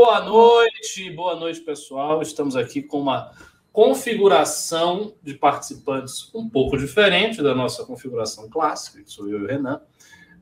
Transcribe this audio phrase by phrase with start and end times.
[0.00, 2.22] Boa noite, boa noite, pessoal.
[2.22, 3.32] Estamos aqui com uma
[3.72, 9.46] configuração de participantes um pouco diferente da nossa configuração clássica, que sou eu e o
[9.48, 9.80] Renan.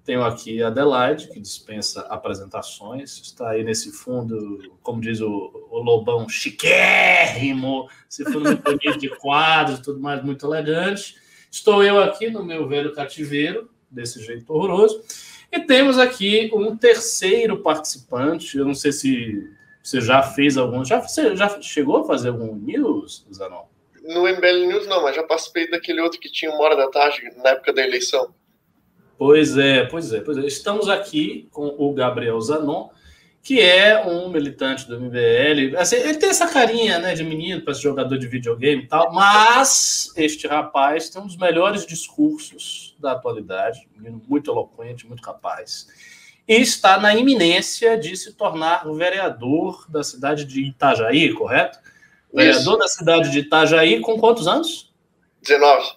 [0.04, 5.79] Tenho aqui a Adelaide, que dispensa apresentações, está aí nesse fundo, como diz o, o
[5.79, 11.16] Lobão, chiquérrimo, esse fundo muito bonito de quadros, tudo mais muito elegante.
[11.50, 15.02] Estou eu aqui no meu velho cativeiro, desse jeito horroroso.
[15.52, 18.58] E temos aqui um terceiro participante.
[18.58, 19.48] Eu não sei se
[19.82, 20.84] você já fez algum.
[20.84, 23.64] Já, você já chegou a fazer algum news, Zanon?
[24.02, 27.23] No MBL News não, mas já participei daquele outro que tinha uma hora da tarde,
[27.37, 28.34] na época da eleição.
[29.18, 30.46] Pois é, pois é, pois é.
[30.46, 32.88] Estamos aqui com o Gabriel Zanon,
[33.46, 35.77] que é um militante do MBL.
[35.78, 40.12] Assim, ele tem essa carinha né, de menino para jogador de videogame e tal, mas
[40.16, 45.87] este rapaz tem um dos melhores discursos da atualidade, um menino muito eloquente, muito capaz,
[46.48, 51.78] e está na iminência de se tornar vereador da cidade de Itajaí, correto?
[51.78, 52.34] Isso.
[52.34, 54.93] Vereador da cidade de Itajaí com quantos anos?
[55.43, 55.93] 19.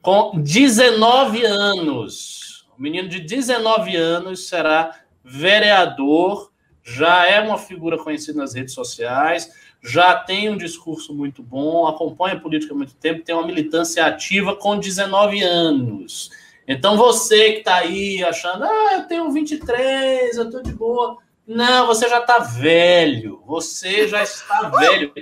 [0.00, 2.64] Com 19 anos.
[2.78, 6.54] O menino de 19 anos será vereador
[6.86, 9.50] já é uma figura conhecida nas redes sociais,
[9.82, 14.06] já tem um discurso muito bom, acompanha a política há muito tempo, tem uma militância
[14.06, 16.30] ativa com 19 anos.
[16.66, 21.18] Então você que está aí achando, ah, eu tenho 23, eu estou de boa.
[21.44, 25.12] Não, você já está velho, você já está velho.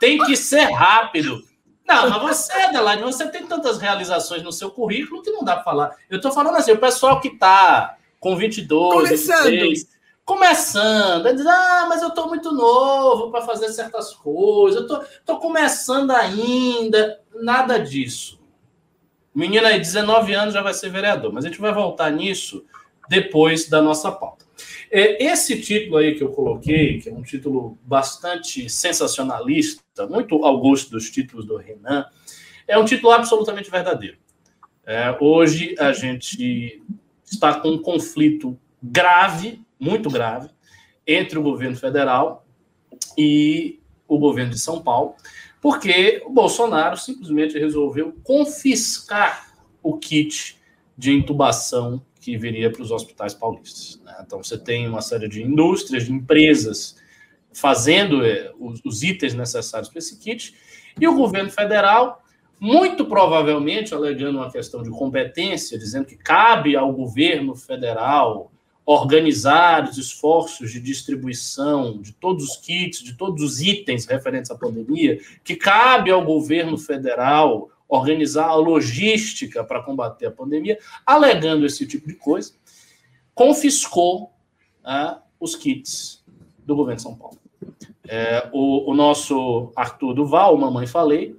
[0.00, 1.42] Tem que ser rápido.
[1.86, 5.64] Não, mas você, Adelaide, você tem tantas realizações no seu currículo que não dá para
[5.64, 5.96] falar.
[6.10, 9.44] Eu estou falando assim, o pessoal que está com 22, Começando.
[9.44, 9.93] 23,
[10.24, 15.38] começando, diz, ah, mas eu estou muito novo para fazer certas coisas, eu tô, tô
[15.38, 18.40] começando ainda, nada disso.
[19.34, 22.64] Menina aí, 19 anos já vai ser vereador, mas a gente vai voltar nisso
[23.08, 24.46] depois da nossa pauta.
[24.90, 30.58] É, esse título aí que eu coloquei, que é um título bastante sensacionalista, muito ao
[30.60, 32.06] gosto dos títulos do Renan,
[32.66, 34.16] é um título absolutamente verdadeiro.
[34.86, 36.82] É, hoje a gente
[37.24, 40.48] está com um conflito grave muito grave
[41.06, 42.46] entre o governo federal
[43.16, 45.14] e o governo de São Paulo,
[45.60, 49.52] porque o Bolsonaro simplesmente resolveu confiscar
[49.82, 50.58] o kit
[50.96, 54.00] de intubação que viria para os hospitais paulistas.
[54.04, 54.14] Né?
[54.24, 56.96] Então, você tem uma série de indústrias, de empresas
[57.52, 60.54] fazendo é, os, os itens necessários para esse kit,
[60.98, 62.22] e o governo federal,
[62.58, 68.50] muito provavelmente alegando uma questão de competência, dizendo que cabe ao governo federal
[68.86, 74.54] organizar os esforços de distribuição de todos os kits, de todos os itens referentes à
[74.54, 81.86] pandemia, que cabe ao governo federal organizar a logística para combater a pandemia, alegando esse
[81.86, 82.52] tipo de coisa,
[83.34, 84.32] confiscou
[84.82, 86.22] ah, os kits
[86.64, 87.38] do governo de São Paulo.
[88.06, 91.36] É, o, o, nosso Arthur Duval, Mamãe Falei,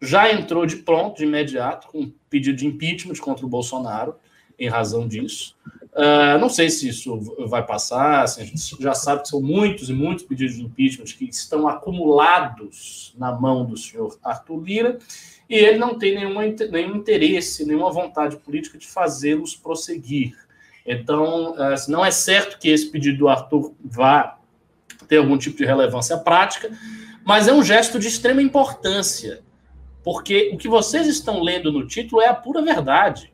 [0.00, 4.14] já entrou de pronto, de imediato, com um pedido de impeachment contra o Bolsonaro,
[4.58, 5.56] em razão disso.
[5.94, 7.16] Uh, não sei se isso
[7.46, 11.04] vai passar, assim, a gente já sabe que são muitos e muitos pedidos de impeachment
[11.04, 14.98] que estão acumulados na mão do senhor Arthur Lira,
[15.48, 20.34] e ele não tem nenhuma, nenhum interesse, nenhuma vontade política de fazê-los prosseguir.
[20.84, 24.38] Então, uh, não é certo que esse pedido do Arthur vá
[25.08, 26.76] ter algum tipo de relevância prática,
[27.24, 29.42] mas é um gesto de extrema importância,
[30.02, 33.32] porque o que vocês estão lendo no título é a pura verdade.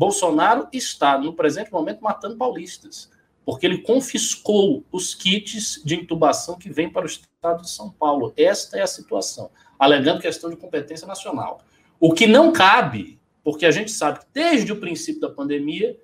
[0.00, 3.10] Bolsonaro está, no presente momento, matando paulistas,
[3.44, 8.32] porque ele confiscou os kits de intubação que vêm para o estado de São Paulo.
[8.34, 11.60] Esta é a situação, alegando questão de competência nacional.
[12.00, 15.98] O que não cabe, porque a gente sabe que desde o princípio da pandemia,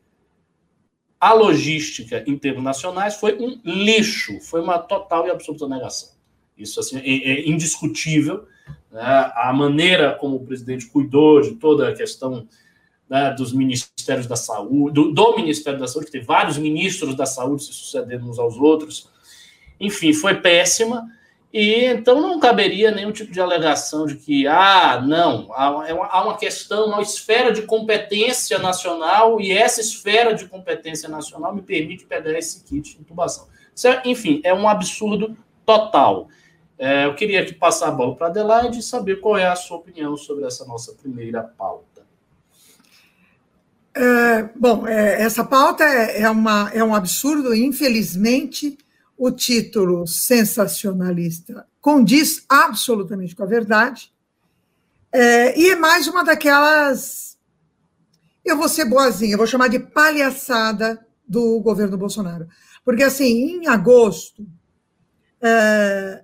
[1.19, 6.11] a logística internacionais foi um lixo, foi uma total e absoluta negação.
[6.55, 8.47] Isso assim, é, é indiscutível.
[8.93, 9.33] Né?
[9.35, 12.47] A maneira como o presidente cuidou de toda a questão
[13.09, 17.27] né, dos ministérios da saúde, do, do, Ministério da Saúde, que tem vários ministros da
[17.27, 19.09] saúde se sucedendo uns aos outros.
[19.79, 21.07] Enfim, foi péssima.
[21.53, 26.25] E então não caberia nenhum tipo de alegação de que, ah, não, há uma, há
[26.25, 32.05] uma questão, uma esfera de competência nacional e essa esfera de competência nacional me permite
[32.05, 33.47] pegar esse kit de intubação.
[33.85, 36.29] É, enfim, é um absurdo total.
[36.79, 39.79] É, eu queria aqui passar a bola para Adelaide e saber qual é a sua
[39.79, 41.96] opinião sobre essa nossa primeira pauta.
[43.99, 48.77] É, bom, é, essa pauta é, é, uma, é um absurdo, infelizmente,
[49.17, 54.13] o título sensacionalista condiz absolutamente com a verdade,
[55.11, 57.39] é, e é mais uma daquelas.
[58.45, 62.47] Eu vou ser boazinha, vou chamar de palhaçada do governo Bolsonaro.
[62.85, 64.47] Porque, assim, em agosto,
[65.41, 66.23] É,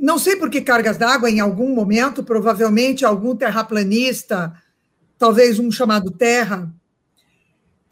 [0.00, 4.52] não sei por que cargas d'água, em algum momento, provavelmente algum terraplanista,
[5.18, 6.72] talvez um chamado Terra,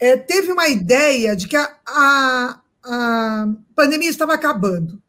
[0.03, 5.01] é, teve uma ideia de que a, a, a pandemia estava acabando.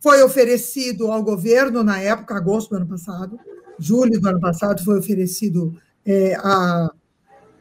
[0.00, 3.38] Foi oferecido ao governo, na época, agosto do ano passado,
[3.78, 6.90] julho do ano passado, foi oferecido é, a,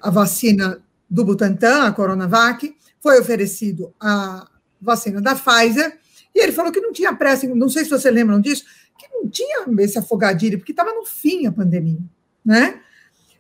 [0.02, 4.48] a vacina do Butantan, a Coronavac, foi oferecido a
[4.80, 6.00] vacina da Pfizer,
[6.34, 8.64] e ele falou que não tinha pressa, não sei se vocês lembram disso,
[8.98, 12.00] que não tinha esse afogadilho, porque estava no fim a pandemia,
[12.46, 12.80] né?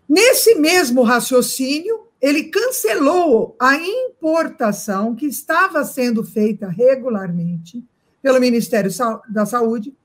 [0.09, 7.83] Nesse mesmo raciocínio, ele cancelou a importação que estava sendo feita regularmente
[8.21, 8.91] pelo Ministério
[9.29, 9.95] da Saúde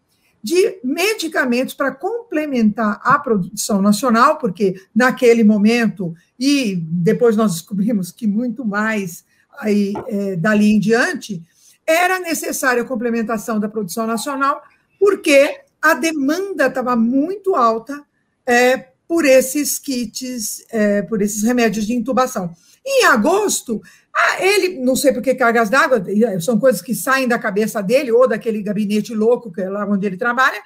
[0.43, 8.27] de medicamentos para complementar a produção nacional, porque naquele momento, e depois nós descobrimos que
[8.27, 9.25] muito mais
[9.59, 11.41] aí, é, dali em diante,
[11.87, 14.63] era necessária a complementação da produção nacional,
[14.99, 18.05] porque a demanda estava muito alta
[18.45, 22.51] é, por esses kits, é, por esses remédios de intubação.
[22.83, 27.29] Em agosto, ah, ele, não sei por que cargas d'água, é, são coisas que saem
[27.29, 30.59] da cabeça dele ou daquele gabinete louco que é lá onde ele trabalha.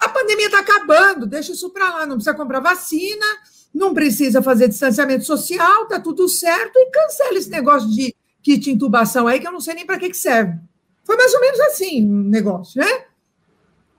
[0.00, 3.26] A pandemia está acabando, deixa isso para lá, não precisa comprar vacina,
[3.74, 9.26] não precisa fazer distanciamento social, está tudo certo, e cancela esse negócio de kit intubação
[9.26, 10.58] aí, que eu não sei nem para que, que serve.
[11.04, 13.04] Foi mais ou menos assim o negócio, né?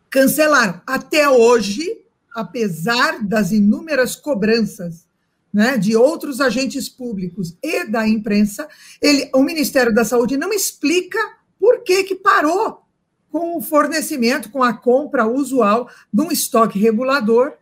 [0.09, 0.81] Cancelaram.
[0.87, 2.06] Até hoje,
[2.37, 5.07] apesar das inúmeras cobranças
[5.51, 8.67] né, de outros agentes públicos e da imprensa,
[9.01, 11.17] ele, o Ministério da Saúde não explica
[11.59, 12.83] por que, que parou
[13.31, 17.53] com o fornecimento, com a compra usual de um estoque regulador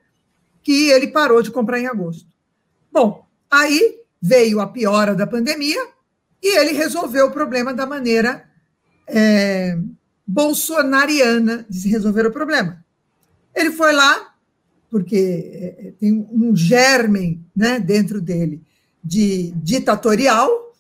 [0.62, 2.28] que ele parou de comprar em agosto.
[2.92, 5.88] Bom, aí veio a piora da pandemia
[6.44, 8.46] e ele resolveu o problema da maneira
[9.08, 9.78] é,
[10.28, 12.84] bolsonariana de se resolver o problema.
[13.56, 14.35] Ele foi lá,
[14.90, 18.62] porque é, é, tem um germen né, dentro dele
[19.04, 20.74] de ditatorial,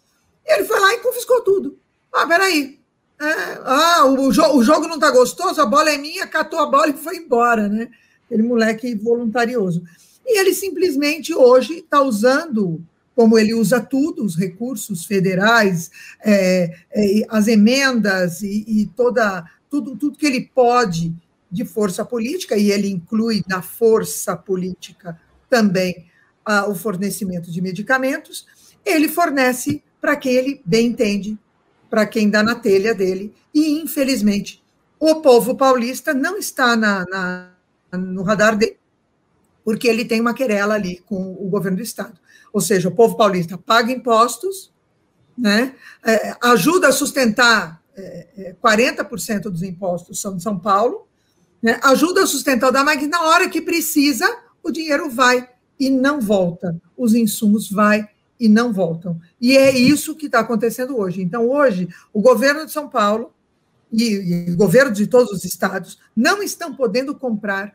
[0.45, 1.77] ele foi lá e confiscou tudo.
[2.13, 2.79] Ah, peraí.
[3.21, 3.25] É,
[3.63, 6.89] ah, o, jo o jogo não está gostoso, a bola é minha, catou a bola
[6.89, 7.89] e foi embora, né?
[8.25, 9.83] Aquele moleque voluntarioso.
[10.25, 12.81] E ele simplesmente hoje está usando,
[13.15, 15.91] como ele usa tudo, os recursos federais,
[16.23, 21.13] é, é, as emendas e, e toda, tudo, tudo que ele pode
[21.51, 25.19] de força política, e ele inclui na força política
[25.49, 26.07] também
[26.67, 28.45] o fornecimento de medicamentos,
[28.85, 31.37] ele fornece para quem ele bem entende,
[31.89, 34.63] para quem dá na telha dele, e infelizmente
[34.99, 38.77] o povo paulista não está na, na, no radar dele,
[39.63, 42.19] porque ele tem uma querela ali com o governo do Estado.
[42.53, 44.71] Ou seja, o povo paulista paga impostos,
[45.37, 45.75] né,
[46.05, 51.04] é, ajuda a sustentar é, 40% é, dos impostos são de São Paulo,
[51.65, 51.79] né?
[51.81, 54.31] ajuda a sustentar o da mas na hora que precisa,
[54.61, 56.79] o dinheiro vai e não volta.
[56.95, 58.07] Os insumos vai
[58.39, 59.19] e não voltam.
[59.41, 61.23] E é isso que está acontecendo hoje.
[61.23, 63.33] Então, hoje, o governo de São Paulo
[63.91, 67.69] e, o governo de todos os estados não estão podendo comprar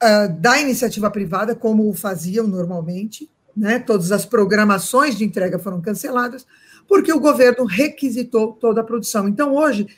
[0.00, 3.28] uh, da iniciativa privada como faziam normalmente.
[3.56, 3.80] Né?
[3.80, 6.46] Todas as programações de entrega foram canceladas,
[6.86, 9.26] porque o governo requisitou toda a produção.
[9.26, 9.88] Então, hoje,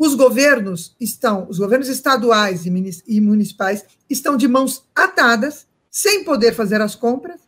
[0.00, 6.80] os governos estão, os governos estaduais e municipais estão de mãos atadas, sem poder fazer
[6.80, 7.38] as compras,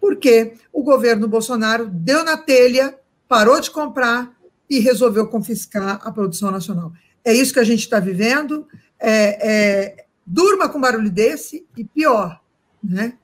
[0.00, 4.34] porque o governo Bolsonaro deu na telha, parou de comprar
[4.70, 6.94] e resolveu confiscar a produção nacional.
[7.22, 8.66] É isso que a gente está vivendo.
[8.98, 12.40] É, é, durma com barulho desse e pior,
[12.82, 13.18] né?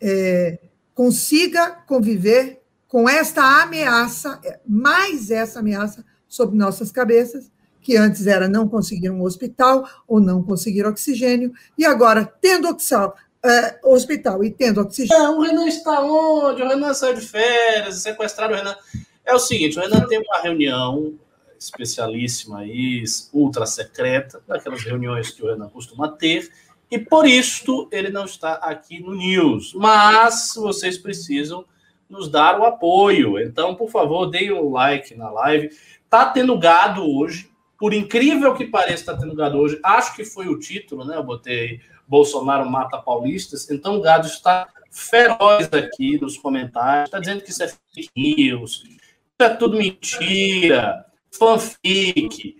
[0.00, 0.58] É,
[0.94, 7.52] consiga conviver com esta ameaça, mais essa ameaça sobre nossas cabeças,
[7.84, 13.14] que antes era não conseguir um hospital ou não conseguir oxigênio, e agora, tendo oxal,
[13.44, 15.32] é, hospital e tendo oxigênio.
[15.32, 16.62] O Renan está onde?
[16.62, 18.74] O Renan saiu de férias, sequestraram o Renan.
[19.22, 21.14] É o seguinte: o Renan tem uma reunião
[21.58, 26.50] especialíssima aí, ultra secreta, daquelas reuniões que o Renan costuma ter,
[26.90, 29.74] e por isso ele não está aqui no News.
[29.74, 31.66] Mas vocês precisam
[32.08, 33.38] nos dar o apoio.
[33.38, 35.70] Então, por favor, deem um like na live.
[36.08, 37.50] Tá tendo gado hoje,
[37.84, 39.78] por incrível que pareça, está tendo gado hoje.
[39.84, 41.18] Acho que foi o título, né?
[41.18, 43.70] Eu botei Bolsonaro mata paulistas.
[43.70, 47.08] Então o gado está feroz aqui nos comentários.
[47.08, 48.98] Está dizendo que isso é fake news, isso
[49.38, 52.56] é tudo mentira, fanfic,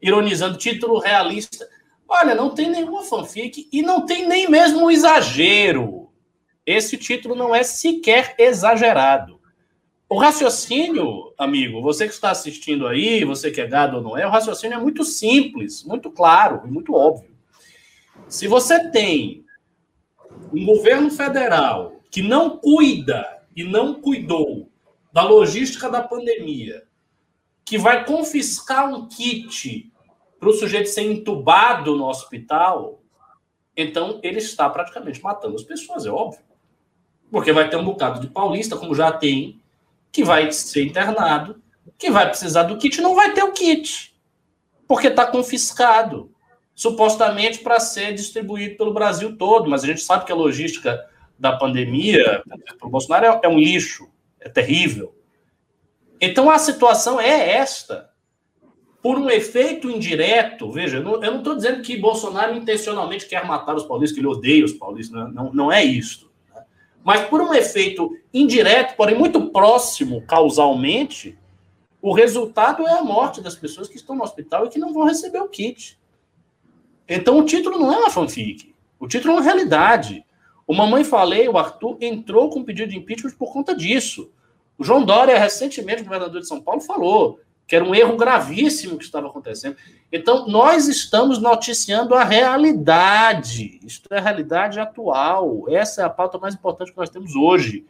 [0.00, 1.68] ironizando título realista.
[2.08, 6.12] Olha, não tem nenhuma fanfic e não tem nem mesmo um exagero.
[6.64, 9.39] Esse título não é sequer exagerado.
[10.12, 14.26] O raciocínio, amigo, você que está assistindo aí, você que é gado ou não é,
[14.26, 17.30] o raciocínio é muito simples, muito claro e muito óbvio.
[18.26, 19.44] Se você tem
[20.52, 24.68] um governo federal que não cuida e não cuidou
[25.12, 26.82] da logística da pandemia,
[27.64, 29.92] que vai confiscar um kit
[30.40, 33.00] para o sujeito ser entubado no hospital,
[33.76, 36.42] então ele está praticamente matando as pessoas, é óbvio.
[37.30, 39.59] Porque vai ter um bocado de paulista, como já tem,
[40.12, 41.62] que vai ser internado,
[41.98, 44.14] que vai precisar do kit, não vai ter o kit,
[44.88, 46.32] porque está confiscado,
[46.74, 51.06] supostamente para ser distribuído pelo Brasil todo, mas a gente sabe que a logística
[51.38, 52.42] da pandemia
[52.78, 54.08] para o Bolsonaro é, é um lixo,
[54.40, 55.14] é terrível.
[56.20, 58.10] Então a situação é esta.
[59.02, 63.84] Por um efeito indireto, veja, eu não estou dizendo que Bolsonaro intencionalmente quer matar os
[63.84, 66.29] paulistas, que ele odeia os paulistas, não, não, não é isso.
[67.02, 71.38] Mas por um efeito indireto, porém muito próximo causalmente,
[72.02, 75.04] o resultado é a morte das pessoas que estão no hospital e que não vão
[75.04, 75.98] receber o kit.
[77.08, 78.74] Então o título não é uma fanfic.
[78.98, 80.24] O título é uma realidade.
[80.66, 84.30] O Mamãe Falei, o Arthur, entrou com pedido de impeachment por conta disso.
[84.78, 87.40] O João Dória, recentemente, governador de São Paulo, falou
[87.70, 89.76] que era um erro gravíssimo que estava acontecendo.
[90.10, 93.78] Então, nós estamos noticiando a realidade.
[93.86, 95.66] Isso é a realidade atual.
[95.68, 97.86] Essa é a pauta mais importante que nós temos hoje.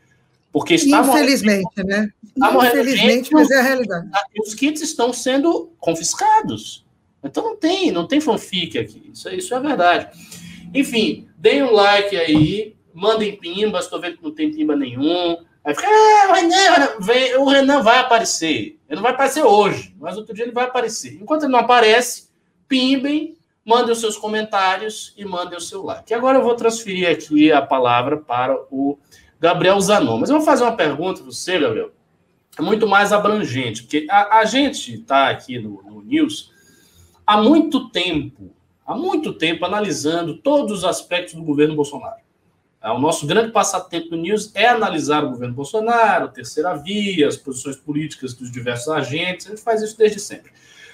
[0.53, 2.13] Porque está Infelizmente, morrendo, né?
[2.37, 4.11] Infelizmente, mas é a realidade.
[4.39, 6.85] Os kits estão sendo confiscados.
[7.25, 9.11] Então não tem, não tem fanfic aqui.
[9.11, 10.09] Isso, isso é verdade.
[10.75, 15.39] Enfim, deem um like aí, mandem pimbas, estou vendo que não tem pimba nenhum.
[15.71, 18.79] Aí fica, ah, o Renan, vem, o Renan vai aparecer.
[18.89, 21.19] Ele não vai aparecer hoje, mas outro dia ele vai aparecer.
[21.21, 22.29] Enquanto ele não aparece,
[22.67, 26.13] pimbem, mandem os seus comentários e mandem o seu like.
[26.13, 28.99] E agora eu vou transferir aqui a palavra para o
[29.39, 30.19] Gabriel Zanon.
[30.19, 31.93] Mas eu vou fazer uma pergunta para você, Gabriel,
[32.59, 36.51] é muito mais abrangente, porque a, a gente está aqui no, no News
[37.25, 38.51] há muito tempo,
[38.85, 42.21] há muito tempo, analisando todos os aspectos do governo Bolsonaro.
[42.83, 47.29] É, o nosso grande passatempo no News é analisar o governo Bolsonaro, a terceira via,
[47.29, 50.51] as posições políticas dos diversos agentes, a gente faz isso desde sempre.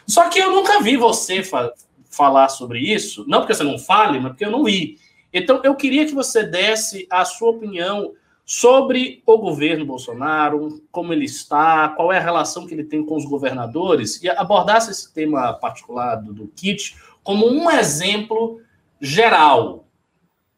[0.06, 1.72] Só que eu nunca vi você fa
[2.08, 4.98] falar sobre isso, não porque você não fale, mas porque eu não vi.
[5.30, 11.26] Então, eu queria que você desse a sua opinião sobre o governo Bolsonaro, como ele
[11.26, 15.52] está, qual é a relação que ele tem com os governadores, e abordasse esse tema
[15.52, 18.60] particular do, do kit como um exemplo
[19.00, 19.85] geral.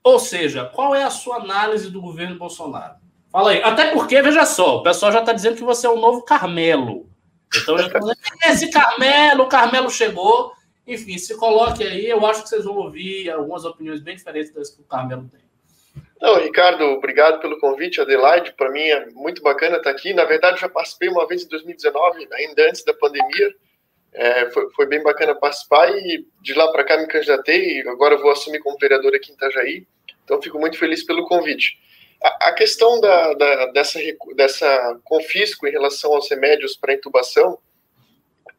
[0.09, 2.95] Ou seja, qual é a sua análise do governo Bolsonaro?
[3.31, 3.63] Fala aí.
[3.63, 7.11] Até porque, veja só, o pessoal já está dizendo que você é o novo Carmelo.
[7.55, 10.51] Então, já está dizendo, esse Carmelo, o Carmelo chegou.
[10.87, 14.71] Enfim, se coloque aí, eu acho que vocês vão ouvir algumas opiniões bem diferentes das
[14.71, 15.43] que o Carmelo tem.
[16.19, 18.55] Não, Ricardo, obrigado pelo convite, Adelaide.
[18.55, 20.15] Para mim é muito bacana estar aqui.
[20.15, 23.55] Na verdade, já participei uma vez em 2019, ainda antes da pandemia.
[24.15, 28.31] É, foi, foi, bem bacana participar e de lá para cá me candidatei agora vou
[28.31, 29.87] assumir como vereador aqui em Itajaí.
[30.29, 31.79] Então, fico muito feliz pelo convite.
[32.23, 33.99] A, a questão da, da, dessa,
[34.37, 37.59] dessa confisco em relação aos remédios para intubação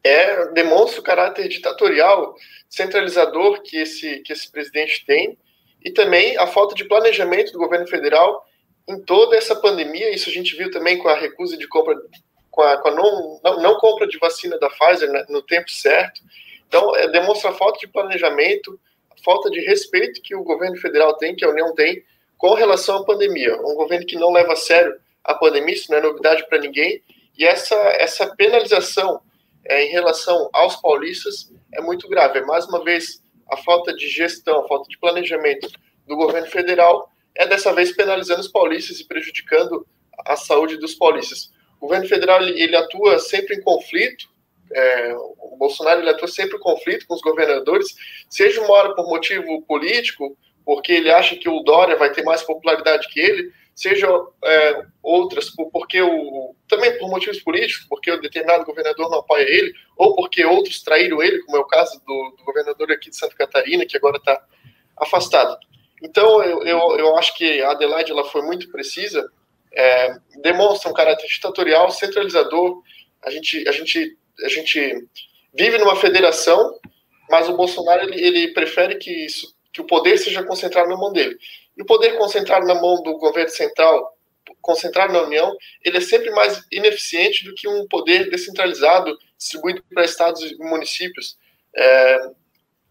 [0.02, 2.34] é, demonstra o caráter ditatorial,
[2.68, 5.38] centralizador que esse, que esse presidente tem
[5.84, 8.44] e também a falta de planejamento do governo federal
[8.88, 10.12] em toda essa pandemia.
[10.12, 11.96] Isso a gente viu também com a recusa de compra,
[12.50, 15.70] com a, com a não, não, não, compra de vacina da Pfizer né, no tempo
[15.70, 16.20] certo.
[16.66, 18.78] Então, é, demonstra a falta de planejamento,
[19.22, 22.02] falta de respeito que o governo federal tem, que a União tem,
[22.38, 23.54] com relação à pandemia.
[23.60, 27.02] Um governo que não leva a sério a pandemia, isso não é novidade para ninguém.
[27.36, 29.20] E essa, essa penalização
[29.64, 32.38] é, em relação aos paulistas é muito grave.
[32.38, 35.68] É mais uma vez a falta de gestão, a falta de planejamento
[36.06, 39.86] do governo federal é dessa vez penalizando os paulistas e prejudicando
[40.26, 41.52] a saúde dos paulistas.
[41.78, 44.28] O governo federal ele, ele atua sempre em conflito,
[44.72, 47.94] é, o Bolsonaro ele atua sempre em conflito com os governadores,
[48.28, 52.42] seja uma hora por motivo político, porque ele acha que o Dória vai ter mais
[52.42, 54.06] popularidade que ele, seja
[54.44, 59.72] é, outras, porque o, também por motivos políticos, porque o determinado governador não apoia ele,
[59.96, 63.34] ou porque outros traíram ele, como é o caso do, do governador aqui de Santa
[63.34, 64.38] Catarina, que agora está
[64.98, 65.56] afastado.
[66.02, 69.30] Então, eu, eu, eu, acho que a Adelaide ela foi muito precisa,
[69.72, 72.82] é, demonstra um caráter ditatorial, centralizador.
[73.22, 75.08] A gente, a gente, a gente
[75.54, 76.78] vive numa federação,
[77.28, 81.12] mas o Bolsonaro ele, ele prefere que, isso, que o poder seja concentrado na mão
[81.12, 81.38] dele.
[81.76, 84.16] E o poder concentrado na mão do governo central,
[84.60, 90.04] concentrado na União, ele é sempre mais ineficiente do que um poder descentralizado distribuído para
[90.04, 91.38] estados e municípios.
[91.74, 92.30] É,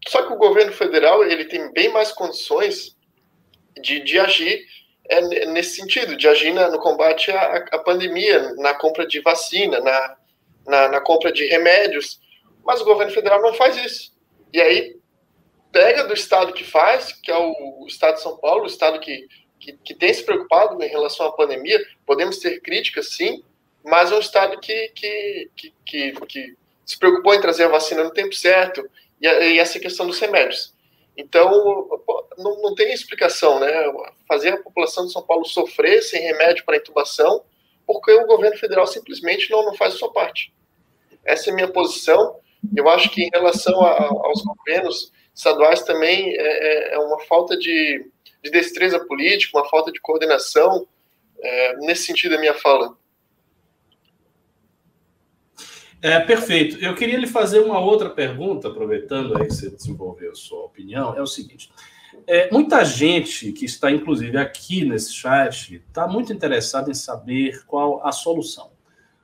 [0.08, 2.96] só que o governo federal ele tem bem mais condições
[3.80, 4.66] de, de agir
[5.10, 10.16] é nesse sentido, de agir no combate à, à pandemia, na compra de vacina, na,
[10.66, 12.20] na, na, compra de remédios,
[12.64, 14.12] mas o governo federal não faz isso.
[14.52, 14.96] E aí
[15.72, 18.98] pega do estado que faz, que é o, o estado de São Paulo, o estado
[19.00, 23.42] que, que, que, tem se preocupado em relação à pandemia, podemos ter críticas, sim,
[23.84, 28.02] mas é um estado que, que, que, que, que se preocupou em trazer a vacina
[28.02, 28.88] no tempo certo
[29.20, 30.74] e, e essa questão dos remédios.
[31.16, 31.50] Então,
[32.38, 33.70] não, não tem explicação, né?
[34.26, 37.44] Fazer a população de São Paulo sofrer sem remédio para intubação,
[37.92, 40.54] porque o governo federal simplesmente não, não faz a sua parte.
[41.24, 42.36] Essa é a minha posição.
[42.76, 47.56] Eu acho que em relação a, aos governos estaduais também é, é, é uma falta
[47.56, 48.08] de,
[48.44, 50.86] de, destreza política, uma falta de coordenação.
[51.42, 52.96] É, nesse sentido, a minha fala.
[56.00, 56.78] É, perfeito.
[56.78, 61.16] Eu queria lhe fazer uma outra pergunta, aproveitando aí que você desenvolveu a sua opinião.
[61.16, 61.72] É o seguinte:
[62.26, 68.06] é, muita gente que está, inclusive, aqui nesse chat, está muito interessada em saber qual
[68.06, 68.70] a solução.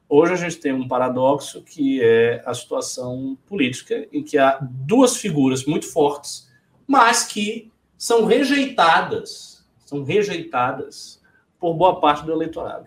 [0.09, 5.17] Hoje a gente tem um paradoxo que é a situação política, em que há duas
[5.17, 6.49] figuras muito fortes,
[6.87, 11.21] mas que são rejeitadas, são rejeitadas
[11.59, 12.87] por boa parte do eleitorado.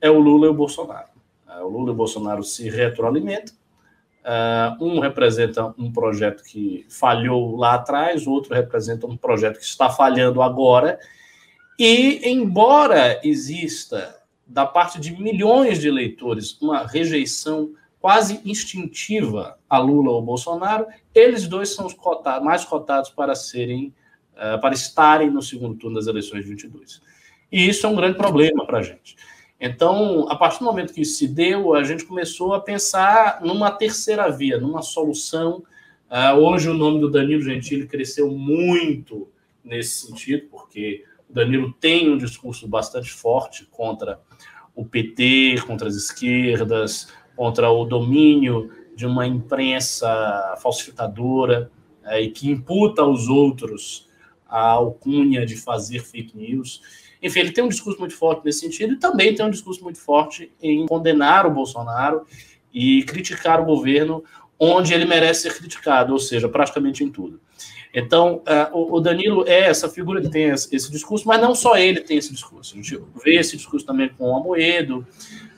[0.00, 1.08] É o Lula e o Bolsonaro.
[1.46, 3.54] Uh, o Lula e o Bolsonaro se retroalimentam.
[4.30, 9.64] Uh, um representa um projeto que falhou lá atrás, o outro representa um projeto que
[9.64, 11.00] está falhando agora.
[11.76, 20.12] E, embora exista, da parte de milhões de eleitores, uma rejeição quase instintiva a Lula
[20.12, 23.92] ou Bolsonaro, eles dois são os cotados, mais cotados para serem,
[24.34, 27.02] uh, para estarem no segundo turno das eleições de 22.
[27.50, 29.16] E isso é um grande problema para a gente.
[29.60, 33.70] Então, a partir do momento que isso se deu, a gente começou a pensar numa
[33.70, 35.62] terceira via, numa solução.
[36.10, 39.28] Uh, hoje, o nome do Danilo Gentili cresceu muito
[39.62, 44.18] nesse sentido, porque o Danilo tem um discurso bastante forte contra
[44.74, 51.70] o PT, contra as esquerdas, contra o domínio de uma imprensa falsificadora
[52.06, 54.08] uh, e que imputa aos outros
[54.48, 56.80] a alcunha de fazer fake news.
[57.22, 59.98] Enfim, ele tem um discurso muito forte nesse sentido e também tem um discurso muito
[59.98, 62.26] forte em condenar o Bolsonaro
[62.72, 64.24] e criticar o governo
[64.58, 67.40] onde ele merece ser criticado, ou seja, praticamente em tudo.
[67.92, 72.00] Então, uh, o Danilo é essa figura que tem esse discurso, mas não só ele
[72.00, 72.74] tem esse discurso.
[72.74, 75.06] A gente vê esse discurso também com o Amoedo,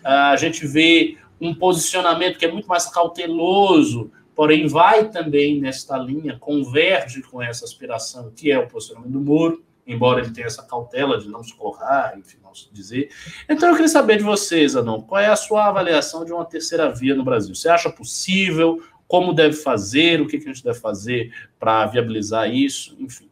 [0.02, 6.38] a gente vê um posicionamento que é muito mais cauteloso, porém vai também nesta linha,
[6.38, 11.18] converge com essa aspiração que é o posicionamento do Moro embora ele tenha essa cautela
[11.18, 13.10] de não se colocar, enfim, não se dizer.
[13.48, 16.90] Então eu queria saber de vocês, Anon, qual é a sua avaliação de uma terceira
[16.90, 17.54] via no Brasil?
[17.54, 18.82] Você acha possível?
[19.08, 20.20] Como deve fazer?
[20.20, 22.96] O que, a gente deve fazer para viabilizar isso?
[22.98, 23.30] Enfim.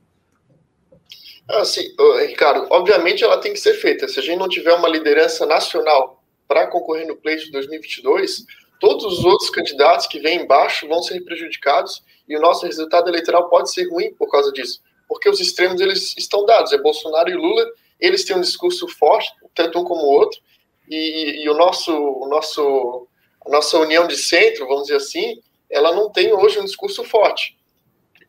[1.48, 1.82] Assim,
[2.28, 4.06] Ricardo, obviamente ela tem que ser feita.
[4.06, 8.44] Se a gente não tiver uma liderança nacional para concorrer no pleito de 2022,
[8.78, 13.48] todos os outros candidatos que vêm embaixo vão ser prejudicados e o nosso resultado eleitoral
[13.48, 14.80] pode ser ruim por causa disso
[15.11, 16.73] porque os extremos eles estão dados.
[16.73, 17.66] É Bolsonaro e Lula,
[17.99, 20.40] eles têm um discurso forte, tanto um como o outro,
[20.88, 23.09] e, e o nosso, o nosso,
[23.44, 27.59] a nossa união de centro, vamos dizer assim, ela não tem hoje um discurso forte.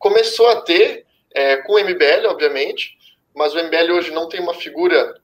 [0.00, 2.98] Começou a ter é, com o MBL, obviamente,
[3.32, 5.14] mas o MBL hoje não tem uma figura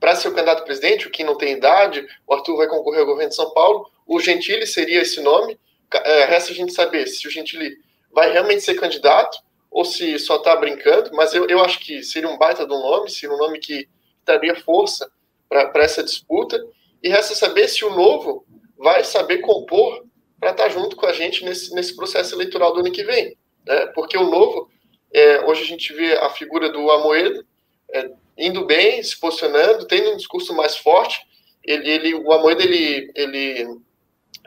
[0.00, 3.00] para ser o candidato a presidente, o que não tem idade, o Arthur vai concorrer
[3.00, 5.60] ao governo de São Paulo, o Gentili seria esse nome,
[5.92, 7.76] é, resta a gente saber se o Gentili
[8.10, 12.30] vai realmente ser candidato, ou se só está brincando, mas eu, eu acho que seria
[12.30, 13.88] um baita de um nome, seria um nome que
[14.24, 15.10] daria força
[15.48, 16.64] para essa disputa,
[17.02, 18.46] e resta saber se o novo
[18.78, 20.06] vai saber compor
[20.38, 23.36] para estar tá junto com a gente nesse, nesse processo eleitoral do ano que vem.
[23.66, 23.86] Né?
[23.86, 24.70] Porque o novo,
[25.12, 27.44] é, hoje a gente vê a figura do Amoedo
[27.92, 31.18] é, indo bem, se posicionando, tendo um discurso mais forte.
[31.64, 33.66] Ele, ele, o Amoedo ele, ele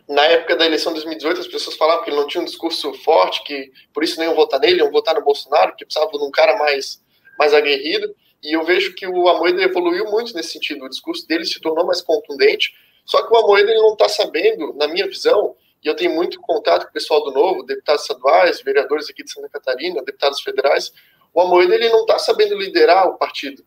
[0.08, 2.94] na época da eleição de 2018, as pessoas falavam que ele não tinha um discurso
[2.94, 6.24] forte, que por isso nem iam votar nele, iam votar no Bolsonaro, que precisava de
[6.24, 7.04] um cara mais,
[7.38, 8.16] mais aguerrido.
[8.42, 10.86] E eu vejo que o Amoedo evoluiu muito nesse sentido.
[10.86, 12.74] O discurso dele se tornou mais contundente.
[13.06, 16.40] Só que o Amoedo ele não está sabendo, na minha visão, e eu tenho muito
[16.40, 20.92] contato com o pessoal do Novo, deputados estaduais, vereadores aqui de Santa Catarina, deputados federais.
[21.34, 23.64] O Amoedo ele não está sabendo liderar o partido.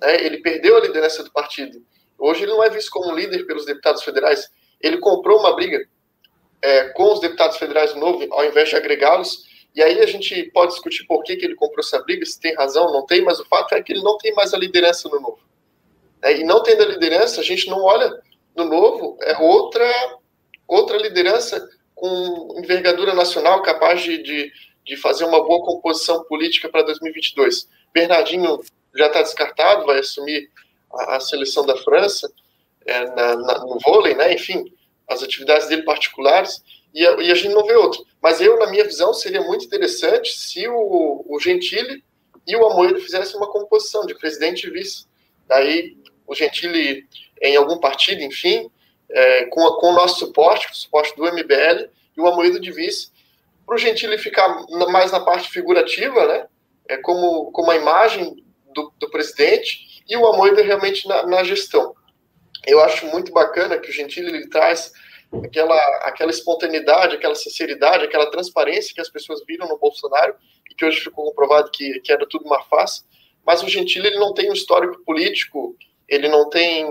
[0.00, 0.24] Né?
[0.24, 1.84] Ele perdeu a liderança do partido.
[2.18, 5.86] Hoje ele não é visto como líder pelos deputados federais ele comprou uma briga
[6.62, 10.44] é, com os deputados federais do Novo, ao invés de agregá-los, e aí a gente
[10.52, 13.40] pode discutir por que, que ele comprou essa briga, se tem razão, não tem, mas
[13.40, 15.40] o fato é que ele não tem mais a liderança no Novo.
[16.22, 18.10] É, e não tendo a liderança, a gente não olha
[18.56, 19.84] no Novo, é outra,
[20.66, 24.52] outra liderança com envergadura nacional capaz de, de,
[24.84, 27.68] de fazer uma boa composição política para 2022.
[27.92, 28.60] Bernardinho
[28.94, 30.50] já está descartado, vai assumir
[30.92, 32.32] a, a seleção da França
[32.86, 34.32] é, na, na, no vôlei, né?
[34.32, 34.64] Enfim,
[35.08, 38.04] as atividades dele particulares, e a, e a, gente não vê outro.
[38.22, 42.04] Mas eu, na minha visão, seria muito interessante se o, o Gentili
[42.46, 45.06] e o Amoedo fizessem uma composição de presidente e vice.
[45.46, 47.06] Daí, o Gentili
[47.42, 48.70] em algum partido, enfim,
[49.10, 53.10] é, com, com, o nosso suporte, o suporte do MBL, e o Amoedo de vice,
[53.66, 56.46] para o Gentili ficar mais na parte figurativa, né?
[56.88, 61.94] É, como, como a imagem do, do presidente, e o Amoedo realmente na, na gestão
[62.66, 64.92] eu acho muito bacana que o Gentili ele traz
[65.42, 70.34] aquela, aquela espontaneidade, aquela sinceridade, aquela transparência que as pessoas viram no Bolsonaro
[70.70, 73.02] e que hoje ficou comprovado que, que era tudo uma farsa.
[73.44, 75.76] Mas o Gentili ele não tem um histórico político,
[76.08, 76.86] ele não tem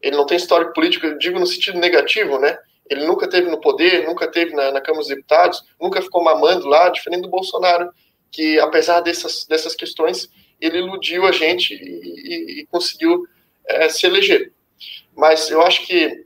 [0.00, 2.58] ele não tem histórico político, eu digo no sentido negativo, né?
[2.90, 6.66] Ele nunca teve no poder, nunca teve na, na Câmara dos Deputados, nunca ficou mamando
[6.66, 7.88] lá, diferente do Bolsonaro,
[8.30, 10.28] que apesar dessas, dessas questões,
[10.60, 13.24] ele iludiu a gente e, e, e conseguiu
[13.64, 14.52] é, se eleger.
[15.16, 16.24] Mas eu acho que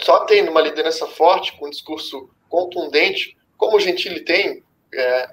[0.00, 4.62] só tendo uma liderança forte, com um discurso contundente, como o Gentili tem,
[4.94, 5.28] é,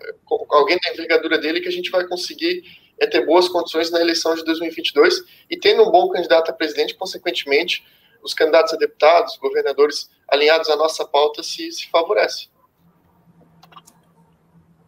[0.49, 2.63] alguém da envergadura dele, que a gente vai conseguir
[2.99, 6.95] é, ter boas condições na eleição de 2022 e tendo um bom candidato a presidente,
[6.95, 7.85] consequentemente,
[8.23, 12.49] os candidatos a deputados, governadores alinhados à nossa pauta se, se favorece.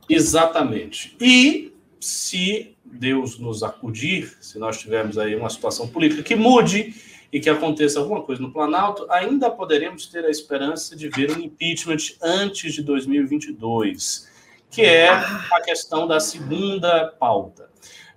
[0.09, 1.15] Exatamente.
[1.21, 6.95] E se Deus nos acudir, se nós tivermos aí uma situação política que mude
[7.31, 11.39] e que aconteça alguma coisa no Planalto, ainda poderemos ter a esperança de ver um
[11.39, 14.29] impeachment antes de 2022,
[14.69, 17.67] que é a questão da segunda pauta.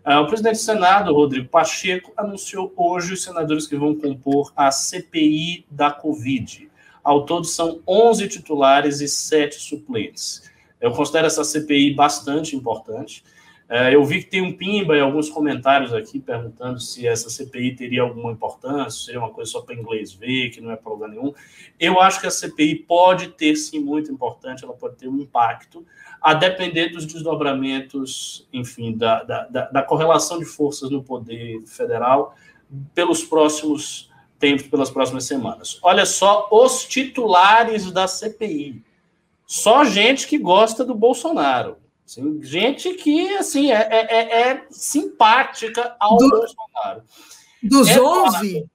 [0.02, 4.70] Ah, o presidente do Senado, Rodrigo Pacheco, anunciou hoje os senadores que vão compor a
[4.70, 6.70] CPI da Covid.
[7.04, 10.50] Ao todo, são 11 titulares e 7 suplentes.
[10.80, 13.22] Eu considero essa CPI bastante importante.
[13.72, 17.76] É, eu vi que tem um pimba em alguns comentários aqui perguntando se essa CPI
[17.76, 21.32] teria alguma importância, seria uma coisa só para inglês ver, que não é problema nenhum.
[21.78, 25.86] Eu acho que a CPI pode ter, sim, muito importante, ela pode ter um impacto,
[26.20, 32.34] a depender dos desdobramentos, enfim, da, da, da correlação de forças no poder federal
[32.92, 35.78] pelos próximos tempos, pelas próximas semanas.
[35.80, 38.82] Olha só os titulares da CPI.
[39.46, 41.76] Só gente que gosta do Bolsonaro.
[42.10, 47.04] Assim, gente que assim é, é, é, é simpática ao Do, Bolsonaro.
[47.62, 48.70] Dos é 11,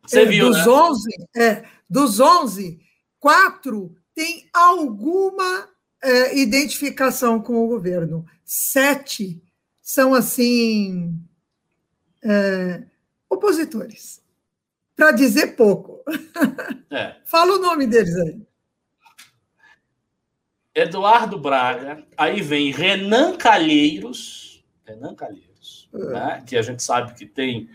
[0.00, 0.72] você é, viu, dos né?
[0.72, 2.78] 11, é, dos 11,
[3.18, 5.68] quatro têm alguma
[6.00, 8.24] é, identificação com o governo.
[8.44, 9.42] Sete
[9.82, 11.18] são assim
[12.22, 12.84] é,
[13.28, 14.22] opositores,
[14.94, 16.00] para dizer pouco.
[17.26, 18.40] Fala o nome deles aí.
[20.76, 25.98] Eduardo Braga, aí vem Renan Calheiros, Renan Calheiros, é.
[25.98, 27.70] né, que a gente sabe que tem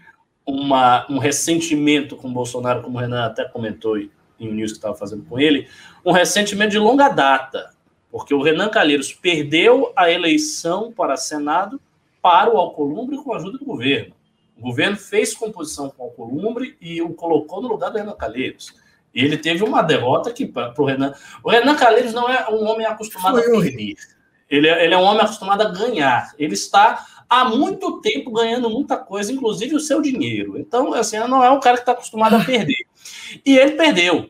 [0.46, 4.78] uma, um ressentimento com o Bolsonaro, como o Renan até comentou em um news que
[4.78, 5.68] estava fazendo com ele,
[6.06, 7.72] um ressentimento de longa data,
[8.12, 11.82] porque o Renan Calheiros perdeu a eleição para Senado
[12.22, 14.14] para o Alcolumbre com a ajuda do governo.
[14.56, 18.80] O governo fez composição com o Alcolumbre e o colocou no lugar do Renan Calheiros.
[19.14, 21.14] E ele teve uma derrota que para o Renan.
[21.44, 23.96] O Renan Calheiros não é um homem acostumado Foi a perder.
[24.50, 26.34] Ele é, ele é um homem acostumado a ganhar.
[26.38, 30.58] Ele está há muito tempo ganhando muita coisa, inclusive o seu dinheiro.
[30.60, 32.86] Então, assim, não é um cara que está acostumado a perder.
[33.46, 34.30] E ele perdeu.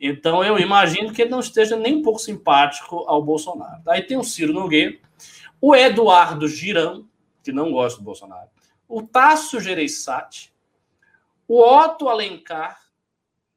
[0.00, 3.80] Então, eu imagino que ele não esteja nem um pouco simpático ao Bolsonaro.
[3.86, 4.98] Aí tem o Ciro Nogueira,
[5.60, 7.06] o Eduardo Girão,
[7.42, 8.48] que não gosta do Bolsonaro,
[8.88, 10.52] o Tasso Gereissati,
[11.46, 12.81] o Otto Alencar,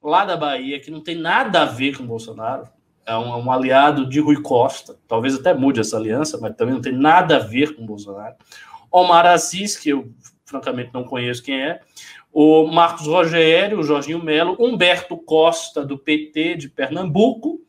[0.05, 2.67] lá da Bahia, que não tem nada a ver com o Bolsonaro,
[3.05, 6.81] é um, um, aliado de Rui Costa, talvez até mude essa aliança, mas também não
[6.81, 8.35] tem nada a ver com o Bolsonaro.
[8.91, 10.11] Omar Assis, que eu
[10.45, 11.81] francamente não conheço quem é,
[12.31, 17.61] o Marcos Rogério, o Jorginho Melo, Humberto Costa, do PT de Pernambuco,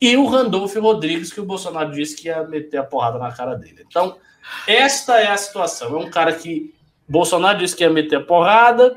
[0.00, 3.54] e o Randolfo Rodrigues, que o Bolsonaro disse que ia meter a porrada na cara
[3.54, 3.84] dele.
[3.86, 4.16] Então,
[4.66, 6.00] esta é a situação.
[6.00, 6.74] É um cara que
[7.06, 8.96] Bolsonaro disse que ia meter a porrada,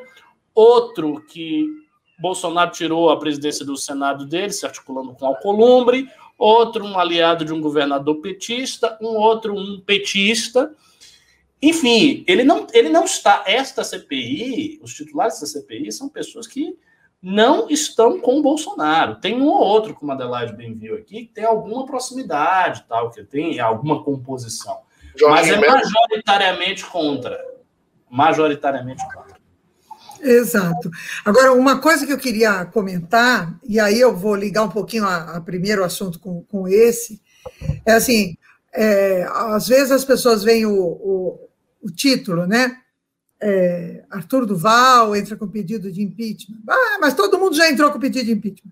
[0.55, 1.65] outro que
[2.23, 7.51] Bolsonaro tirou a presidência do Senado dele, se articulando com Alcolumbre, outro um aliado de
[7.51, 10.73] um governador petista, um outro um petista.
[11.61, 13.43] Enfim, ele não, ele não está.
[13.45, 16.77] Esta CPI, os titulares da CPI são pessoas que
[17.21, 19.15] não estão com o Bolsonaro.
[19.15, 23.11] Tem um ou outro, como a Adelaide bem viu aqui, que tem alguma proximidade, tal,
[23.11, 24.79] que tem alguma composição.
[25.13, 27.37] Jorge mas é majoritariamente contra.
[28.09, 29.32] Majoritariamente contra.
[30.23, 30.89] Exato.
[31.25, 35.35] Agora, uma coisa que eu queria comentar, e aí eu vou ligar um pouquinho a,
[35.37, 37.21] a primeiro assunto com, com esse,
[37.85, 38.37] é assim,
[38.73, 41.49] é, às vezes as pessoas veem o, o,
[41.81, 42.77] o título, né?
[43.43, 46.59] é, Arthur Duval entra com pedido de impeachment.
[46.67, 48.71] Ah, mas todo mundo já entrou com pedido de impeachment.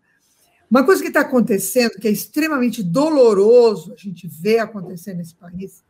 [0.70, 5.84] Uma coisa que está acontecendo, que é extremamente doloroso a gente ver acontecer nesse país,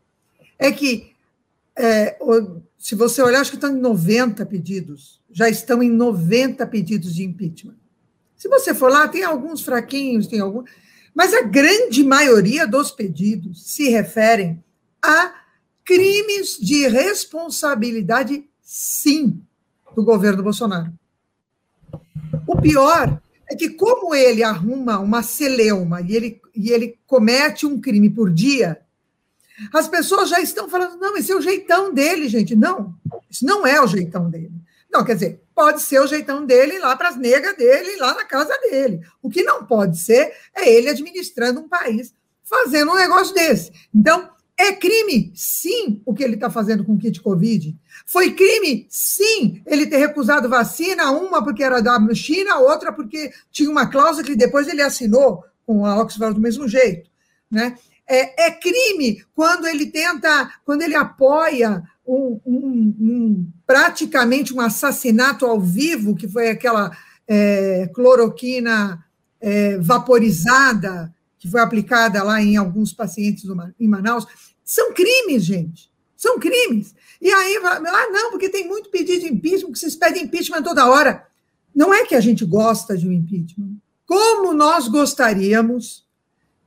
[0.58, 1.12] é que,
[1.77, 2.17] é,
[2.77, 7.23] se você olhar, acho que estão em 90 pedidos, já estão em 90 pedidos de
[7.23, 7.75] impeachment.
[8.36, 10.69] Se você for lá, tem alguns fraquinhos, tem alguns,
[11.13, 14.63] mas a grande maioria dos pedidos se referem
[15.01, 15.34] a
[15.84, 19.41] crimes de responsabilidade, sim,
[19.95, 20.91] do governo Bolsonaro.
[22.47, 27.79] O pior é que, como ele arruma uma celeuma e ele, e ele comete um
[27.79, 28.79] crime por dia,
[29.73, 32.55] as pessoas já estão falando: não, esse é o jeitão dele, gente.
[32.55, 32.93] Não,
[33.29, 34.51] isso não é o jeitão dele.
[34.91, 38.25] Não, quer dizer, pode ser o jeitão dele lá para as negas dele, lá na
[38.25, 38.99] casa dele.
[39.21, 43.71] O que não pode ser é ele administrando um país fazendo um negócio desse.
[43.95, 47.75] Então, é crime, sim, o que ele está fazendo com o kit Covid.
[48.05, 53.69] Foi crime, sim, ele ter recusado vacina, uma porque era da China, outra porque tinha
[53.69, 57.09] uma cláusula que depois ele assinou com a Oxford do mesmo jeito.
[57.49, 57.77] Né?
[58.13, 65.45] É, é crime quando ele tenta, quando ele apoia um, um, um, praticamente um assassinato
[65.45, 66.91] ao vivo, que foi aquela
[67.28, 69.02] é, cloroquina
[69.39, 73.45] é, vaporizada que foi aplicada lá em alguns pacientes
[73.80, 74.28] em Manaus.
[74.63, 75.89] São crimes, gente.
[76.15, 76.93] São crimes.
[77.19, 80.88] E aí, ah, não, porque tem muito pedido de impeachment, que vocês pedem impeachment toda
[80.88, 81.26] hora.
[81.74, 83.78] Não é que a gente gosta de um impeachment.
[84.06, 86.06] Como nós gostaríamos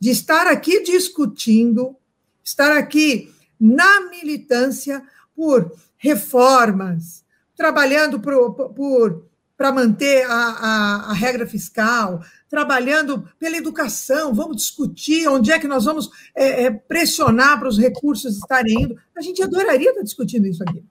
[0.04, 1.96] de estar aqui discutindo,
[2.42, 5.02] estar aqui na militância
[5.34, 7.24] por reformas,
[7.56, 9.24] trabalhando por,
[9.56, 15.66] para manter a, a, a, regra fiscal, trabalhando pela educação, vamos discutir onde é que
[15.66, 18.98] nós vamos é, é, pressionar para os recursos estarem indo.
[19.16, 20.84] A gente adoraria estar discutindo isso aqui.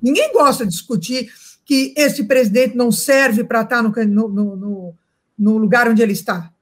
[0.00, 1.32] Ninguém gosta de discutir
[1.64, 4.94] que esse presidente não serve para estar no, no, no,
[5.36, 6.52] no lugar onde ele está.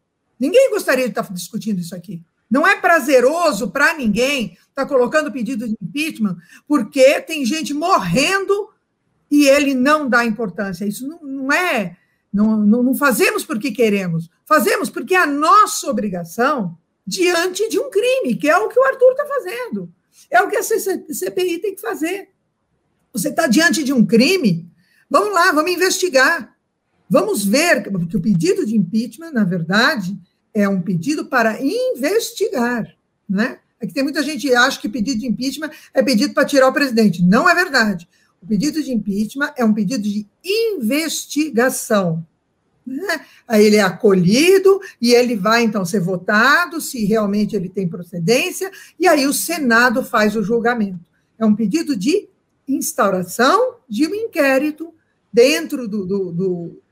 [0.41, 2.23] Ninguém gostaria de estar discutindo isso aqui.
[2.51, 8.71] Não é prazeroso para ninguém estar colocando pedido de impeachment, porque tem gente morrendo
[9.31, 10.87] e ele não dá importância.
[10.87, 11.97] Isso não, não é.
[12.33, 17.91] Não, não, não fazemos porque queremos, fazemos porque é a nossa obrigação diante de um
[17.91, 19.93] crime, que é o que o Arthur está fazendo.
[20.31, 22.29] É o que a CPI tem que fazer.
[23.13, 24.71] Você está diante de um crime,
[25.09, 26.57] vamos lá, vamos investigar.
[27.09, 30.17] Vamos ver, porque o pedido de impeachment, na verdade,
[30.55, 32.95] é um pedido para investigar,
[33.29, 33.59] né?
[33.81, 36.69] É que tem muita gente que acha que pedido de impeachment é pedido para tirar
[36.69, 37.25] o presidente.
[37.25, 38.07] Não é verdade.
[38.43, 42.27] O pedido de impeachment é um pedido de investigação.
[42.87, 43.25] Né?
[43.47, 48.71] Aí ele é acolhido e ele vai então ser votado se realmente ele tem procedência,
[48.99, 51.01] e aí o Senado faz o julgamento.
[51.39, 52.29] É um pedido de
[52.67, 54.93] instauração de um inquérito
[55.33, 56.83] dentro do, do, do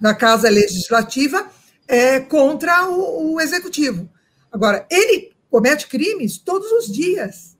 [0.00, 1.48] da Casa Legislativa
[1.94, 4.08] é, contra o, o Executivo.
[4.50, 7.56] Agora, ele comete crimes todos os dias.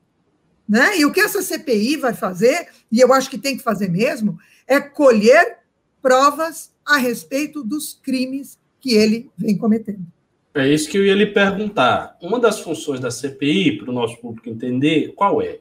[0.68, 0.99] Né?
[0.99, 4.37] E o que essa CPI vai fazer, e eu acho que tem que fazer mesmo,
[4.66, 5.59] é colher
[6.03, 10.05] provas a respeito dos crimes que ele vem cometendo.
[10.53, 12.16] É isso que eu ia lhe perguntar.
[12.20, 15.61] Uma das funções da CPI, para o nosso público entender, qual é?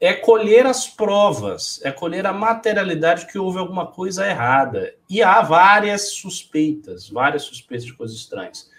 [0.00, 4.94] É colher as provas, é colher a materialidade que houve alguma coisa errada.
[5.08, 8.70] E há várias suspeitas, várias suspeitas de coisas estranhas.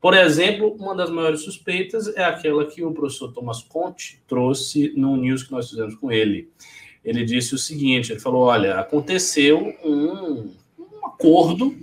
[0.00, 5.16] Por exemplo, uma das maiores suspeitas é aquela que o professor Thomas Conte trouxe no
[5.16, 6.48] news que nós fizemos com ele.
[7.04, 11.76] Ele disse o seguinte: ele falou, olha, aconteceu um, um acordo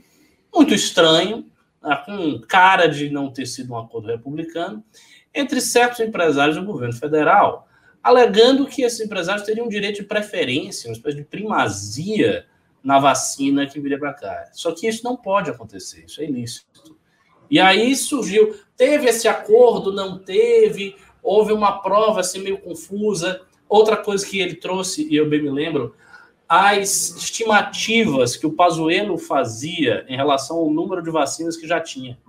[0.54, 1.46] muito estranho,
[1.84, 4.82] né, com cara de não ter sido um acordo republicano,
[5.34, 7.65] entre certos empresários do governo federal,
[8.06, 12.46] alegando que esses empresários teriam direito de preferência, uma espécie de primazia
[12.84, 14.50] na vacina que viria para cá.
[14.54, 16.96] Só que isso não pode acontecer, isso é ilícito.
[17.50, 23.42] E aí surgiu, teve esse acordo, não teve, houve uma prova assim meio confusa.
[23.68, 25.96] Outra coisa que ele trouxe, e eu bem me lembro,
[26.48, 32.20] as estimativas que o Pazuello fazia em relação ao número de vacinas que já tinha.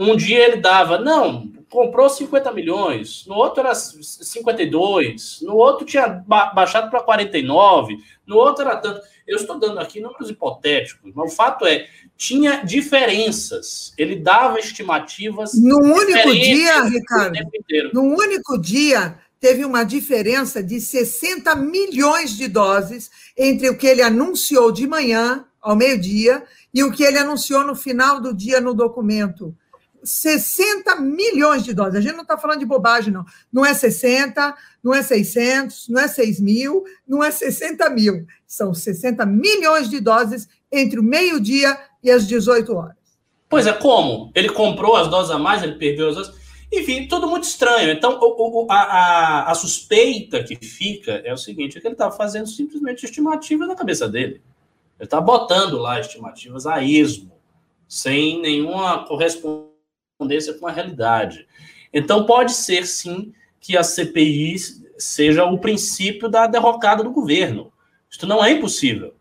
[0.00, 6.08] Um dia ele dava, não, comprou 50 milhões, no outro era 52, no outro tinha
[6.26, 9.02] baixado para 49, no outro era tanto.
[9.26, 11.86] Eu estou dando aqui números hipotéticos, mas o fato é,
[12.16, 13.92] tinha diferenças.
[13.98, 15.52] Ele dava estimativas.
[15.54, 17.38] No único dia, Ricardo,
[17.92, 24.00] no único dia, teve uma diferença de 60 milhões de doses entre o que ele
[24.00, 28.72] anunciou de manhã, ao meio-dia, e o que ele anunciou no final do dia no
[28.72, 29.54] documento
[30.02, 31.96] 60 milhões de doses.
[31.96, 33.24] A gente não está falando de bobagem, não.
[33.52, 38.26] Não é 60, não é 600, não é 6 mil, não é 60 mil.
[38.46, 42.96] São 60 milhões de doses entre o meio-dia e as 18 horas.
[43.48, 44.30] Pois é, como?
[44.34, 46.40] Ele comprou as doses a mais, ele perdeu as doses.
[46.72, 47.90] Enfim, tudo muito estranho.
[47.90, 52.12] Então, o, o, a, a, suspeita que fica é o seguinte: é que ele está
[52.12, 54.40] fazendo simplesmente estimativas na cabeça dele.
[54.98, 57.32] Ele está botando lá estimativas a esmo,
[57.88, 59.69] sem nenhuma correspondência
[60.58, 61.46] com a realidade.
[61.92, 64.56] Então, pode ser sim que a CPI
[64.98, 67.72] seja o princípio da derrocada do governo.
[68.10, 69.14] Isso não é impossível.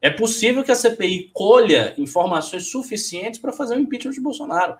[0.00, 4.76] É possível que a CPI colha informações suficientes para fazer o impeachment de Bolsonaro.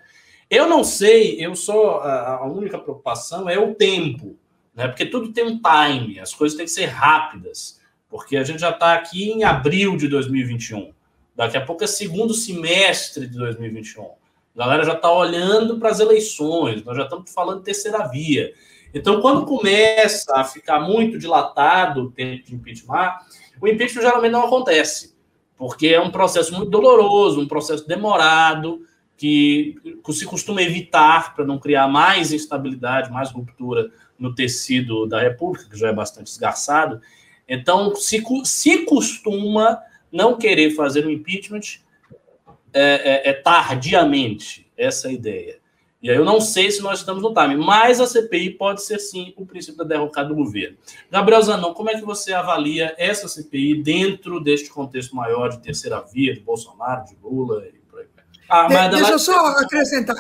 [0.51, 4.37] Eu não sei, eu sou a única preocupação é o tempo,
[4.75, 4.87] né?
[4.87, 8.71] Porque tudo tem um time, as coisas têm que ser rápidas, porque a gente já
[8.71, 10.93] está aqui em abril de 2021.
[11.35, 14.11] Daqui a pouco é segundo semestre de 2021.
[14.55, 18.53] A galera já está olhando para as eleições, nós já estamos falando de terceira via.
[18.95, 23.19] Então, quando começa a ficar muito dilatado o tempo de impeachment,
[23.61, 25.17] o impeachment geralmente não acontece,
[25.57, 28.83] porque é um processo muito doloroso, um processo demorado,
[29.17, 29.77] que
[30.11, 35.77] se costuma evitar para não criar mais instabilidade, mais ruptura no tecido da República, que
[35.77, 37.01] já é bastante esgarçado.
[37.49, 39.81] Então, se, se costuma
[40.13, 41.83] não querer fazer o impeachment
[42.75, 45.65] é, é, é tardiamente, essa é ideia.
[46.05, 48.99] E aí eu não sei se nós estamos no time, mas a CPI pode ser
[48.99, 50.77] sim o princípio da derrocada do governo.
[51.11, 56.03] Gabriel Zanon, como é que você avalia essa CPI dentro deste contexto maior de terceira
[56.03, 58.07] via, de Bolsonaro, de Lula e por aí?
[58.51, 60.17] Ah, mas de, deixa eu só acrescentar.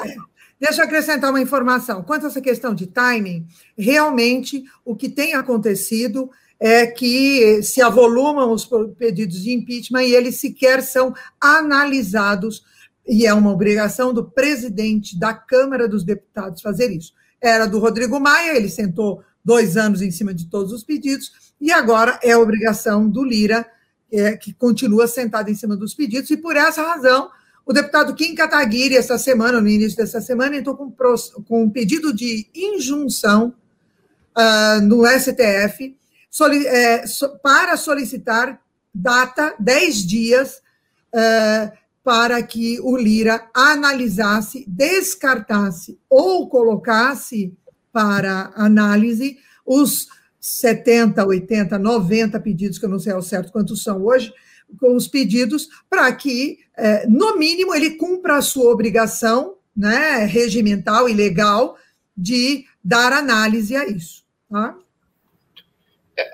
[0.58, 2.02] Deixa eu acrescentar uma informação.
[2.02, 8.52] Quanto a essa questão de timing, realmente o que tem acontecido é que se avolumam
[8.52, 12.62] os pedidos de impeachment e eles sequer são analisados
[13.06, 17.12] e é uma obrigação do presidente da Câmara dos Deputados fazer isso.
[17.40, 21.70] Era do Rodrigo Maia, ele sentou dois anos em cima de todos os pedidos, e
[21.70, 23.66] agora é obrigação do Lira,
[24.10, 27.28] é, que continua sentado em cima dos pedidos, e por essa razão,
[27.66, 30.90] o deputado Kim Kataguiri, essa semana, no início dessa semana, entrou com,
[31.46, 33.54] com um pedido de injunção
[34.36, 35.94] uh, no STF
[36.34, 38.60] soli, é, so, para solicitar
[38.92, 40.60] data, 10 dias,
[41.14, 41.70] uh,
[42.02, 47.56] para que o Lira analisasse, descartasse ou colocasse
[47.92, 50.08] para análise os
[50.40, 54.32] 70, 80, 90 pedidos, que eu não sei ao certo quantos são hoje,
[54.80, 61.08] com os pedidos, para que, é, no mínimo, ele cumpra a sua obrigação né, regimental
[61.08, 61.78] e legal
[62.16, 64.24] de dar análise a isso.
[64.50, 64.76] Tá?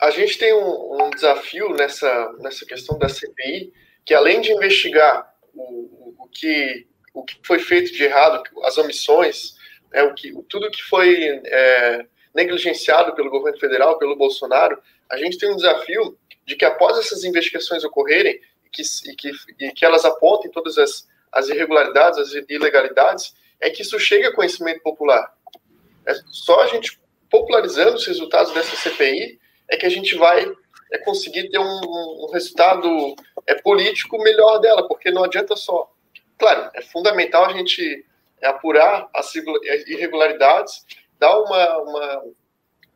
[0.01, 3.73] A gente tem um, um desafio nessa, nessa questão da CPI,
[4.05, 9.55] que além de investigar o, o, que, o que foi feito de errado, as omissões,
[9.93, 15.39] né, o que, tudo que foi é, negligenciado pelo governo federal, pelo Bolsonaro, a gente
[15.39, 19.85] tem um desafio de que após essas investigações ocorrerem e que, e que, e que
[19.85, 25.35] elas apontem todas as, as irregularidades, as ilegalidades, é que isso chegue a conhecimento popular.
[26.07, 26.99] É só a gente
[27.31, 29.39] popularizando os resultados dessa CPI
[29.71, 30.53] é que a gente vai
[30.93, 31.81] é conseguir ter um,
[32.25, 33.15] um resultado
[33.47, 35.91] é, político melhor dela, porque não adianta só.
[36.37, 38.05] Claro, é fundamental a gente
[38.43, 40.85] apurar as irregularidades,
[41.19, 42.25] dar uma, uma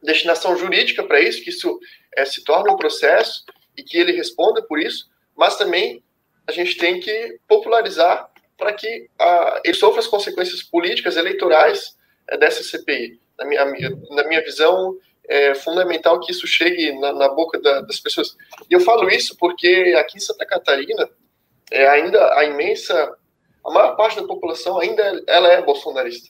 [0.03, 1.79] destinação jurídica para isso, que isso
[2.17, 3.45] é, se torne um processo
[3.77, 6.03] e que ele responda por isso, mas também
[6.47, 9.09] a gente tem que popularizar para que
[9.65, 11.97] ele sofra as consequências políticas, eleitorais
[12.29, 13.21] é, dessa CPI.
[13.39, 14.97] Na minha, na minha visão,
[15.29, 18.37] é fundamental que isso chegue na, na boca da, das pessoas.
[18.71, 21.09] E eu falo isso porque aqui em Santa Catarina,
[21.71, 23.17] é, ainda a imensa,
[23.65, 26.29] a maior parte da população ainda ela é bolsonarista.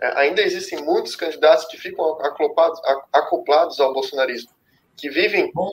[0.00, 2.80] É, ainda existem muitos candidatos que ficam acoplados,
[3.12, 4.50] acoplados ao bolsonarismo,
[4.96, 5.50] que vivem.
[5.54, 5.70] Bom,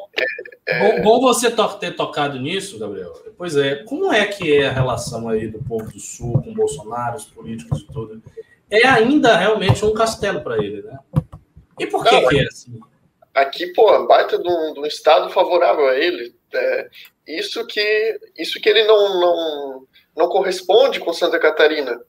[0.68, 3.14] é, bom, bom você ter tocado nisso, Gabriel.
[3.38, 7.18] Pois é, como é que é a relação aí do povo do Sul com Bolsonaro,
[7.18, 8.22] os políticos e tudo?
[8.70, 11.00] É ainda realmente um castelo para ele, né?
[11.80, 12.80] E por que, não, que é assim?
[13.34, 16.36] Aqui, pô, baita de um, estado favorável a ele.
[16.54, 16.90] É,
[17.28, 22.02] isso que isso que ele não, não, não corresponde com Santa Catarina.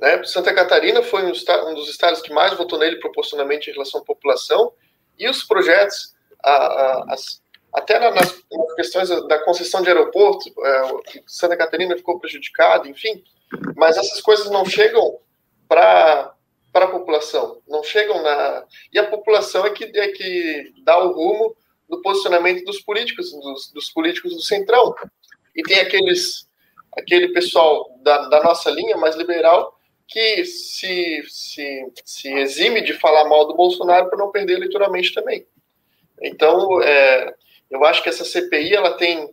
[0.00, 0.24] Né?
[0.24, 4.04] Santa Catarina foi um, um, dos estados que mais votou nele proporcionalmente em relação à
[4.04, 4.72] população,
[5.16, 7.40] e os projetos, a, a, as,
[7.72, 13.22] até nas, nas, questões da concessão de aeroporto, é, Santa Catarina ficou prejudicada, enfim,
[13.76, 15.18] mas essas coisas não chegam
[15.68, 16.34] para
[16.72, 18.64] para a população, não chegam na.
[18.92, 21.54] E a população é que, é que dá o rumo
[21.88, 24.94] do posicionamento dos políticos, dos, dos políticos do Centrão.
[25.54, 26.48] E tem aqueles,
[26.96, 33.28] aquele pessoal da, da nossa linha mais liberal que se, se, se exime de falar
[33.28, 35.46] mal do Bolsonaro para não perder eleitoralmente também.
[36.22, 37.34] Então, é,
[37.70, 39.30] eu acho que essa CPI ela tem,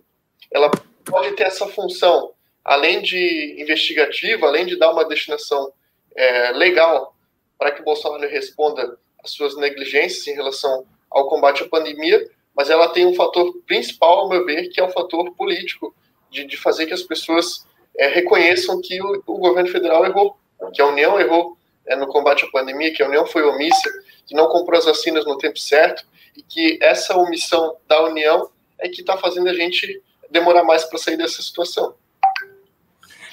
[0.51, 0.69] ela
[1.05, 2.33] pode ter essa função,
[2.63, 5.71] além de investigativa, além de dar uma destinação
[6.15, 7.15] é, legal
[7.59, 12.87] para que Bolsonaro responda às suas negligências em relação ao combate à pandemia, mas ela
[12.87, 15.93] tem um fator principal, ao meu ver, que é o fator político,
[16.31, 17.65] de, de fazer que as pessoas
[17.97, 20.37] é, reconheçam que o, o, governo federal errou,
[20.73, 23.89] que a União errou é, no combate à pandemia, que a União foi omissa,
[24.25, 26.05] que não comprou as vacinas no tempo certo,
[26.37, 30.97] e que essa omissão da União é que está fazendo a gente demorar mais para
[30.97, 31.93] sair dessa situação.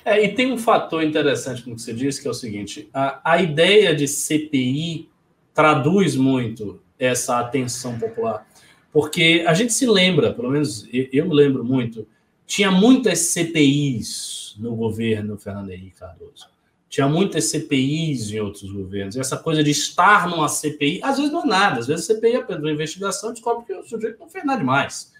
[0.06, 3.32] É, e tem um fator interessante no que você disse, que é o seguinte: a,
[3.32, 5.08] a ideia de CPI
[5.52, 8.46] traduz muito essa atenção popular.
[8.92, 12.06] Porque a gente se lembra, pelo menos eu, me lembro muito,
[12.46, 16.46] tinha muitas CPIs no governo Fernando Henrique Cardoso.
[16.88, 19.16] Tinha muitas CPIs em outros governos.
[19.16, 21.80] Essa coisa de estar numa CPI, às vezes não é nada.
[21.80, 25.12] Às vezes a CPI é uma investigação descobre que o sujeito não fez nada demais.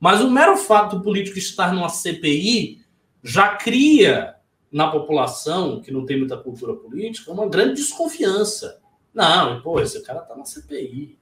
[0.00, 2.81] Mas o mero fato do político estar numa CPI
[3.22, 4.36] já cria
[4.70, 8.80] na população, que não tem muita cultura política, uma grande desconfiança.
[9.12, 11.18] Não, pô, esse cara tá na CPI.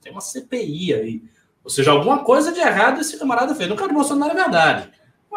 [0.00, 1.22] tem uma CPI aí.
[1.62, 3.68] Ou seja, alguma coisa de errado esse camarada fez.
[3.68, 4.90] No caso do Bolsonaro é verdade.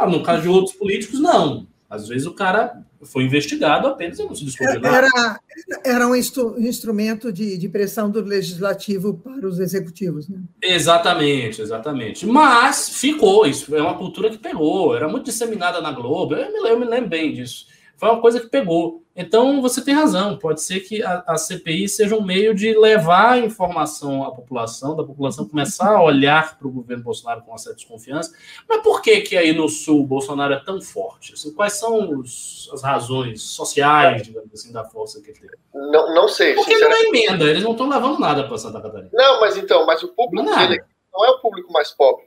[0.10, 1.68] No caso de outros políticos, não.
[1.90, 4.98] Às vezes o cara foi investigado apenas e não se descobriu nada.
[4.98, 5.40] Era,
[5.86, 10.40] era um instru instrumento de, de, pressão do legislativo para os executivos, né?
[10.62, 12.26] Exatamente, exatamente.
[12.26, 16.70] Mas ficou, isso é uma cultura que pegou, era muito disseminada na Globo, eu me,
[16.70, 17.68] eu me lembro bem disso
[17.98, 19.04] foi uma coisa que pegou.
[19.16, 23.44] Então, você tem razão, pode ser que a, a CPI seja um meio de levar
[23.44, 27.78] informação à população, da população começar a olhar para o governo Bolsonaro com uma certa
[27.78, 28.32] desconfiança.
[28.70, 31.34] Mas por que que aí no Sul o Bolsonaro é tão forte?
[31.34, 35.50] Assim, quais são os, as razões sociais, digamos assim, da força que ele tem?
[35.74, 36.54] Não, não sei.
[36.54, 39.10] Porque ele não é emenda, eles não estão levando nada para Santa Catarina.
[39.12, 40.84] Não, mas então, mas o público não dele
[41.18, 42.26] não é o público mais pobre.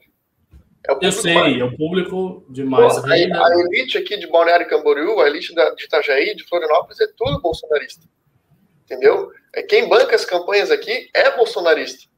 [0.87, 1.59] É eu sei, mais...
[1.59, 5.53] é o público de mais Pô, a, a, elite aqui de Balneário Camboriú, a elite
[5.53, 8.07] da, de Itajaí, de Florianópolis, é tudo bolsonarista.
[8.85, 9.31] Entendeu?
[9.53, 12.09] É, quem banca as campanhas aqui é bolsonarista.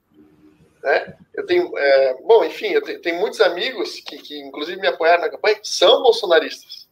[0.81, 1.13] Né?
[1.33, 5.21] Eu tenho, é, bom, enfim, eu tenho, tenho, muitos amigos que, que, inclusive, me apoiaram
[5.21, 6.87] na campanha, são bolsonaristas.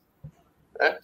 [0.78, 0.98] Né?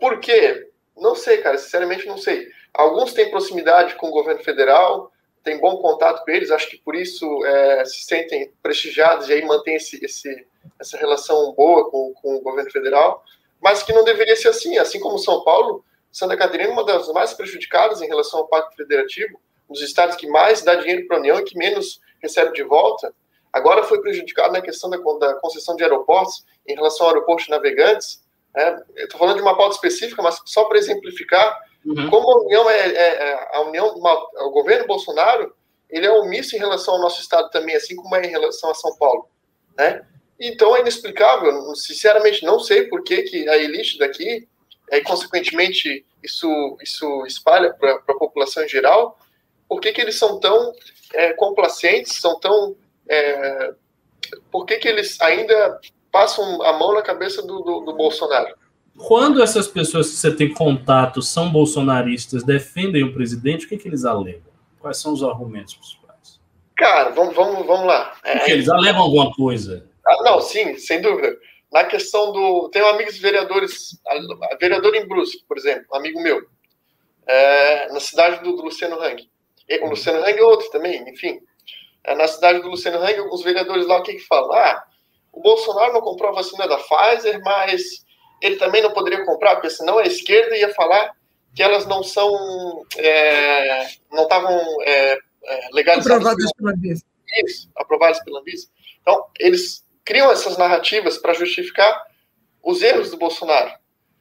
[0.00, 0.68] Por quê?
[0.96, 2.48] Não sei, cara, sinceramente não sei.
[2.74, 5.12] Alguns têm proximidade com o governo federal,
[5.42, 9.44] tem bom contato com eles, acho que por isso é, se sentem prestigiados e aí
[9.44, 10.46] mantém esse, esse,
[10.78, 13.24] essa relação boa com, com o governo federal,
[13.60, 14.78] mas que não deveria ser assim.
[14.78, 18.76] Assim como São Paulo, Santa Catarina é uma das mais prejudicadas em relação ao Pacto
[18.76, 22.52] Federativo, um dos estados que mais dá dinheiro para a União e que menos recebe
[22.52, 23.14] de volta.
[23.52, 27.50] Agora foi prejudicado na questão da, da concessão de aeroportos em relação ao aeroporto de
[27.50, 28.22] navegantes.
[28.54, 28.82] Né?
[28.96, 32.10] Estou falando de uma pauta específica, mas só para exemplificar, Uhum.
[32.10, 35.54] Como a União é, é, é a União, o governo Bolsonaro,
[35.88, 38.74] ele é omisso em relação ao nosso estado também, assim como é em relação a
[38.74, 39.28] São Paulo,
[39.76, 40.06] né?
[40.38, 44.48] Então é inexplicável, sinceramente não sei por que, que a elite daqui,
[44.90, 49.18] é, e consequentemente isso isso espalha para a população em geral,
[49.68, 50.72] por que, que eles são tão
[51.14, 52.76] é, complacentes, são tão
[53.08, 53.74] é,
[54.50, 58.54] por que, que eles ainda passam a mão na cabeça do, do, do Bolsonaro?
[58.96, 63.88] Quando essas pessoas que você tem contato são bolsonaristas, defendem o presidente, o que, que
[63.88, 64.50] eles alegam?
[64.78, 66.40] Quais são os argumentos principais?
[66.76, 68.14] Cara, vamos, vamos, vamos lá.
[68.24, 69.86] É, eles alegam alguma coisa?
[70.06, 71.36] Ah, não, sim, sem dúvida.
[71.72, 72.68] Na questão do.
[72.70, 74.00] Tenho amigos vereadores,
[74.60, 76.42] vereador em Brusque, por exemplo, um amigo meu,
[77.26, 79.30] é, na cidade do, do Luciano Hang.
[79.82, 81.40] O Luciano Hang é outro também, enfim.
[82.02, 84.52] É, na cidade do Luciano Hang, os vereadores lá, o que, que falam?
[84.52, 84.82] Ah,
[85.32, 88.04] o Bolsonaro não comprou a vacina da Pfizer, mas
[88.40, 91.12] ele também não poderia comprar, porque senão a esquerda ia falar
[91.54, 96.16] que elas não são, é, não estavam é, é, legalizadas.
[96.16, 97.04] Aprovadas pela Anvisa.
[97.44, 98.68] Isso, aprovadas pela Anvisa.
[99.00, 102.02] Então, eles criam essas narrativas para justificar
[102.62, 103.72] os erros do Bolsonaro.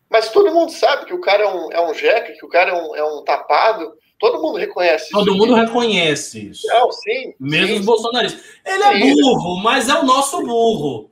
[0.09, 2.71] Mas todo mundo sabe que o cara é um, é um jeca, que o cara
[2.71, 6.67] é um, é um tapado, todo mundo reconhece Todo mundo reconhece isso.
[6.67, 7.33] Não, sim.
[7.39, 7.79] Mesmo sim.
[7.79, 8.43] os bolsonaristas.
[8.65, 9.15] Ele é sim.
[9.15, 11.11] burro, mas é o nosso burro.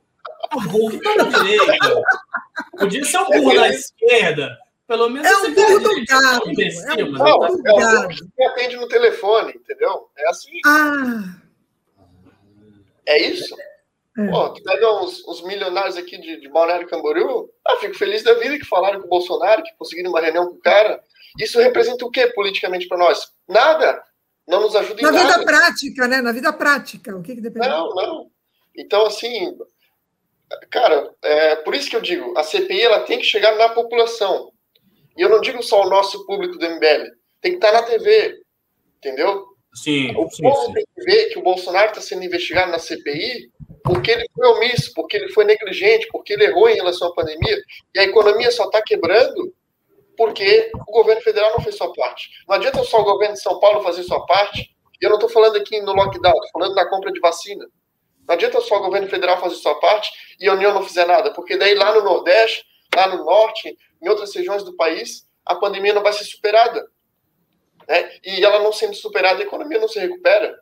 [0.54, 2.02] O burro que tá na direita.
[2.78, 4.58] Podia ser um burro da esquerda.
[4.86, 6.50] Pelo menos é um burro do gado.
[6.98, 8.08] É um burro do gado.
[8.08, 10.08] Que atende no telefone, entendeu?
[10.16, 10.60] É assim.
[10.64, 11.36] Ah.
[13.06, 13.54] É isso?
[14.18, 14.30] É.
[14.30, 18.34] Pô, tu pega uns, uns, milionários aqui de, de Balneário Camboriú, ah, fico feliz da
[18.34, 21.00] vida que falaram com o Bolsonaro, que conseguiram uma reunião com o cara.
[21.38, 23.30] Isso representa o que politicamente para nós?
[23.48, 24.02] Nada.
[24.46, 25.32] Não nos ajuda em Na nada.
[25.32, 26.20] vida prática, né?
[26.20, 27.14] Na vida prática.
[27.14, 27.68] O que, que depende?
[27.68, 28.30] Não, não.
[28.76, 29.56] Então, assim,
[30.70, 34.50] Cara, é por isso que eu digo, a CPI ela tem que chegar na população.
[35.16, 38.40] E eu não digo só o nosso público do MBL, tem que estar na TV,
[38.98, 39.44] entendeu?
[39.74, 40.72] Sim, o sim, povo sim.
[40.72, 43.50] tem que ver que o Bolsonaro está sendo investigado na CPI
[43.84, 47.58] porque ele foi omisso, porque ele foi negligente, porque ele errou em relação à pandemia,
[47.94, 49.54] e a economia só está quebrando
[50.16, 52.28] porque o governo federal não fez sua parte.
[52.46, 54.68] Não adianta só o governo de São Paulo fazer sua parte,
[55.00, 57.64] eu não estou falando aqui no lockdown, estou falando na compra de vacina.
[58.28, 61.32] Não adianta só o governo federal fazer sua parte e a União não fizer nada,
[61.32, 62.62] porque daí lá no Nordeste,
[62.94, 66.86] lá no Norte, em outras regiões do país, a pandemia não vai ser superada.
[67.88, 68.10] Né?
[68.22, 70.60] E ela não sendo superada, a economia não se recupera.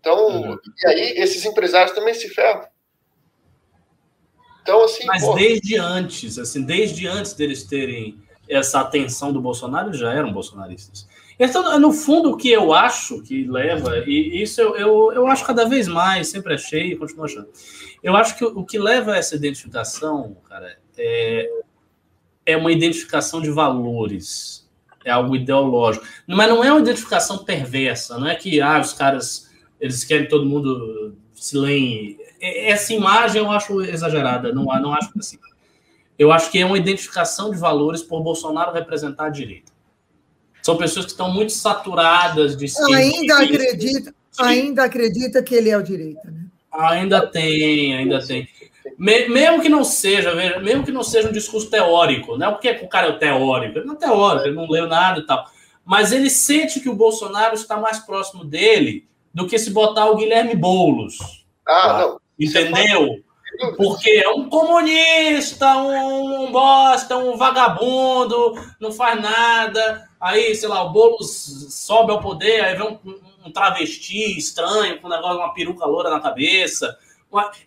[0.00, 0.58] Então, uhum.
[0.82, 2.66] e aí esses empresários também se ferram.
[4.62, 5.04] Então, assim.
[5.06, 10.12] Mas pô, desde antes, assim, desde antes deles terem essa atenção do Bolsonaro, eles já
[10.12, 11.06] eram bolsonaristas.
[11.42, 15.42] Então, no fundo, o que eu acho que leva, e isso eu, eu, eu acho
[15.46, 17.48] cada vez mais, sempre achei e continuo achando.
[18.02, 21.50] Eu acho que o que leva a essa identificação, cara, é,
[22.44, 24.68] é uma identificação de valores,
[25.02, 26.04] é algo ideológico.
[26.26, 30.44] Mas não é uma identificação perversa, não é que ah, os caras eles querem todo
[30.44, 32.18] mundo se leem.
[32.38, 35.38] Essa imagem eu acho exagerada, não, não acho assim.
[36.18, 39.69] Eu acho que é uma identificação de valores por Bolsonaro representar a direita.
[40.62, 45.82] São pessoas que estão muito saturadas de ainda acredita ainda acredita que ele é o
[45.82, 46.46] direita, né?
[46.72, 48.48] Ainda tem, ainda tem.
[48.96, 52.88] Mesmo que não seja, mesmo que não seja um discurso teórico, não é porque o
[52.88, 55.46] cara é teórico, ele não é teórico, ele não leu nada e tal.
[55.84, 60.16] Mas ele sente que o Bolsonaro está mais próximo dele do que se botar o
[60.16, 61.44] Guilherme Boulos.
[61.66, 61.98] Ah, tá?
[61.98, 62.20] não.
[62.38, 63.22] Entendeu?
[63.76, 70.08] Porque é um comunista, um bosta, um vagabundo, não faz nada.
[70.20, 75.06] Aí, sei lá, o Boulos sobe ao poder, aí vem um, um travesti estranho, com
[75.06, 76.98] um negócio, uma peruca loura na cabeça.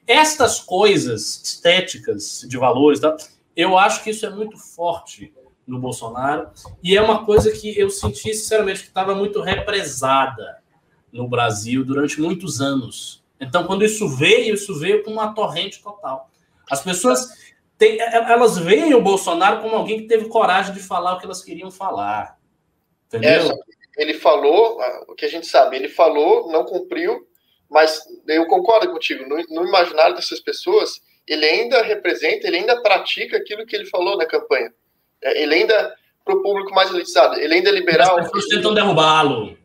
[0.05, 3.15] Estas coisas estéticas de valores, tá?
[3.55, 5.33] eu acho que isso é muito forte
[5.65, 6.49] no Bolsonaro
[6.81, 10.61] e é uma coisa que eu senti, sinceramente, que estava muito represada
[11.11, 13.23] no Brasil durante muitos anos.
[13.39, 16.29] Então, quando isso veio, isso veio com uma torrente total.
[16.69, 17.29] As pessoas
[17.77, 21.43] têm, elas veem o Bolsonaro como alguém que teve coragem de falar o que elas
[21.43, 22.37] queriam falar.
[23.17, 23.51] Entendeu?
[23.51, 27.27] É, ele falou, ah, o que a gente sabe, ele falou, não cumpriu,
[27.69, 33.37] mas eu concordo contigo, no, no imaginário dessas pessoas, ele ainda representa, ele ainda pratica
[33.37, 34.71] aquilo que ele falou na campanha.
[35.21, 35.95] Ele ainda,
[36.25, 38.19] para o público mais elitizado, ele ainda é liberal.
[38.19, 39.57] As pessoas tentam derrubá-lo.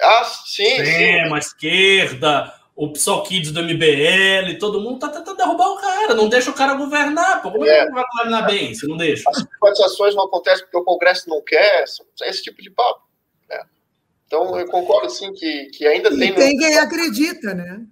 [0.00, 1.48] Ah, sim, Extrema, sim.
[1.48, 6.50] esquerda, o PSOL Kids do MBL, todo mundo tá tentando derrubar o cara, não deixa
[6.50, 7.42] o cara governar.
[7.42, 9.28] Pô, como é, que ele vai governar bem se não deixa?
[9.28, 11.84] As privatizações não acontecem porque o Congresso não quer,
[12.22, 13.02] esse tipo de papo.
[13.50, 13.62] Né?
[14.26, 16.34] Então, eu concordo, assim, que, que ainda e tem...
[16.34, 17.84] tem quem acredita, né?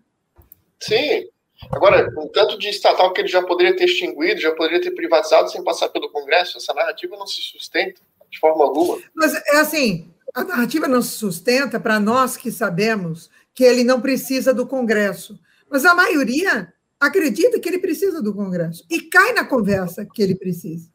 [0.80, 1.28] Sim.
[1.70, 5.50] Agora, com tanto de estatal que ele já poderia ter extinguido, já poderia ter privatizado
[5.50, 8.98] sem passar pelo Congresso, essa narrativa não se sustenta de forma alguma.
[9.14, 13.28] Mas, é assim, a narrativa não se sustenta para nós que sabemos
[13.58, 15.36] que ele não precisa do Congresso.
[15.68, 20.36] Mas a maioria acredita que ele precisa do Congresso e cai na conversa que ele
[20.36, 20.88] precisa.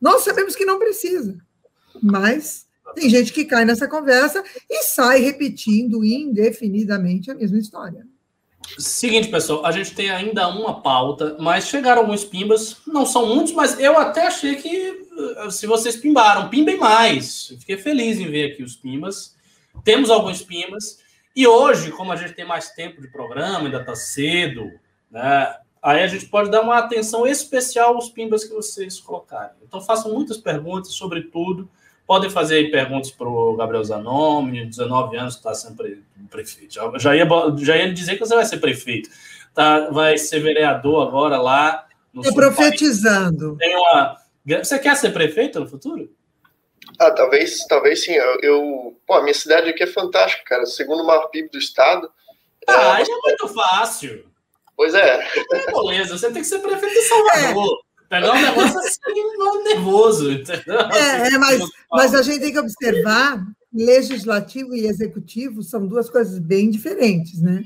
[0.00, 1.36] Nós sabemos que não precisa,
[2.02, 8.06] mas tem gente que cai nessa conversa e sai repetindo indefinidamente a mesma história.
[8.78, 13.52] Seguinte, pessoal, a gente tem ainda uma pauta, mas chegaram alguns pimbas, não são muitos,
[13.52, 15.08] mas eu até achei que
[15.44, 17.48] eh, se vocês pimbaram, pimbem mais.
[17.60, 19.36] Fiquei feliz em ver aqui os pimbas.
[19.84, 21.06] Temos alguns pimbas.
[21.38, 24.72] E hoje, como a gente tem mais tempo de programa, ainda está cedo,
[25.08, 25.54] né?
[25.80, 29.52] Aí a gente pode dar uma atenção especial aos pimbas que vocês colocarem.
[29.62, 31.70] Então façam muitas perguntas sobre tudo.
[32.04, 35.76] Podem fazer perguntas para o Gabriel Zanon, 19 anos, está sendo
[36.28, 36.74] prefeito.
[36.98, 37.28] Já ia,
[37.58, 39.08] já ia dizer que você vai ser prefeito.
[39.54, 41.86] Tá, vai ser vereador agora lá.
[42.16, 43.54] Estou profetizando.
[43.58, 44.16] Tem uma...
[44.44, 46.10] Você quer ser prefeito no futuro?
[46.98, 48.12] Ah, talvez, talvez sim.
[48.12, 50.66] Eu, eu, pô, a minha cidade aqui é fantástica, cara.
[50.66, 52.10] Segundo o maior PIB do estado.
[52.66, 54.24] Ah, é, é muito fácil.
[54.76, 55.26] Pois é.
[55.52, 57.78] é beleza, você tem que ser prefeito de Salvador.
[57.84, 57.88] É.
[58.08, 60.80] Pegar um negócio assim, nervoso, entendeu?
[60.80, 61.60] É, é mas,
[61.90, 67.62] mas a gente tem que observar, legislativo e executivo são duas coisas bem diferentes, né?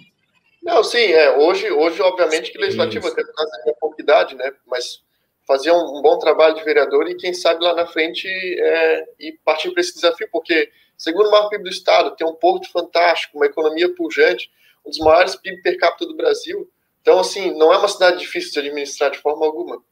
[0.62, 1.36] Não, sim, é.
[1.36, 4.52] Hoje, hoje obviamente, que legislativo, até por causa da minha pouca idade, né?
[4.66, 5.02] Mas
[5.46, 9.32] fazer um, um, bom trabalho de vereador e, quem sabe, lá na frente é, e
[9.44, 13.38] partir para esse desafio, porque, segundo o maior PIB do Estado, tem um porto fantástico,
[13.38, 14.50] uma economia pujante,
[14.86, 16.70] um dos maiores PIB per capita do Brasil.
[17.00, 19.82] Então, assim, não é uma cidade difícil de administrar de forma alguma.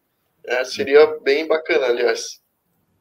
[0.45, 2.41] É, seria bem bacana, aliás.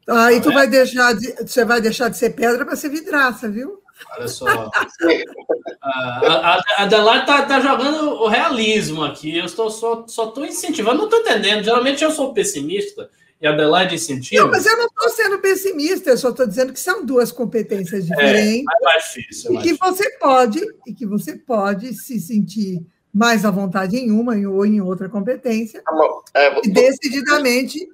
[0.08, 3.48] Ah, e tu vai deixar de, você vai deixar de ser pedra para ser vidraça,
[3.48, 3.80] viu?
[4.12, 4.46] Olha só.
[5.82, 9.38] a, a Adelaide está tá jogando o realismo aqui.
[9.38, 11.64] Eu estou, só estou incentivando, não estou entendendo.
[11.64, 13.10] Geralmente eu sou pessimista
[13.42, 14.44] e a Adelaide incentiva.
[14.44, 18.06] Não, mas eu não estou sendo pessimista, eu só estou dizendo que são duas competências
[18.06, 18.66] é, diferentes.
[18.70, 19.50] É, é mais difícil.
[19.50, 19.96] É mais e que difícil.
[19.96, 24.82] você pode, e que você pode se sentir mais à vontade em uma ou em
[24.82, 25.92] outra competência, tá
[26.36, 27.88] é, e decididamente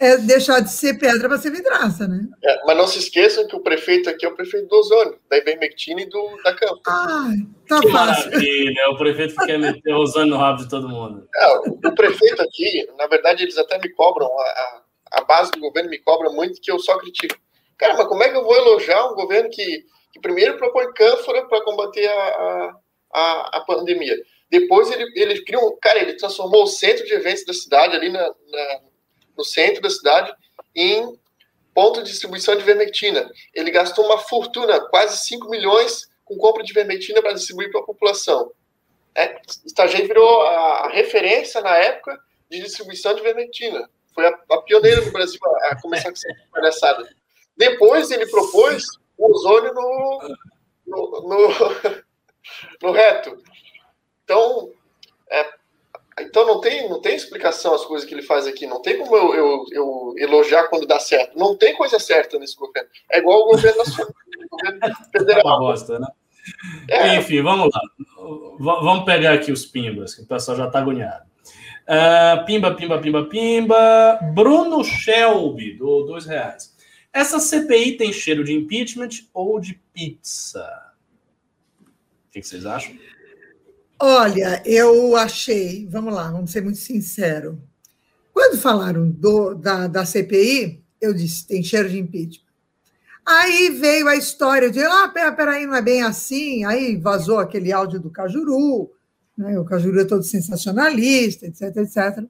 [0.00, 2.24] é deixar de ser pedra para ser vidraça, né?
[2.44, 5.36] É, mas não se esqueçam que o prefeito aqui é o prefeito do ozônio, da
[5.36, 6.80] Ivermectina e do, da Campo.
[6.86, 7.32] Ah,
[7.66, 8.30] tá que fácil.
[8.30, 11.28] maravilha, o prefeito que quer meter o ozônio no rabo de todo mundo.
[11.34, 14.82] É, o, o, prefeito aqui, na verdade, eles até me cobram, a, a,
[15.14, 17.36] a, base do governo me cobra muito que eu só critico.
[17.76, 21.44] Cara, mas como é que eu vou elogiar um governo que, que primeiro propõe cânfora
[21.48, 22.74] para combater a,
[23.14, 24.16] a, a, pandemia?
[24.48, 28.20] Depois ele, ele criou, cara, ele transformou o centro de eventos da cidade ali na,
[28.20, 28.87] na
[29.38, 30.34] no centro da cidade,
[30.74, 31.16] em
[31.72, 33.30] ponto de distribuição de vermectina.
[33.54, 37.84] Ele gastou uma fortuna, quase 5 milhões, com compra de vermectina para distribuir para a
[37.84, 38.50] população.
[39.14, 42.18] É, Estagiário virou a referência na época
[42.50, 43.88] de distribuição de vermectina.
[44.12, 47.08] Foi a, a pioneira no Brasil a, a começar com essa palhaçada.
[47.56, 48.84] Depois ele propôs
[49.16, 50.36] o ozônio no,
[50.86, 51.48] no, no,
[52.82, 53.42] no reto.
[54.24, 54.72] Então,
[56.22, 58.66] então não tem, não tem explicação as coisas que ele faz aqui.
[58.66, 61.38] Não tem como eu, eu, eu elogiar quando dá certo.
[61.38, 62.88] Não tem coisa certa nesse governo.
[63.10, 64.12] É igual o governo nacional,
[64.50, 65.46] o governo federal.
[65.46, 66.06] Uma bosta, né?
[66.88, 67.16] É.
[67.16, 67.80] Enfim, vamos lá.
[68.58, 71.28] vamos pegar aqui os pimbas, que o pessoal já está agoniado.
[71.88, 74.18] Uh, pimba, pimba, pimba, pimba.
[74.34, 76.76] Bruno Shelby, do dois reais.
[77.12, 80.66] Essa CPI tem cheiro de impeachment ou de pizza?
[81.80, 82.94] O que vocês acham?
[84.00, 87.56] Olha, eu achei, vamos lá, vamos ser muito sinceros.
[88.32, 92.46] Quando falaram do, da, da CPI, eu disse, tem cheiro de impeachment.
[93.26, 96.64] Aí veio a história de, ah, pera, peraí, não é bem assim.
[96.64, 98.88] Aí vazou aquele áudio do Cajuru,
[99.36, 99.58] né?
[99.58, 102.24] o Cajuru é todo sensacionalista, etc, etc.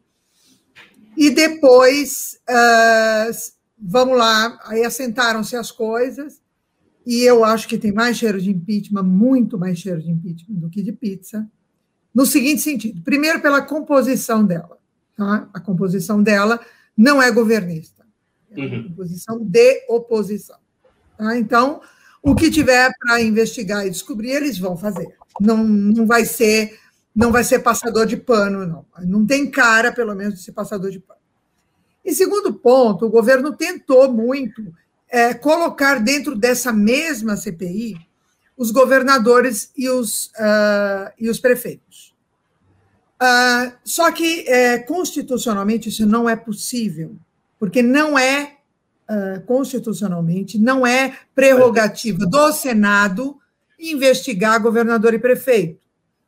[1.18, 3.30] E depois, uh,
[3.78, 6.40] vamos lá, aí assentaram-se as coisas,
[7.06, 10.70] e eu acho que tem mais cheiro de impeachment, muito mais cheiro de impeachment do
[10.70, 11.46] que de pizza
[12.18, 14.76] no seguinte sentido: primeiro, pela composição dela.
[15.16, 15.48] Tá?
[15.54, 16.58] A composição dela
[16.96, 18.04] não é governista,
[18.50, 18.88] é uma uhum.
[18.88, 20.58] composição de oposição.
[21.16, 21.38] Tá?
[21.38, 21.80] Então,
[22.20, 25.16] o que tiver para investigar e descobrir, eles vão fazer.
[25.40, 26.76] Não, não vai ser
[27.14, 28.86] não vai ser passador de pano, não.
[29.04, 31.18] Não tem cara, pelo menos, de ser passador de pano.
[32.04, 34.72] E segundo ponto, o governo tentou muito
[35.08, 38.07] é, colocar dentro dessa mesma CPI
[38.58, 42.12] os governadores e os, uh, e os prefeitos.
[43.22, 47.16] Uh, só que, é, constitucionalmente, isso não é possível,
[47.58, 48.56] porque não é,
[49.08, 53.38] uh, constitucionalmente, não é prerrogativa do Senado
[53.78, 55.80] investigar governador e prefeito.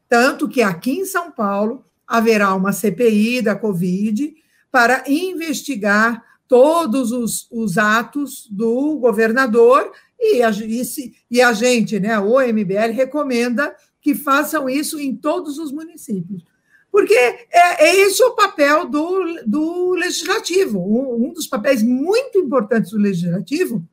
[0.09, 4.35] Tanto que aqui em São Paulo haverá uma CPI da Covid
[4.71, 10.83] para investigar todos os, os atos do governador e a, e,
[11.31, 16.45] e a gente, né, o MBL, recomenda que façam isso em todos os municípios.
[16.91, 20.81] Porque é, é esse o papel do, do legislativo.
[20.81, 23.87] Um, um dos papéis muito importantes do legislativo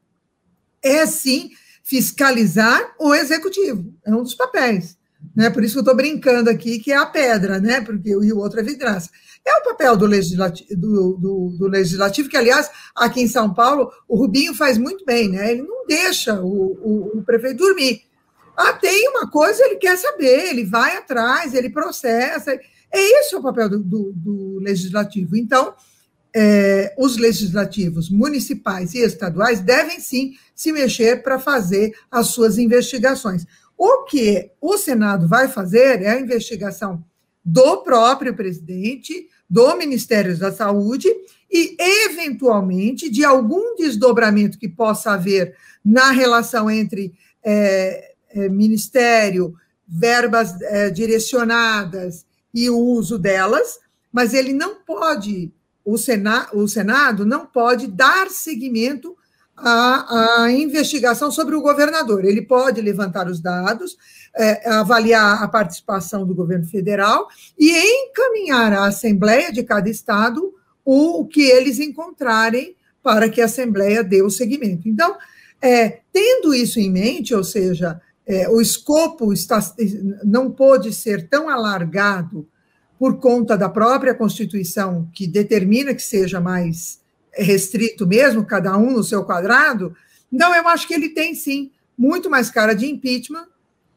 [0.82, 1.52] é, sim,
[1.84, 3.94] fiscalizar o executivo.
[4.06, 4.97] É um dos papéis.
[5.36, 5.50] Né?
[5.50, 7.82] Por isso que eu estou brincando aqui, que é a pedra, né?
[7.82, 9.10] Porque e o outro é vidraça.
[9.46, 13.92] É o papel do legislativo, do, do, do, legislativo, que, aliás, aqui em São Paulo,
[14.08, 15.52] o Rubinho faz muito bem, né?
[15.52, 18.02] Ele não deixa o, o, o prefeito dormir.
[18.58, 22.52] Ah, tem uma coisa, ele quer saber, ele vai atrás, ele processa.
[22.92, 25.38] É esse o papel do, do, do legislativo.
[25.38, 25.74] Então,
[26.36, 33.46] é, os legislativos municipais e estaduais devem sim se mexer para fazer as suas investigações.
[33.78, 37.04] O que o Senado vai fazer é a investigação
[37.46, 41.08] do próprio presidente, do Ministério da Saúde
[41.50, 47.14] e, eventualmente, de algum desdobramento que possa haver na relação entre
[47.44, 49.56] é, é, ministério,
[49.88, 53.80] verbas é, direcionadas e o uso delas,
[54.12, 55.54] mas ele não pode,
[55.86, 59.17] o, Sena, o Senado não pode dar seguimento
[59.58, 62.24] à, à investigação sobre o governador.
[62.24, 63.98] Ele pode levantar os dados,
[64.36, 67.28] é, avaliar a participação do governo federal
[67.58, 67.72] e
[68.06, 70.54] encaminhar à Assembleia de cada Estado
[70.86, 74.88] o, o que eles encontrarem para que a Assembleia dê o seguimento.
[74.88, 75.18] Então,
[75.62, 79.60] é, tendo isso em mente, ou seja, é, o escopo está,
[80.24, 82.48] não pode ser tão alargado
[83.00, 87.00] por conta da própria Constituição, que determina que seja mais
[87.38, 89.96] restrito mesmo, cada um no seu quadrado,
[90.32, 93.48] não, eu acho que ele tem sim muito mais cara de impeachment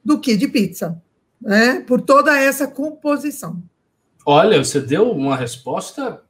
[0.04, 1.00] do que de pizza,
[1.40, 1.80] né?
[1.80, 3.62] por toda essa composição.
[4.24, 6.22] Olha, você deu uma resposta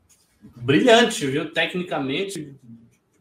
[0.56, 1.52] brilhante, viu?
[1.52, 2.54] Tecnicamente,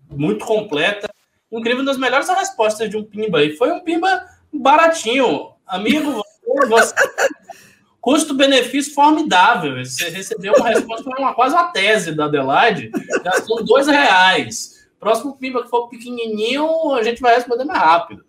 [0.09, 1.09] muito completa.
[1.51, 3.43] Incrível, uma das melhores respostas de um Pimba.
[3.43, 5.51] E foi um Pimba baratinho.
[5.65, 6.23] Amigo,
[6.67, 6.93] você...
[8.01, 9.83] custo-benefício formidável.
[9.83, 12.91] Você recebeu uma resposta, foi uma, quase uma tese da Adelaide,
[13.23, 14.87] gastou dois reais.
[14.99, 18.25] Próximo Pimba que for pequenininho, a gente vai responder mais rápido.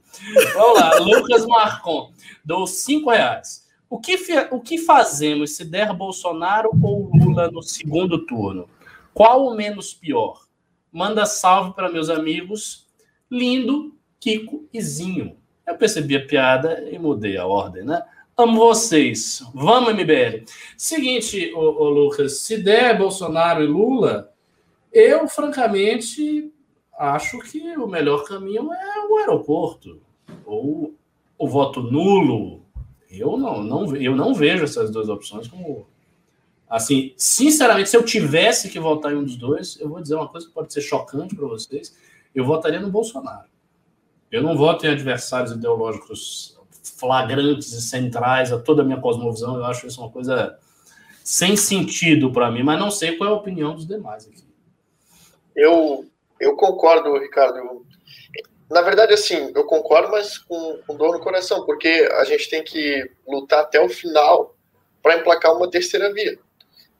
[0.55, 2.13] Vamos lá, Lucas Marcon,
[2.45, 3.69] dou cinco reais.
[3.89, 4.17] O que,
[4.53, 8.69] o que fazemos se der Bolsonaro ou Lula no segundo turno?
[9.13, 10.47] Qual o menos pior?
[10.93, 12.87] Manda salve para meus amigos
[13.31, 15.37] Lindo, Kiko e Zinho.
[15.67, 18.03] Eu percebi a piada e mudei a ordem, né?
[18.43, 19.43] Amo vocês.
[19.55, 20.45] Vamos, MBL.
[20.77, 24.33] Seguinte, ô, ô, Lucas, se der Bolsonaro e Lula,
[24.93, 26.51] eu, francamente,
[26.99, 30.01] acho que o melhor caminho é o aeroporto.
[30.45, 30.95] Ou
[31.39, 32.65] o voto nulo.
[33.11, 35.87] Eu não, não, eu não vejo essas duas opções como.
[36.69, 40.29] Assim, sinceramente, se eu tivesse que votar em um dos dois, eu vou dizer uma
[40.29, 41.95] coisa que pode ser chocante para vocês
[42.35, 43.49] eu votaria no Bolsonaro.
[44.31, 46.57] Eu não voto em adversários ideológicos
[46.99, 49.57] flagrantes e centrais a toda a minha cosmovisão.
[49.57, 50.59] Eu acho isso uma coisa
[51.23, 54.45] sem sentido para mim, mas não sei qual é a opinião dos demais aqui.
[55.55, 56.05] Eu,
[56.41, 57.85] eu concordo, Ricardo.
[58.71, 62.63] Na verdade, assim, eu concordo, mas com, com dor no coração, porque a gente tem
[62.63, 64.55] que lutar até o final
[65.03, 66.39] para emplacar uma terceira via.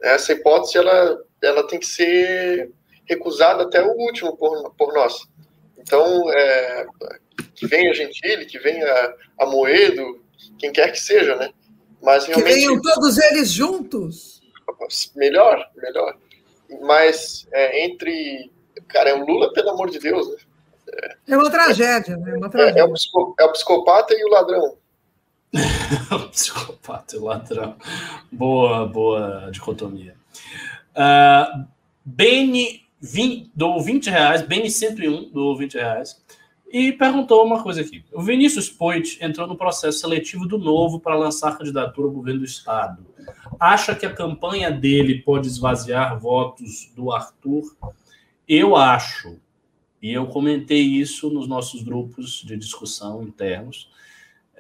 [0.03, 2.71] Essa hipótese, ela, ela tem que ser
[3.05, 5.29] recusado até o último por, por nós.
[5.81, 6.87] Então, é,
[7.55, 10.23] que venha Gentili, que venha a Moedo,
[10.59, 11.51] quem quer que seja, né?
[12.03, 14.41] Mas realmente, que venham todos eles juntos.
[15.17, 16.17] Melhor, melhor.
[16.83, 18.51] Mas é, entre.
[18.89, 20.37] Cara, é o Lula, pelo amor de Deus, né?
[20.93, 22.33] É, é uma tragédia, né?
[22.33, 22.81] É, uma tragédia.
[22.81, 24.77] É, é, o, é o psicopata e o ladrão.
[26.13, 27.77] o psicopata e o ladrão.
[28.31, 30.15] Boa, boa dicotomia.
[30.95, 31.67] Uh,
[32.05, 36.23] Beni 20, dou 20 reais, Beni 101 dou 20 reais,
[36.73, 38.05] e perguntou uma coisa aqui.
[38.13, 42.45] O Vinícius Poit entrou no processo seletivo do Novo para lançar candidatura ao governo do
[42.47, 43.05] Estado.
[43.59, 47.77] Acha que a campanha dele pode esvaziar votos do Arthur?
[48.47, 49.37] Eu acho,
[50.01, 53.91] e eu comentei isso nos nossos grupos de discussão internos,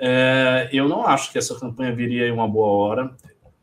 [0.03, 3.14] é, eu não acho que essa campanha viria em uma boa hora.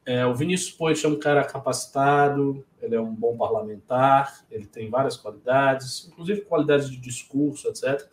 [0.08, 4.90] É, o Vinícius Poit é um cara capacitado, ele é um bom parlamentar, ele tem
[4.90, 8.08] várias qualidades, inclusive qualidades de discurso, etc.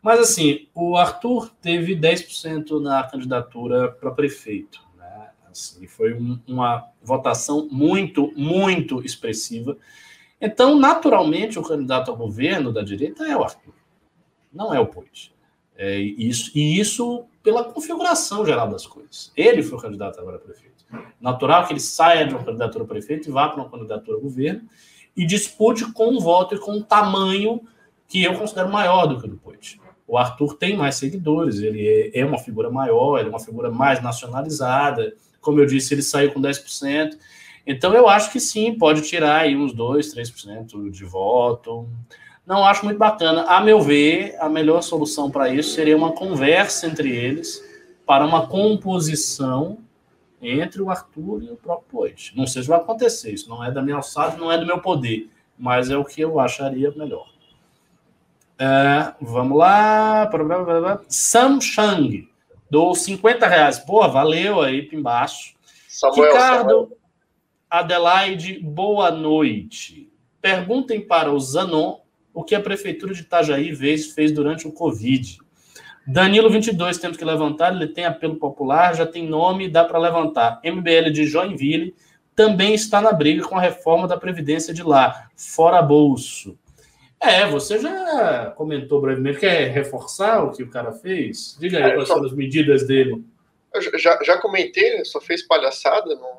[0.00, 4.80] Mas, assim, o Arthur teve 10% na candidatura para prefeito.
[4.96, 5.30] Né?
[5.50, 9.76] Assim, foi um, uma votação muito, muito expressiva.
[10.40, 13.74] Então, naturalmente, o candidato ao governo da direita é o Arthur,
[14.52, 15.34] não é o Poit.
[15.76, 19.32] É, isso, e isso pela configuração geral das coisas.
[19.36, 20.77] Ele foi o candidato agora a prefeito.
[21.20, 24.20] Natural que ele saia de uma candidatura a prefeito e vá para uma candidatura a
[24.20, 24.62] governo
[25.16, 27.60] e dispute com um voto e com um tamanho
[28.06, 29.80] que eu considero maior do que o do Poit.
[30.06, 33.70] O Arthur tem mais seguidores, ele é, é uma figura maior, ele é uma figura
[33.70, 35.12] mais nacionalizada.
[35.40, 37.18] Como eu disse, ele saiu com 10%.
[37.66, 41.86] Então eu acho que sim, pode tirar aí uns 2, 3% de voto.
[42.46, 43.42] Não acho muito bacana.
[43.42, 47.62] A meu ver, a melhor solução para isso seria uma conversa entre eles
[48.06, 49.78] para uma composição
[50.40, 52.36] entre o Arthur e o próprio Poit.
[52.36, 54.80] Não sei se vai acontecer, isso não é da minha alçada, não é do meu
[54.80, 55.28] poder,
[55.58, 57.28] mas é o que eu acharia melhor.
[58.58, 60.28] É, vamos lá.
[61.08, 62.28] Sam Chang,
[62.70, 63.84] dou 50 reais.
[63.84, 65.54] Boa, valeu aí, embaixo.
[65.88, 66.98] Samuel, Ricardo Samuel.
[67.70, 70.10] Adelaide, boa noite.
[70.40, 72.00] Perguntem para o Zanon
[72.32, 75.38] o que a Prefeitura de Itajaí fez, fez durante o Covid.
[76.10, 80.58] Danilo 22, temos que levantar, ele tem apelo popular, já tem nome, dá para levantar.
[80.64, 81.94] MBL de Joinville
[82.34, 86.58] também está na briga com a reforma da Previdência de lá, fora bolso.
[87.20, 91.58] É, você já comentou brevemente, quer reforçar o que o cara fez?
[91.60, 92.24] Diga aí é, quais só...
[92.24, 93.22] as medidas dele.
[93.74, 96.38] Eu já, já comentei, só fez palhaçada, não,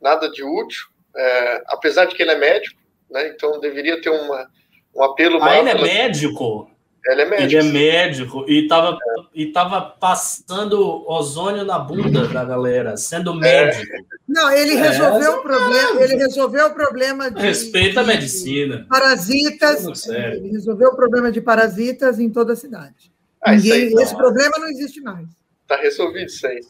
[0.00, 4.48] nada de útil, é, apesar de que ele é médico, né, então deveria ter uma,
[4.96, 5.42] um apelo...
[5.42, 6.70] Ah, ele é médico?
[7.06, 7.44] Ele é médico.
[7.44, 9.22] Ele é médico e estava é.
[9.34, 13.96] e tava passando ozônio na bunda da galera, sendo médico.
[13.96, 14.00] É.
[14.28, 14.88] Não, ele é.
[14.88, 15.36] resolveu é.
[15.36, 18.86] o problema, ele resolveu o problema de Respeita a medicina.
[18.88, 20.06] Parasitas.
[20.08, 23.10] Ele resolveu o problema de parasitas em toda a cidade.
[23.42, 25.26] Ah, Ninguém, esse problema não existe mais.
[25.62, 26.60] Está resolvido isso aí.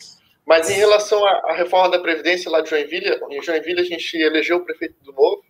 [0.46, 4.58] Mas em relação à, reforma da Previdência lá de Joinville, em Joinville a gente elegeu
[4.58, 5.42] o prefeito do Novo,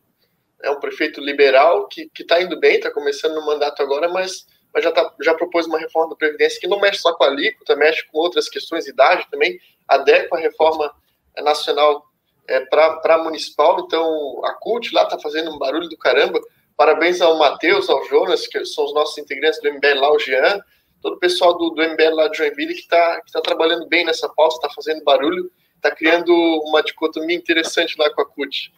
[0.62, 4.84] é um prefeito liberal que está indo bem, está começando no mandato agora, mas mas
[4.84, 7.76] já, tá, já propôs uma reforma da Previdência que não mexe só com a alíquota,
[7.76, 9.58] mexe com outras questões, idade também,
[9.88, 10.92] adequa a reforma
[11.38, 12.04] nacional
[12.48, 13.80] é, para municipal.
[13.80, 16.40] Então, a CUT lá está fazendo um barulho do caramba.
[16.76, 20.60] Parabéns ao Matheus, ao Jonas, que são os nossos integrantes do MBL lá, o Jean,
[21.02, 24.04] todo o pessoal do, do MBL lá de Joinville que está que tá trabalhando bem
[24.04, 26.32] nessa pauta, está fazendo barulho, está criando
[26.64, 28.72] uma dicotomia interessante lá com a CUT.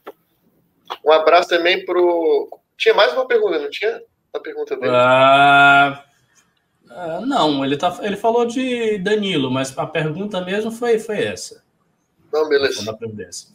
[1.04, 1.98] Um abraço também para.
[2.76, 4.02] Tinha mais uma pergunta, não tinha?
[4.34, 4.92] A pergunta dele.
[4.92, 5.98] Uh,
[6.90, 11.62] uh, não, ele, tá, ele falou de Danilo, mas a pergunta mesmo foi, foi essa.
[12.82, 13.48] Não, beleza.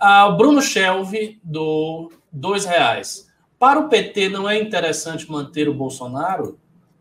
[0.00, 3.30] Uh, o Bruno Shelve, do dois reais.
[3.58, 6.58] Para o PT não é interessante manter o Bolsonaro?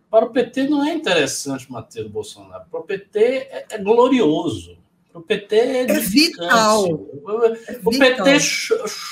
[0.09, 2.66] Para o PT não é interessante manter o Bolsonaro.
[2.70, 4.78] Para o PT é, é glorioso.
[5.16, 6.84] O PT é, é vital.
[6.91, 8.26] O, é o vital.
[8.26, 8.38] PT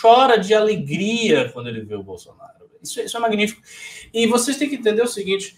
[0.02, 2.70] chora de alegria quando ele vê o Bolsonaro.
[2.84, 3.62] Isso, isso é magnífico.
[4.14, 5.56] E vocês têm que entender o seguinte: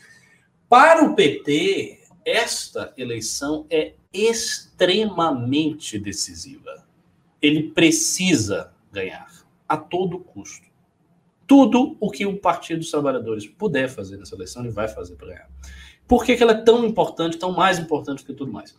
[0.69, 6.85] para o PT, esta eleição é extremamente decisiva.
[7.41, 9.27] Ele precisa ganhar
[9.67, 10.67] a todo custo.
[11.47, 15.27] Tudo o que o Partido dos Trabalhadores puder fazer nessa eleição, ele vai fazer para
[15.27, 15.49] ganhar.
[16.07, 18.75] Por que, que ela é tão importante, tão mais importante que tudo mais?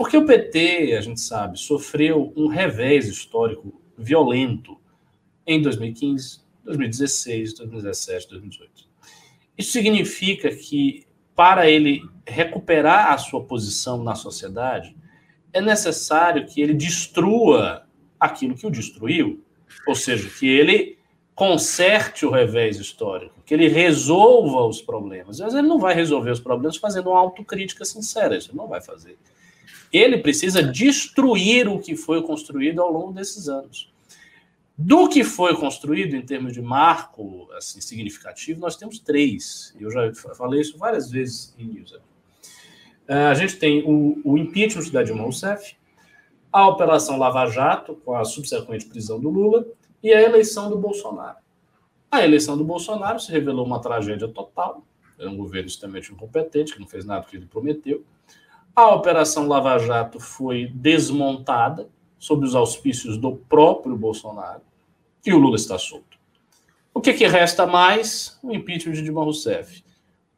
[0.00, 4.80] Porque o PT, a gente sabe, sofreu um revés histórico violento
[5.46, 8.88] em 2015, 2016, 2017, 2018.
[9.58, 14.96] Isso significa que, para ele recuperar a sua posição na sociedade,
[15.52, 17.86] é necessário que ele destrua
[18.18, 19.44] aquilo que o destruiu,
[19.86, 20.96] ou seja, que ele
[21.34, 25.40] conserte o revés histórico, que ele resolva os problemas.
[25.40, 28.80] Mas ele não vai resolver os problemas fazendo uma autocrítica sincera, isso ele não vai
[28.80, 29.18] fazer.
[29.92, 33.92] Ele precisa destruir o que foi construído ao longo desses anos.
[34.76, 39.74] Do que foi construído em termos de marco assim, significativo, nós temos três.
[39.78, 41.92] Eu já falei isso várias vezes em news.
[41.92, 45.76] Uh, a gente tem o, o impeachment da Dilma Rousseff,
[46.52, 49.66] a Operação Lava Jato, com a subsequente prisão do Lula,
[50.02, 51.36] e a eleição do Bolsonaro.
[52.10, 54.82] A eleição do Bolsonaro se revelou uma tragédia total.
[55.18, 58.02] É um governo extremamente incompetente, que não fez nada do que ele prometeu.
[58.80, 61.86] A Operação Lava Jato foi desmontada
[62.18, 64.62] sob os auspícios do próprio Bolsonaro
[65.24, 66.18] e o Lula está solto.
[66.94, 68.38] O que, que resta mais?
[68.42, 69.84] O impeachment de Dilma Rousseff.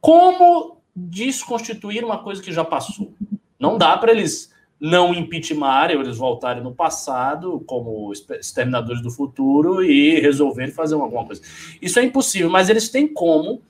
[0.01, 3.13] Como desconstituir uma coisa que já passou?
[3.57, 10.19] Não dá para eles não impeachmentarem, eles voltarem no passado como exterminadores do futuro e
[10.19, 11.41] resolverem fazer alguma coisa.
[11.81, 13.61] Isso é impossível, mas eles têm como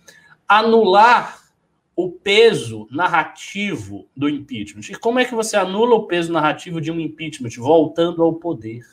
[0.47, 1.43] anular
[1.96, 4.82] o peso narrativo do impeachment.
[4.89, 8.86] E como é que você anula o peso narrativo de um impeachment voltando ao poder?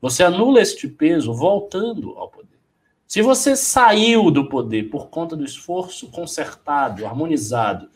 [0.00, 2.58] Você anula este peso voltando ao poder.
[3.06, 7.88] Se você saiu do poder por conta do esforço concertado, harmonizado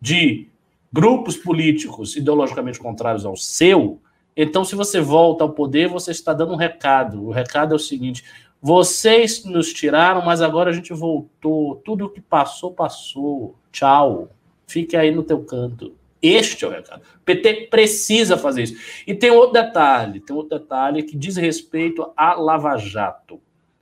[0.00, 0.48] de
[0.92, 4.00] grupos políticos ideologicamente contrários ao seu,
[4.36, 7.24] então se você volta ao poder, você está dando um recado.
[7.24, 8.24] O recado é o seguinte:
[8.62, 11.76] vocês nos tiraram, mas agora a gente voltou.
[11.76, 13.56] Tudo o que passou, passou.
[13.72, 14.28] Tchau.
[14.66, 15.96] Fique aí no teu canto.
[16.22, 17.02] Este é o recado.
[17.16, 19.02] O PT precisa fazer isso.
[19.06, 23.40] E tem outro detalhe, tem outro detalhe que diz respeito a Lava Jato,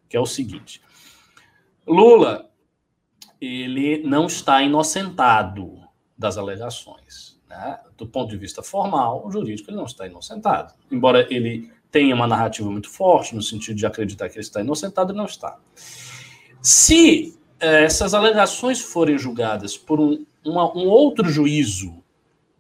[0.09, 0.81] que é o seguinte:
[1.85, 2.49] Lula,
[3.41, 5.81] ele não está inocentado
[6.17, 7.39] das alegações.
[7.49, 7.81] Né?
[7.97, 10.75] Do ponto de vista formal, jurídico, ele não está inocentado.
[10.91, 15.13] Embora ele tenha uma narrativa muito forte, no sentido de acreditar que ele está inocentado,
[15.13, 15.59] ele não está.
[16.61, 22.03] Se eh, essas alegações forem julgadas por um, uma, um outro juízo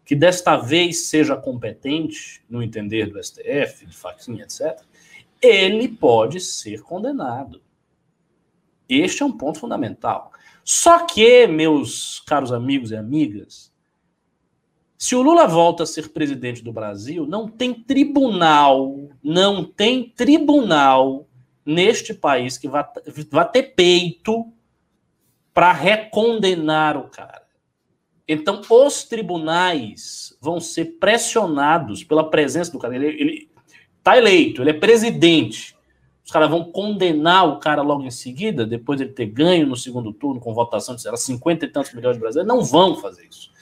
[0.04, 4.80] que desta vez seja competente no entender do STF, de Faquinha, etc.,
[5.40, 7.60] ele pode ser condenado.
[8.88, 10.32] Este é um ponto fundamental.
[10.64, 13.70] Só que, meus caros amigos e amigas,
[14.98, 21.28] se o Lula volta a ser presidente do Brasil, não tem tribunal, não tem tribunal
[21.64, 22.92] neste país que vá,
[23.30, 24.52] vá ter peito
[25.54, 27.46] para recondenar o cara.
[28.26, 32.96] Então, os tribunais vão ser pressionados pela presença do cara.
[32.96, 33.48] Ele
[33.98, 35.76] está eleito, ele é presidente.
[36.24, 39.76] Os caras vão condenar o cara logo em seguida, depois de ele ter ganho no
[39.76, 42.52] segundo turno com votação de 50 e tantos milhões de brasileiros.
[42.52, 43.56] Não vão fazer isso.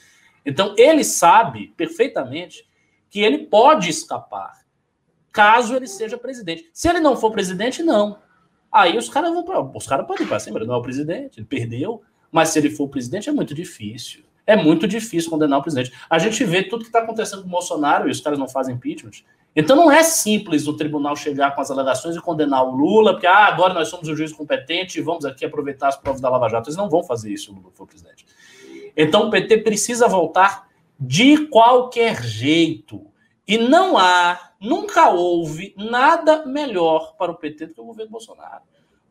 [0.47, 2.67] Então, ele sabe perfeitamente
[3.09, 4.65] que ele pode escapar,
[5.31, 6.69] caso ele seja presidente.
[6.73, 8.19] Se ele não for presidente, não.
[8.71, 9.61] Aí os caras vão para.
[9.61, 12.01] Os caras podem ir para cima, ele não é o presidente, ele perdeu.
[12.31, 15.91] Mas se ele for presidente, é muito difícil é muito difícil condenar o presidente.
[16.09, 18.75] A gente vê tudo que está acontecendo com o Bolsonaro e os caras não fazem
[18.75, 19.11] impeachment.
[19.53, 23.27] Então não é simples o tribunal chegar com as alegações e condenar o Lula, porque
[23.27, 26.47] ah, agora nós somos o juiz competente e vamos aqui aproveitar as provas da Lava
[26.47, 26.69] Jato.
[26.69, 28.25] Eles não vão fazer isso, Lula for presidente.
[28.97, 30.67] Então o PT precisa voltar
[30.99, 33.05] de qualquer jeito.
[33.47, 38.63] E não há, nunca houve nada melhor para o PT do que o governo Bolsonaro.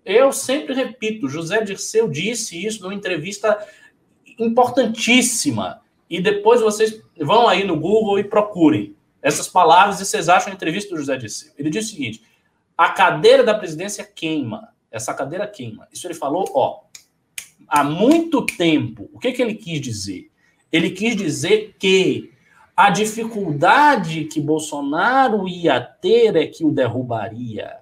[0.04, 3.64] Eu sempre repito, José Dirceu disse isso numa entrevista
[4.38, 5.80] importantíssima.
[6.10, 10.54] E depois vocês vão aí no Google e procurem essas palavras e vocês acham a
[10.54, 11.52] entrevista do José Dirceu.
[11.56, 12.22] Ele disse o seguinte:
[12.76, 14.74] a cadeira da presidência queima.
[14.90, 15.88] Essa cadeira queima.
[15.92, 16.80] Isso ele falou, ó,
[17.68, 19.08] há muito tempo.
[19.12, 20.30] O que, que ele quis dizer?
[20.72, 22.30] Ele quis dizer que
[22.76, 27.78] a dificuldade que Bolsonaro ia ter é que o derrubaria.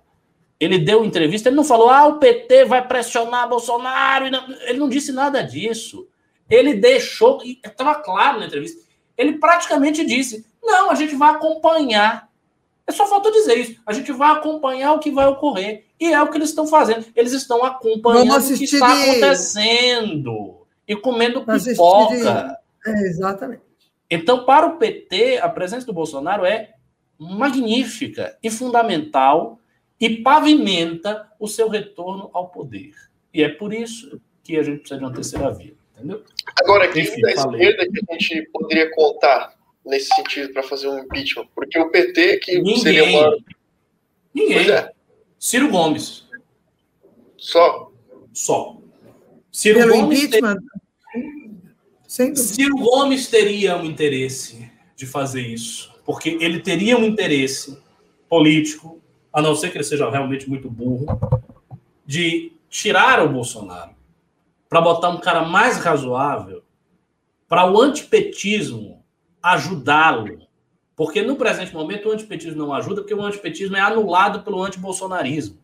[0.61, 4.27] Ele deu entrevista, ele não falou, ah, o PT vai pressionar Bolsonaro.
[4.27, 6.07] Ele não disse nada disso.
[6.49, 8.81] Ele deixou, estava claro na entrevista,
[9.17, 12.29] ele praticamente disse: não, a gente vai acompanhar.
[12.87, 13.81] É só falta dizer isso.
[13.87, 15.87] A gente vai acompanhar o que vai ocorrer.
[16.05, 17.07] E é o que eles estão fazendo.
[17.17, 19.11] Eles estão acompanhando o que está de...
[19.11, 20.67] acontecendo.
[20.87, 22.59] E comendo pipoca.
[22.85, 22.91] De...
[22.91, 23.63] É, exatamente.
[24.11, 26.75] Então, para o PT, a presença do Bolsonaro é
[27.19, 29.59] magnífica e fundamental
[29.99, 32.93] e pavimenta o seu retorno ao poder.
[33.33, 35.73] E é por isso que a gente precisa de uma terceira via.
[35.97, 36.23] Entendeu?
[36.61, 39.55] Agora, quem Enfim, da esquerda que a gente poderia contar
[39.87, 41.49] nesse sentido para fazer um impeachment?
[41.55, 42.77] Porque o PT, que Ninguém.
[42.77, 43.39] seria uma.
[44.35, 44.71] Ninguém.
[44.71, 44.94] É.
[45.45, 46.25] Ciro Gomes.
[47.37, 47.93] Só?
[48.33, 48.79] Só.
[49.53, 50.57] Ciro Pelo Gomes impeachment?
[52.17, 52.35] Ter...
[52.35, 57.79] Ciro Gomes teria um interesse de fazer isso, porque ele teria um interesse
[58.27, 61.05] político, a não ser que ele seja realmente muito burro,
[62.07, 63.95] de tirar o Bolsonaro
[64.67, 66.63] para botar um cara mais razoável
[67.47, 69.05] para o antipetismo
[69.43, 70.44] ajudá-lo.
[70.97, 75.59] Porque no presente momento o antipetismo não ajuda, porque o antipetismo é anulado pelo antibolsonarismo.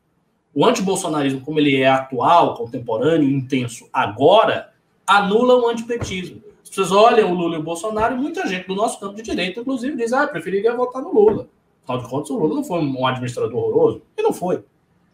[0.53, 4.72] O antibolsonarismo, como ele é atual, contemporâneo, intenso agora,
[5.07, 6.43] anula o antipetismo.
[6.62, 9.22] As pessoas olham o Lula e o Bolsonaro e muita gente do nosso campo de
[9.22, 11.49] direita, inclusive, diz: ah, preferiria votar no Lula.
[11.85, 14.03] Afinal de contas, o Lula não foi um administrador horroroso.
[14.16, 14.57] E não foi.
[14.57, 14.64] O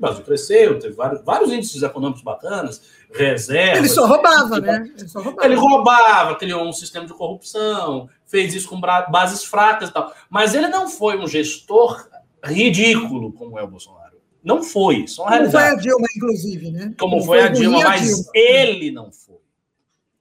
[0.00, 3.78] Brasil cresceu, teve vários, vários índices econômicos bacanas, reservas.
[3.78, 4.90] Ele só roubava, né?
[4.96, 5.46] Ele, só roubava.
[5.46, 10.12] ele roubava, criou um sistema de corrupção, fez isso com bases fracas e tal.
[10.28, 12.08] Mas ele não foi um gestor
[12.42, 14.16] ridículo como é o Bolsonaro.
[14.42, 16.94] Não foi, só uma Como foi a Dilma, inclusive, né?
[16.98, 18.30] Como, como foi, foi, a Dilma, mas Dilma.
[18.32, 19.40] ele não foi.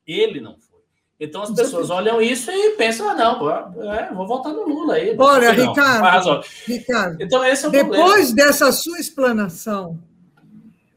[0.08, 0.66] Ele não foi.
[1.20, 3.50] Então as pessoas olham isso e pensam, ah, não,
[3.94, 5.16] é, vou votar no Lula aí.
[5.18, 8.36] Olha, Ricardo, Ricardo, então esse é o depois problema.
[8.36, 9.98] dessa sua explanação,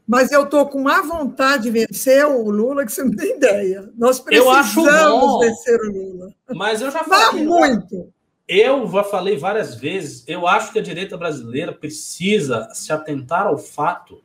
[0.09, 3.93] mas eu estou com má vontade de vencer o Lula, que você não tem ideia.
[3.95, 6.33] Nós precisamos vencer o Lula.
[6.55, 7.45] Mas eu já falei.
[7.45, 8.11] muito.
[8.47, 13.59] Eu já falei várias vezes, eu acho que a direita brasileira precisa se atentar ao
[13.59, 14.23] fato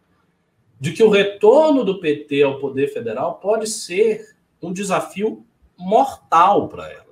[0.80, 5.45] de que o retorno do PT ao poder federal pode ser um desafio
[5.76, 7.05] mortal para ela.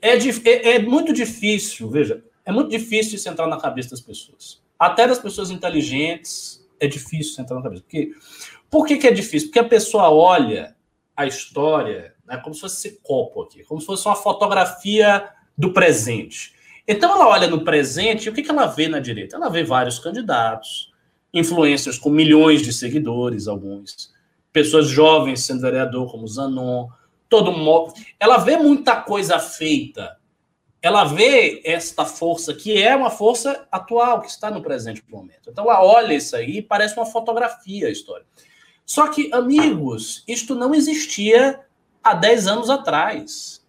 [0.00, 4.62] É, é, é, muito difícil, veja, é muito difícil isso entrar na cabeça das pessoas.
[4.78, 7.82] Até das pessoas inteligentes é difícil entrar na cabeça.
[7.82, 8.12] Porque,
[8.70, 9.48] por que, que é difícil?
[9.48, 10.76] Porque a pessoa olha
[11.16, 15.72] a história né, como se fosse esse copo aqui, como se fosse uma fotografia do
[15.72, 16.54] presente.
[16.86, 19.36] Então ela olha no presente e o que, que ela vê na direita?
[19.36, 20.92] Ela vê vários candidatos,
[21.32, 24.14] influencers com milhões de seguidores, alguns,
[24.52, 26.88] pessoas jovens sendo vereador, como Zanon,
[27.28, 27.92] todo mundo.
[28.20, 30.17] Ela vê muita coisa feita.
[30.80, 35.50] Ela vê esta força que é uma força atual, que está no presente momento.
[35.50, 38.24] Então ela olha isso aí e parece uma fotografia a história.
[38.86, 41.60] Só que, amigos, isto não existia
[42.02, 43.66] há 10 anos atrás.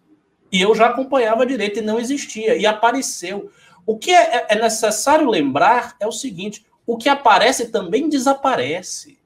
[0.51, 2.55] E eu já acompanhava direito e não existia.
[2.55, 3.51] E apareceu.
[3.85, 9.19] O que é, é necessário lembrar é o seguinte: o que aparece também desaparece.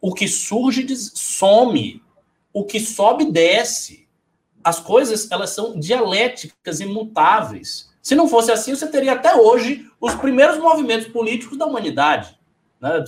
[0.00, 2.02] O que surge some
[2.52, 4.01] o que sobe desce.
[4.64, 7.90] As coisas elas são dialéticas imutáveis.
[8.00, 12.36] Se não fosse assim, você teria até hoje os primeiros movimentos políticos da humanidade.
[12.80, 13.04] Né?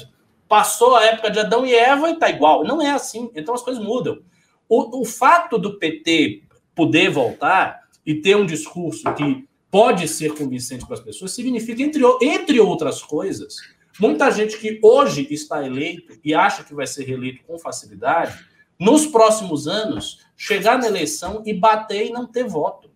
[0.49, 2.65] Passou a época de Adão e Eva e está igual.
[2.65, 3.31] Não é assim.
[3.35, 4.21] Então as coisas mudam.
[4.69, 6.43] O, o fato do PT
[6.75, 12.03] poder voltar e ter um discurso que pode ser convincente para as pessoas significa, entre,
[12.23, 13.57] entre outras coisas,
[13.99, 18.39] muita gente que hoje está eleito e acha que vai ser reeleito com facilidade
[18.79, 22.91] nos próximos anos, chegar na eleição e bater e não ter voto.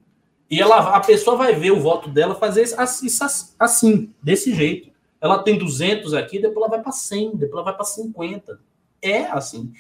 [0.50, 3.24] E ela, a pessoa vai ver o voto dela fazer isso
[3.58, 4.90] assim, desse jeito.
[5.20, 8.58] Ela tem 200 aqui, depois ela vai para 100, depois ela vai para 50.
[9.00, 9.72] É assim.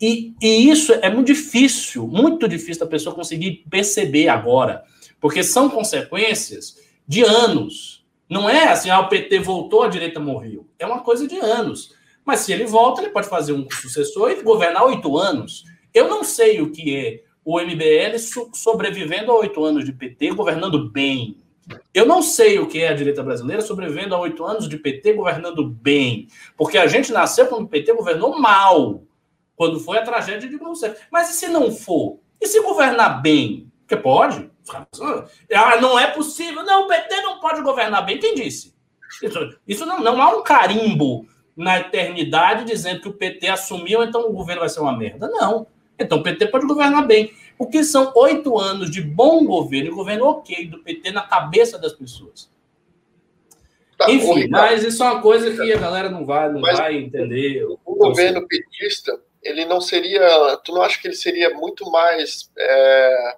[0.00, 4.84] E, e isso é muito difícil, muito difícil da pessoa conseguir perceber agora,
[5.20, 8.04] porque são consequências de anos.
[8.28, 10.66] Não é assim, ah, o PT voltou, a direita morreu.
[10.78, 11.94] É uma coisa de anos.
[12.24, 15.64] Mas se ele volta, ele pode fazer um sucessor e governar oito anos.
[15.92, 18.16] Eu não sei o que é o MBL
[18.54, 21.36] sobrevivendo a oito anos de PT, governando bem.
[21.92, 25.14] Eu não sei o que é a direita brasileira sobrevivendo a oito anos de PT
[25.14, 26.28] governando bem.
[26.56, 29.02] Porque a gente nasceu quando o PT governou mal.
[29.56, 31.00] Quando foi a tragédia de Rousseff.
[31.10, 32.18] Mas e se não for?
[32.40, 33.70] E se governar bem?
[33.80, 34.50] Porque pode.
[35.54, 36.64] Ah, não é possível.
[36.64, 38.18] Não, o PT não pode governar bem.
[38.18, 38.74] Quem disse?
[39.22, 44.28] Isso, isso não, não há um carimbo na eternidade dizendo que o PT assumiu, então
[44.28, 45.28] o governo vai ser uma merda.
[45.28, 45.66] Não.
[45.98, 47.32] Então o PT pode governar bem.
[47.58, 51.78] O que são oito anos de bom governo, e governo ok do PT na cabeça
[51.78, 52.50] das pessoas.
[53.96, 57.64] Tá, Enfim, mas isso é uma coisa que a galera não vai, não vai entender.
[57.84, 60.56] O governo petista, ele não seria.
[60.64, 62.50] Tu não acha que ele seria muito mais.
[62.58, 63.36] É,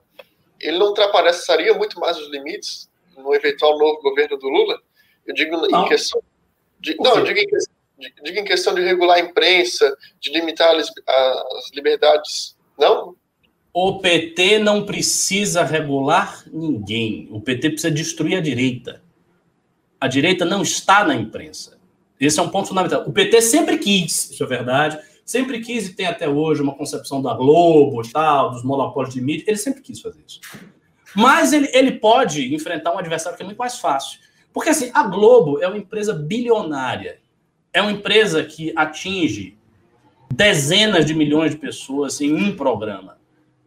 [0.61, 4.81] ele não ultrapassaria muito mais os limites no eventual novo governo do Lula?
[5.27, 5.85] Eu digo não.
[5.85, 6.23] em questão.
[6.81, 7.75] De, não, eu digo em questão
[8.23, 10.91] diga em questão de regular a imprensa, de limitar as,
[11.75, 12.57] liberdades.
[12.79, 13.15] Não?
[13.73, 17.29] O PT não precisa regular ninguém.
[17.31, 19.03] O PT precisa destruir a direita.
[20.01, 21.79] A direita não está na imprensa.
[22.21, 23.05] Esse é um ponto fundamental.
[23.07, 27.21] O PT sempre quis, isso é verdade, sempre quis e tem até hoje uma concepção
[27.21, 29.45] da Globo tal, dos monopólios de mídia.
[29.47, 30.41] Ele sempre quis fazer isso.
[31.15, 34.21] Mas ele, ele pode enfrentar um adversário que é muito mais fácil.
[34.53, 37.19] Porque assim, a Globo é uma empresa bilionária
[37.75, 39.59] é uma empresa que atinge
[40.33, 43.19] dezenas de milhões de pessoas em um programa.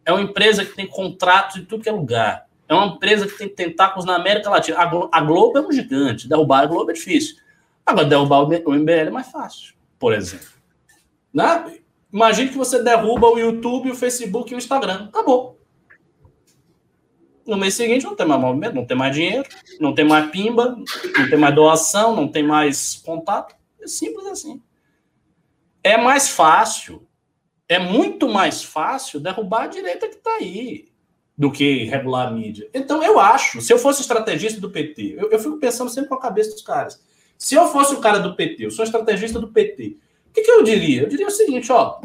[0.04, 2.48] É uma empresa que tem contratos em tudo que é lugar.
[2.66, 4.78] É uma empresa que tem tentáculos na América Latina.
[5.12, 6.26] A Globo é um gigante.
[6.26, 7.36] Derrubar a Globo é difícil.
[7.84, 10.48] Agora, derrubar o MBL é mais fácil, por exemplo.
[11.32, 11.78] Né?
[12.12, 15.08] Imagine que você derruba o YouTube, o Facebook e o Instagram.
[15.08, 15.58] Acabou.
[17.46, 19.48] No mês seguinte não tem mais movimento, não tem mais dinheiro,
[19.80, 20.76] não tem mais pimba,
[21.16, 23.57] não tem mais doação, não tem mais contato.
[23.86, 24.62] Simples assim.
[25.82, 27.06] É mais fácil,
[27.68, 30.88] é muito mais fácil derrubar a direita que está aí
[31.36, 32.68] do que regular a mídia.
[32.74, 36.16] Então, eu acho, se eu fosse estrategista do PT, eu, eu, fico pensando sempre com
[36.16, 37.00] a cabeça dos caras.
[37.38, 40.50] Se eu fosse o cara do PT, eu sou estrategista do PT, o que, que
[40.50, 41.02] eu diria?
[41.02, 42.00] Eu diria o seguinte, ó,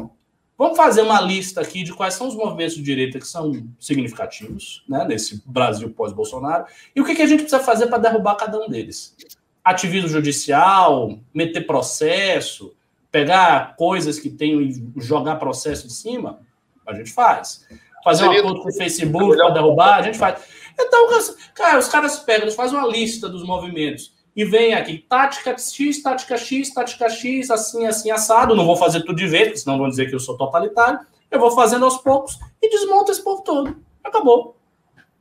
[0.56, 4.84] vamos fazer uma lista aqui de quais são os movimentos de direita que são significativos,
[4.88, 8.56] né, nesse Brasil pós-Bolsonaro, e o que, que a gente precisa fazer para derrubar cada
[8.60, 9.16] um deles
[9.64, 12.74] ativismo judicial, meter processo,
[13.10, 16.40] pegar coisas que tem e jogar processo em cima,
[16.86, 17.66] a gente faz.
[18.04, 20.42] Fazer um acordo com o Facebook para derrubar, a gente faz.
[20.78, 21.08] Então,
[21.54, 26.02] cara, os caras pegam, eles fazem uma lista dos movimentos e vem aqui, tática X,
[26.02, 28.54] tática X, tática X, assim, assim, assado.
[28.54, 30.98] Não vou fazer tudo de vez, senão vão dizer que eu sou totalitário.
[31.30, 33.76] Eu vou fazendo aos poucos e desmonta esse povo todo.
[34.02, 34.56] Acabou.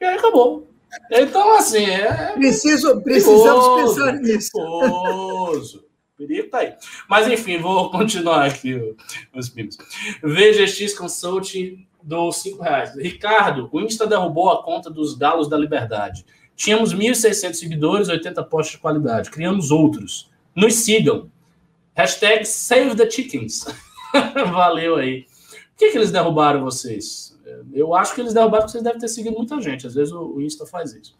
[0.01, 0.67] E aí acabou.
[1.11, 2.33] Então, assim, é.
[2.33, 4.51] Preciso, precisamos perigoso, pensar nisso.
[4.53, 5.85] Perigoso.
[6.17, 6.73] Perigo tá aí.
[7.09, 8.95] Mas, enfim, vou continuar aqui
[9.35, 9.77] os primos.
[10.23, 12.95] VGX Consulting do 5 reais.
[12.95, 16.25] Ricardo, o Insta derrubou a conta dos Galos da Liberdade.
[16.55, 19.31] Tínhamos 1.600 seguidores, 80 posts de qualidade.
[19.31, 20.29] Criamos outros.
[20.55, 21.31] Nos sigam.
[21.95, 23.65] Hashtag Save the Chickens.
[24.51, 25.23] Valeu aí.
[25.23, 27.32] Por que, que eles derrubaram vocês?
[27.73, 29.87] Eu acho que eles derrubaram porque vocês devem ter seguido muita gente.
[29.87, 31.17] Às vezes o, Insta faz isso.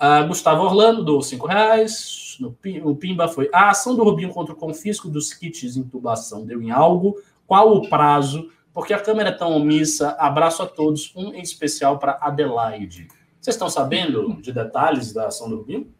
[0.00, 2.36] Uh, Gustavo Orlando do 5 reais.
[2.40, 3.48] No, o Pimba foi.
[3.52, 7.16] A ação do Rubinho contra o confisco dos kits de intubação deu em algo?
[7.46, 8.50] Qual o prazo?
[8.72, 10.10] Porque a câmera é tão omissa.
[10.18, 11.12] Abraço a todos.
[11.16, 13.08] Um em especial para Adelaide.
[13.40, 15.92] Vocês estão sabendo de detalhes da ação do Rubinho?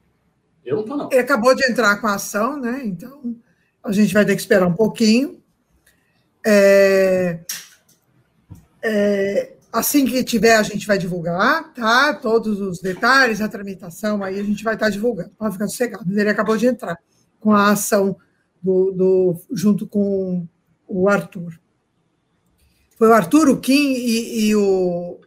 [0.64, 1.08] Eu não estou, não.
[1.10, 2.82] Ele acabou de entrar com a ação, né?
[2.84, 3.36] Então
[3.82, 5.42] a gente vai ter que esperar um pouquinho.
[6.44, 7.40] É,
[8.82, 12.14] é, assim que tiver, a gente vai divulgar, tá?
[12.14, 15.30] Todos os detalhes, a tramitação, aí a gente vai estar divulgando.
[15.38, 16.04] Pode ficar sossegado.
[16.10, 16.98] Ele acabou de entrar
[17.38, 18.16] com a ação
[18.62, 20.46] do, do junto com
[20.86, 21.58] o Arthur.
[22.96, 25.20] Foi o Arthur, o Kim e, e o,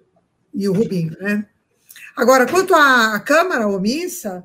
[0.53, 1.48] e o Rubinho, né?
[2.16, 4.44] Agora, quanto à Câmara omissa,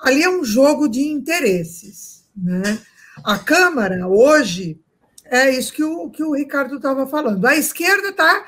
[0.00, 2.80] ali é um jogo de interesses, né?
[3.22, 4.80] A Câmara, hoje,
[5.24, 7.44] é isso que o, que o Ricardo estava falando.
[7.44, 8.46] A esquerda está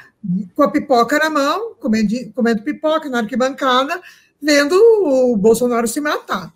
[0.54, 4.00] com a pipoca na mão, comendo, comendo pipoca na arquibancada,
[4.40, 6.54] vendo o Bolsonaro se matar.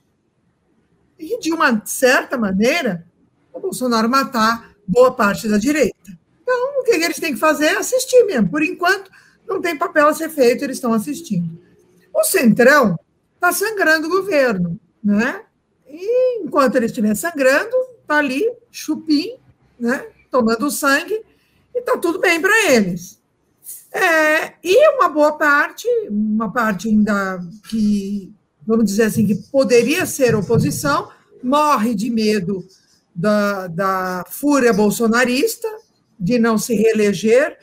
[1.19, 3.05] E, de uma certa maneira,
[3.53, 6.19] o Bolsonaro matar boa parte da direita.
[6.43, 8.49] Então, o que eles têm que fazer é assistir mesmo.
[8.49, 9.11] Por enquanto,
[9.47, 11.59] não tem papel a ser feito, eles estão assistindo.
[12.15, 12.99] O Centrão
[13.35, 15.43] está sangrando o governo, né?
[15.87, 19.37] E enquanto ele estiver sangrando, está ali, chupim,
[19.79, 20.07] né?
[20.31, 21.23] tomando sangue,
[21.75, 23.18] e está tudo bem para eles.
[23.93, 28.33] É, e uma boa parte, uma parte ainda que
[28.69, 31.09] vamos dizer assim, que poderia ser oposição,
[31.43, 32.63] morre de medo
[33.15, 35.67] da, da fúria bolsonarista,
[36.21, 37.57] de não se reeleger,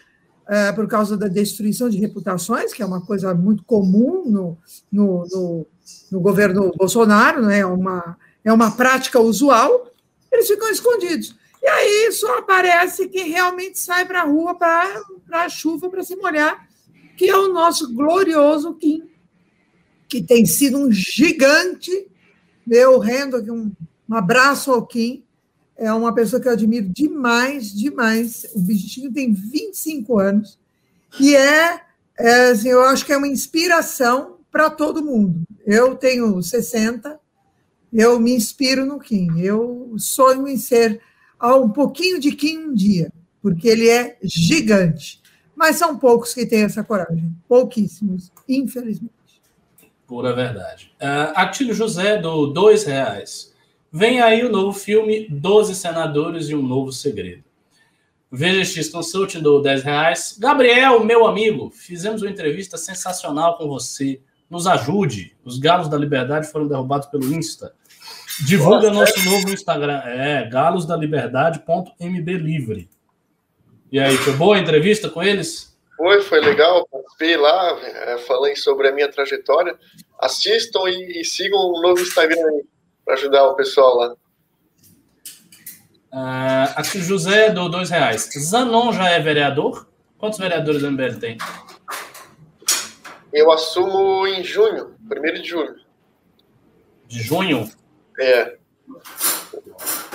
[0.47, 4.57] é, por causa da destruição de reputações, que é uma coisa muito comum no,
[4.91, 5.67] no, no,
[6.11, 7.59] no governo Bolsonaro, né?
[7.59, 9.91] é, uma, é uma prática usual,
[10.31, 11.35] eles ficam escondidos.
[11.65, 15.01] E aí só aparece quem realmente sai para a rua para
[15.31, 16.69] a chuva, para se molhar,
[17.17, 19.09] que é o nosso glorioso Kim,
[20.07, 22.07] que tem sido um gigante.
[22.69, 23.71] Eu rendo aqui um,
[24.07, 25.23] um abraço ao Kim,
[25.75, 28.45] é uma pessoa que eu admiro demais, demais.
[28.53, 30.59] O bichinho tem 25 anos
[31.19, 31.81] e é,
[32.15, 35.41] é assim, eu acho que é uma inspiração para todo mundo.
[35.65, 37.19] Eu tenho 60,
[37.91, 39.39] eu me inspiro no Kim.
[39.39, 41.01] Eu sonho em ser
[41.43, 45.21] um pouquinho de Kim um dia, porque ele é gigante.
[45.55, 49.13] Mas são poucos que têm essa coragem, pouquíssimos, infelizmente.
[50.05, 50.91] Pura verdade.
[51.01, 53.53] Uh, Atílio José, do dois reais.
[53.91, 57.45] Vem aí o novo filme Doze Senadores e um Novo Segredo.
[58.29, 60.37] VGX Consulting do 10 reais.
[60.37, 64.19] Gabriel, meu amigo, fizemos uma entrevista sensacional com você.
[64.49, 65.35] Nos ajude.
[65.45, 67.73] Os galos da liberdade foram derrubados pelo Insta.
[68.41, 70.01] Divulga nosso novo Instagram.
[70.05, 72.89] É, galosdaliberdade.mblivre.
[73.91, 75.75] E aí, foi boa a entrevista com eles?
[75.95, 76.85] Foi, foi legal.
[76.91, 79.75] Participei lá, é, falei sobre a minha trajetória.
[80.19, 82.65] Assistam e, e sigam o novo Instagram aí
[83.05, 84.13] para ajudar o pessoal lá.
[86.11, 88.29] Uh, aqui José do dois reais.
[88.37, 89.87] Zanon já é vereador?
[90.17, 91.37] Quantos vereadores do MBL tem?
[93.33, 95.75] Eu assumo em junho, primeiro de junho.
[97.07, 97.69] De junho?
[98.19, 98.57] É.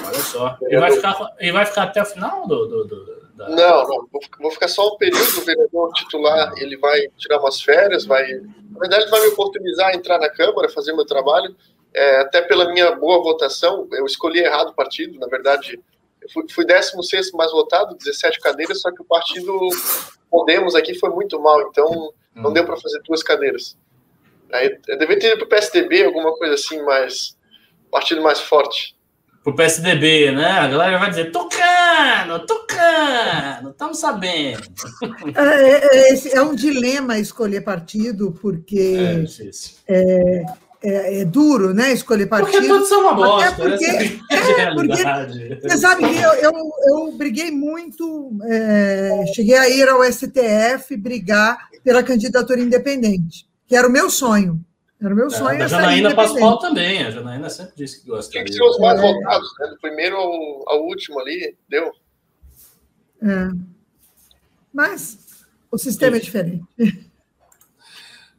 [0.05, 0.57] Olha só.
[0.63, 2.67] Ele vai ficar, ele vai ficar até o final do.
[2.67, 3.49] do, do da...
[3.49, 4.09] Não, não.
[4.39, 5.39] Vou ficar só um período.
[5.39, 8.27] O vereador titular ele vai tirar umas férias, vai.
[8.71, 11.55] Na verdade, ele vai me oportunizar a entrar na Câmara, fazer meu trabalho
[11.95, 15.81] é, até pela minha boa votação, eu escolhi errado o partido, na verdade,
[16.33, 19.53] fui, fui 16 mais votado, 17 cadeiras, só que o partido
[20.31, 22.53] Podemos aqui foi muito mal, então não hum.
[22.53, 23.77] deu para fazer duas cadeiras.
[24.53, 27.37] Aí, eu devia ter ido para o PSDB, alguma coisa assim, mais.
[27.91, 28.95] Partido mais forte.
[29.43, 30.51] Para o PSDB, né?
[30.51, 34.63] A galera vai dizer: tocando, tocando, estamos sabendo.
[35.35, 38.97] É, é, é, um dilema escolher partido, porque.
[39.89, 40.45] É, é,
[40.83, 41.93] é, é, duro, né?
[41.93, 42.53] Escolher partido.
[42.53, 43.55] Porque todos são uma bosta.
[43.55, 46.53] Porque, é, é porque, você sabe que eu, eu,
[46.89, 53.87] eu briguei muito, é, cheguei a ir ao STF brigar pela candidatura independente, que era
[53.87, 54.61] o meu sonho.
[55.03, 55.61] Era o meu sonho.
[55.61, 57.03] É, a Janaína Pascoal também.
[57.03, 58.31] A Janaína sempre disse que gosta.
[58.31, 59.03] Tinha que ser os mais é.
[59.03, 59.69] votados, né?
[59.69, 61.91] Do primeiro ao, ao último ali, deu.
[63.23, 63.49] É.
[64.73, 66.65] Mas o sistema é diferente.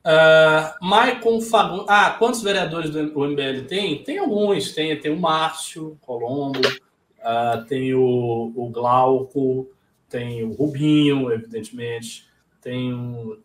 [0.03, 1.85] Uh, Maicon Fagundes.
[1.87, 4.03] Ah, quantos vereadores do MBL tem?
[4.03, 4.71] Tem alguns.
[4.71, 9.69] Tem, tem o Márcio Colombo, uh, tem o, o Glauco,
[10.09, 12.25] tem o Rubinho, evidentemente.
[12.61, 12.93] Tem,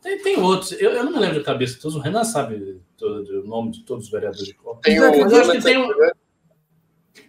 [0.03, 0.73] tem, tem outros.
[0.73, 1.97] Eu, eu não me lembro de cabeça todos.
[1.97, 4.55] O Renan sabe todo, o nome de todos os vereadores.
[4.83, 5.89] Tem o, Mas acho que tem, um,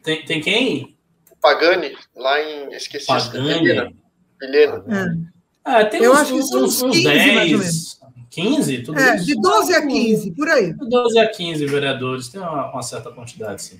[0.03, 0.97] tem, tem quem?
[1.31, 2.73] O Pagani, lá em.
[2.73, 3.07] Esqueci.
[3.07, 3.95] Pagani.
[4.39, 4.83] Vilhena.
[4.87, 5.37] É.
[5.63, 7.97] Ah, tem eu uns, acho que são uns, uns 10.
[8.29, 8.83] 15?
[8.83, 9.25] Tudo é, isso?
[9.25, 10.71] de 12 a 15, por aí.
[10.71, 13.79] De 12 a 15 vereadores, tem uma, uma certa quantidade, sim.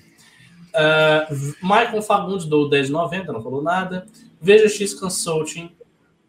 [0.68, 4.04] Uh, Maicon Fagundes do 10,90, não falou nada.
[4.40, 5.70] Veja X Consulting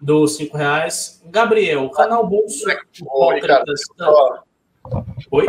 [0.01, 1.21] do 5 reais.
[1.25, 2.67] Gabriel, canal Bolso.
[2.67, 3.81] Oi, Hipócritas.
[3.97, 4.43] Só,
[5.31, 5.45] Oi?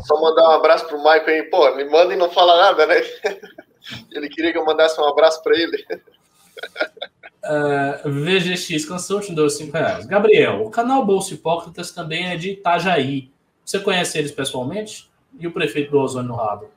[0.00, 1.42] Só mandar um abraço pro Maicon aí.
[1.44, 2.96] Pô, me manda e não fala nada, né?
[4.12, 5.84] Ele queria que eu mandasse um abraço para ele.
[7.44, 10.06] Uh, VGX Consulting deu 5 reais.
[10.06, 13.30] Gabriel, o canal Bolsa Hipócritas também é de Itajaí.
[13.62, 15.10] Você conhece eles pessoalmente?
[15.38, 16.70] E o prefeito do Ozônio no Rabo?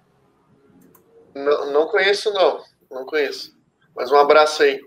[1.34, 2.62] Não, não conheço, não.
[2.92, 3.56] Não conheço.
[3.96, 4.82] Mas um abraço aí.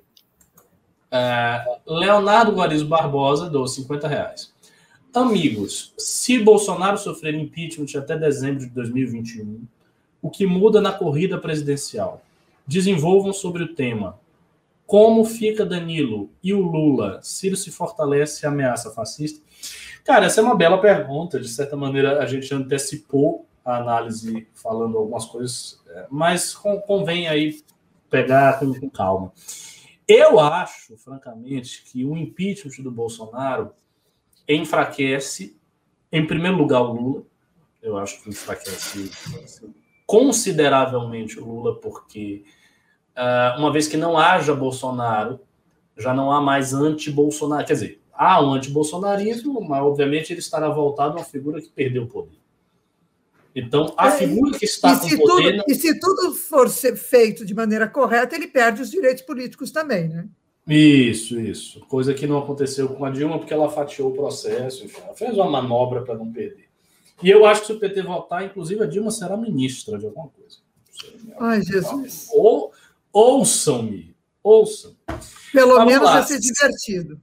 [1.12, 4.52] Uh, Leonardo Guarizo Barbosa deu 50 reais.
[5.12, 9.62] Amigos, se Bolsonaro sofrer impeachment até dezembro de 2021,
[10.22, 12.22] o que muda na corrida presidencial?
[12.66, 14.18] Desenvolvam sobre o tema
[14.90, 17.20] como fica Danilo e o Lula?
[17.22, 19.40] Ciro se fortalece e ameaça fascista?
[20.02, 21.38] Cara, essa é uma bela pergunta.
[21.38, 26.56] De certa maneira, a gente antecipou a análise falando algumas coisas, é, mas
[26.88, 27.62] convém aí
[28.10, 29.32] pegar com, com calma.
[30.08, 33.70] Eu acho, francamente, que o impeachment do Bolsonaro
[34.54, 35.56] enfraquece,
[36.10, 37.22] em primeiro lugar, o Lula.
[37.82, 39.10] Eu acho que enfraquece
[40.06, 42.44] consideravelmente o Lula, porque
[43.16, 45.40] uh, uma vez que não haja Bolsonaro,
[45.96, 47.64] já não há mais anti-Bolsonaro.
[47.66, 52.02] Quer dizer, há um anti-bolsonarismo, mas obviamente ele estará voltado a uma figura que perdeu
[52.02, 52.38] o poder.
[53.54, 55.58] Então, a é, figura que está com poder...
[55.58, 59.70] Tudo, e se tudo for ser feito de maneira correta, ele perde os direitos políticos
[59.70, 60.28] também, né?
[60.72, 61.80] Isso, isso.
[61.80, 65.34] Coisa que não aconteceu com a Dilma, porque ela fatiou o processo, enfim, ela fez
[65.34, 66.68] uma manobra para não perder.
[67.22, 70.28] E eu acho que se o PT votar, inclusive, a Dilma será ministra de alguma
[70.28, 70.58] coisa.
[71.38, 72.28] Ai, Jesus.
[72.32, 72.72] Ou,
[73.12, 74.96] ouçam-me, ouçam.
[75.52, 76.14] Pelo Vamos menos lá.
[76.14, 77.20] vai ser divertido.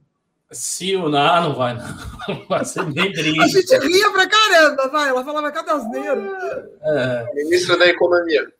[0.50, 2.08] Se o não, não vai, não.
[2.48, 3.40] Vai ser bem triste.
[3.40, 5.10] A gente ria pra caramba, vai.
[5.10, 6.70] Ela falava cada asneira.
[6.82, 7.34] É.
[7.34, 8.50] Ministra da Economia.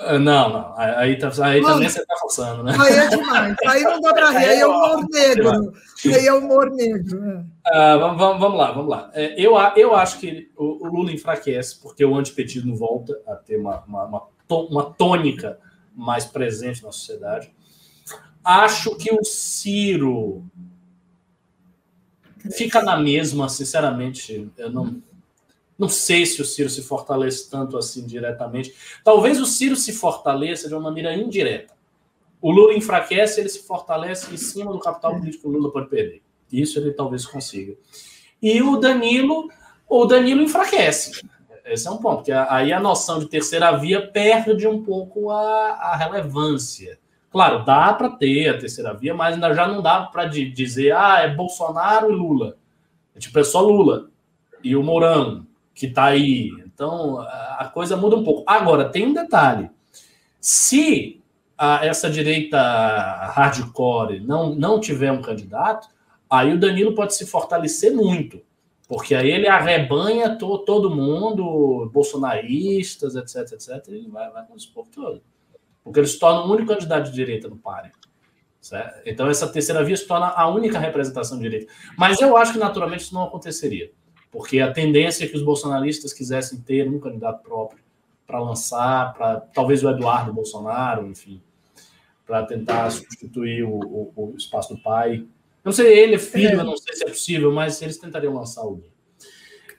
[0.00, 0.74] Ah, não, não.
[0.76, 2.72] Aí, tá, aí também você está forçando, né?
[2.78, 3.56] Aí é demais.
[3.66, 4.46] Aí não dá para rir.
[4.46, 5.72] Aí é humor negro.
[6.06, 7.44] Aí é humor negro.
[7.66, 7.96] É.
[7.96, 9.10] Uh, vamos, vamos, vamos, lá, vamos lá.
[9.12, 13.56] É, eu, eu acho que o, o, Lula enfraquece porque o antipetismo volta a ter
[13.56, 14.22] uma, uma, uma,
[14.70, 15.58] uma tônica
[15.92, 17.52] mais presente na sociedade.
[18.44, 20.46] Acho que o Ciro
[22.52, 24.48] fica na mesma, sinceramente.
[24.56, 25.02] Eu não,
[25.78, 28.74] não sei se o Ciro se fortalece tanto assim diretamente.
[29.04, 31.72] Talvez o Ciro se fortaleça de uma maneira indireta.
[32.40, 35.88] O Lula enfraquece, ele se fortalece em cima do capital político que o Lula pode
[35.88, 36.22] perder.
[36.52, 37.76] Isso ele talvez consiga.
[38.42, 39.48] E o Danilo,
[39.88, 41.22] o Danilo enfraquece.
[41.64, 45.72] Esse é um ponto, porque aí a noção de terceira via perde um pouco a,
[45.74, 46.98] a relevância.
[47.30, 51.20] Claro, dá para ter a terceira via, mas ainda já não dá para dizer, ah,
[51.20, 52.56] é Bolsonaro e Lula.
[53.14, 54.08] É tipo, é só Lula
[54.62, 55.46] e o Mourão
[55.78, 56.50] que está aí.
[56.66, 58.42] Então, a coisa muda um pouco.
[58.44, 59.70] Agora, tem um detalhe.
[60.40, 61.22] Se
[61.56, 65.88] a, essa direita hardcore não, não tiver um candidato,
[66.28, 68.42] aí o Danilo pode se fortalecer muito.
[68.88, 74.66] Porque aí ele arrebanha to, todo mundo, bolsonaristas, etc, etc, ele vai, vai com esse
[74.68, 75.22] povo todo.
[75.84, 77.92] Porque ele se torna o único candidato de direita no páreo.
[79.06, 81.72] Então, essa terceira via se torna a única representação de direita.
[81.96, 83.92] Mas eu acho que, naturalmente, isso não aconteceria
[84.30, 87.82] porque a tendência é que os bolsonaristas quisessem ter um candidato próprio
[88.26, 91.40] para lançar, para talvez o Eduardo Bolsonaro, enfim,
[92.26, 95.26] para tentar substituir o, o, o, espaço do pai.
[95.64, 96.64] Não sei, ele é filho, é.
[96.64, 98.90] não sei se é possível, mas eles tentariam lançar alguém.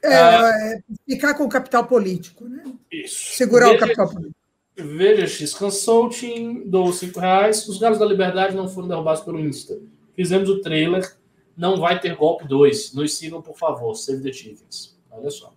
[0.01, 2.63] É, ah, é, ficar com o capital político, né?
[2.91, 3.35] Isso.
[3.35, 4.35] Segurar veja, o capital político.
[4.75, 7.67] Veja X Consulting, dou cinco reais.
[7.67, 9.77] Os Galos da Liberdade não foram derrubados pelo Insta.
[10.15, 11.18] Fizemos o trailer
[11.59, 12.93] não vai ter golpe 2.
[12.93, 13.93] Nos sigam, por favor.
[13.93, 14.97] Save the chickens.
[15.11, 15.53] Olha só.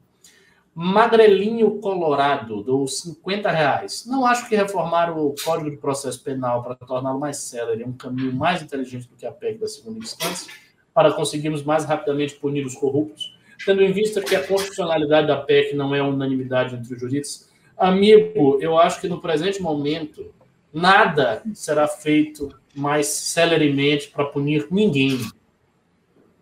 [0.74, 4.04] Magrelinho Colorado, dos 50 reais.
[4.04, 7.92] Não acho que reformar o Código de Processo Penal para torná-lo mais célere é um
[7.92, 10.50] caminho mais inteligente do que a PEC da segunda instância,
[10.92, 15.76] para conseguirmos mais rapidamente punir os corruptos, tendo em vista que a constitucionalidade da PEC
[15.76, 17.48] não é unanimidade entre os juristas.
[17.76, 20.34] Amigo, eu acho que no presente momento
[20.72, 25.20] nada será feito mais celeremente para punir ninguém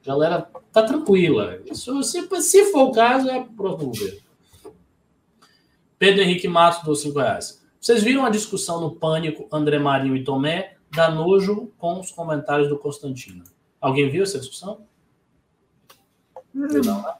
[0.04, 1.60] galera tá tranquila.
[1.66, 4.20] Isso, se, se for o caso, é próximo governo.
[5.98, 7.62] Pedro Henrique Matos dos 5 reais.
[7.78, 10.76] Vocês viram a discussão no Pânico, André Marinho e Tomé?
[10.94, 13.44] Dá nojo com os comentários do Constantino.
[13.80, 14.86] Alguém viu essa discussão?
[16.52, 17.14] Não, não né?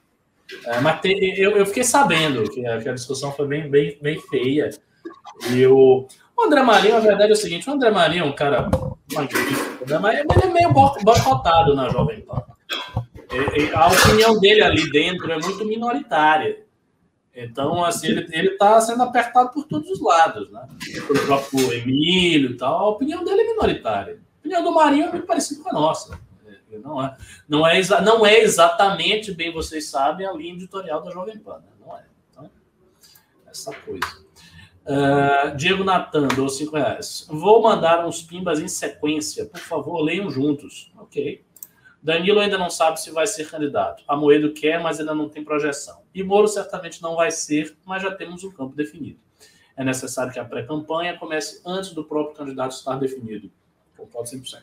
[0.64, 1.08] É, mas te,
[1.38, 4.70] eu, eu, fiquei sabendo que a, que a, discussão foi bem, bem, bem feia.
[5.50, 8.34] E o, o André Marinho, a verdade é o seguinte: o André Marinho é um
[8.34, 8.68] cara
[9.12, 9.98] magnífico, né?
[9.98, 12.42] mas ele é meio boicotado na Jovem Pan
[13.74, 16.64] a opinião dele ali dentro é muito minoritária.
[17.34, 20.66] Então, assim, ele está sendo apertado por todos os lados, né?
[21.06, 22.78] Pelo próprio Emílio e tal.
[22.78, 24.14] A opinião dele é minoritária.
[24.14, 26.20] A opinião do Marinho é muito parecida com a nossa.
[26.78, 27.16] Não é,
[27.48, 31.58] não, é, não é exatamente, bem vocês sabem, a linha editorial da Jovem Pan.
[31.58, 31.72] Né?
[31.84, 32.04] Não é.
[32.30, 32.50] Então,
[33.46, 34.06] essa coisa.
[34.86, 37.26] Uh, Diego Natan, dou cinco reais.
[37.28, 39.46] Vou mandar uns pimbas em sequência.
[39.46, 40.92] Por favor, leiam juntos.
[40.98, 41.44] Ok.
[42.02, 44.02] Danilo ainda não sabe se vai ser candidato.
[44.08, 46.02] Amoedo quer, mas ainda não tem projeção.
[46.14, 49.18] E Moro certamente não vai ser, mas já temos um campo definido.
[49.76, 53.50] É necessário que a pré-campanha comece antes do próprio candidato estar definido.
[53.96, 54.62] Concordo 100%.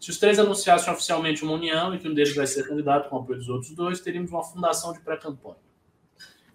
[0.00, 3.18] Se os três anunciassem oficialmente uma união e que um deles vai ser candidato com
[3.18, 5.58] apoio dos outros dois, teríamos uma fundação de pré-campanha.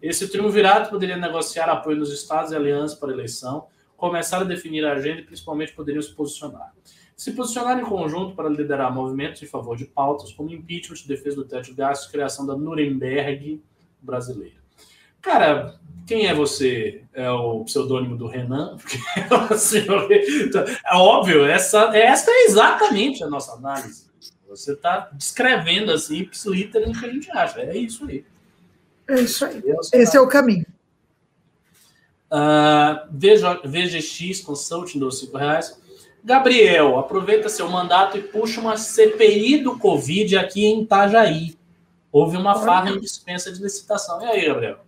[0.01, 4.85] Esse triunvirato poderia negociar apoio nos estados e alianças para a eleição, começar a definir
[4.85, 6.73] a agenda e principalmente poderiam se posicionar
[7.15, 11.45] se posicionar em conjunto para liderar movimentos em favor de pautas como impeachment, defesa do
[11.45, 13.63] teto de gastos, criação da Nuremberg
[14.01, 14.55] brasileira.
[15.21, 17.03] Cara, quem é você?
[17.13, 18.77] É o pseudônimo do Renan?
[19.49, 24.05] Assim, é óbvio, essa, essa é exatamente a nossa análise.
[24.47, 27.59] Você está descrevendo assim, ipsiliter, o que a gente acha.
[27.61, 28.23] É isso aí.
[29.07, 29.61] É isso aí.
[29.93, 30.65] Esse é o caminho.
[32.31, 35.81] Uh, VGX Consulting dos 5 reais.
[36.25, 41.55] Gabriel, aproveita seu mandato e puxa uma CPI do Covid aqui em Itajaí.
[42.11, 44.19] Houve uma farra em dispensa de licitação.
[44.23, 44.79] E aí, Gabriel?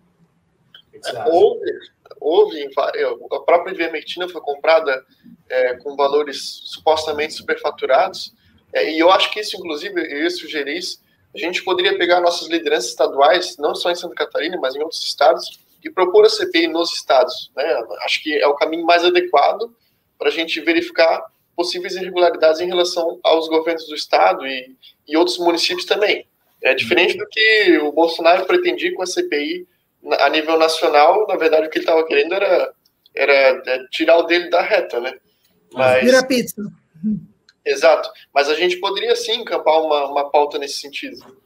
[1.30, 1.70] houve,
[2.18, 5.06] houve, a própria ivermectina foi comprada
[5.48, 8.34] é, com valores supostamente superfaturados,
[8.72, 11.00] é, e eu acho que isso, inclusive, eu ia sugerir isso,
[11.32, 15.04] a gente poderia pegar nossas lideranças estaduais, não só em Santa Catarina, mas em outros
[15.04, 17.52] estados, e propor a CPI nos estados.
[17.54, 17.64] Né?
[18.02, 19.72] Acho que é o caminho mais adequado
[20.18, 21.22] para a gente verificar
[21.56, 24.76] possíveis irregularidades em relação aos governos do estado e,
[25.06, 26.26] e outros municípios também.
[26.62, 29.66] É diferente do que o Bolsonaro pretendia com a CPI
[30.18, 32.72] a nível nacional, na verdade o que ele estava querendo era,
[33.14, 33.32] era
[33.66, 35.14] é, tirar o dele da reta, né?
[35.72, 36.62] Mas, Vira pizza.
[37.64, 38.10] Exato.
[38.32, 41.36] Mas a gente poderia sim encampar uma, uma pauta nesse sentido.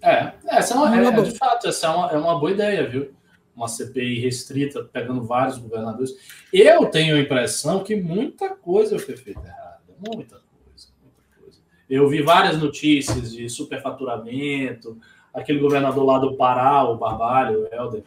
[0.00, 2.86] É, essa é, uma, é, é, de fato, essa é uma, é uma boa ideia,
[2.88, 3.12] viu?
[3.54, 6.12] Uma CPI restrita, pegando vários governadores.
[6.52, 9.80] Eu tenho a impressão que muita coisa foi feita errada.
[9.98, 11.58] Muita coisa, muita coisa.
[11.88, 14.98] Eu vi várias notícias de superfaturamento,
[15.34, 18.02] aquele governador lá do Pará, o Barbalho, o Helder,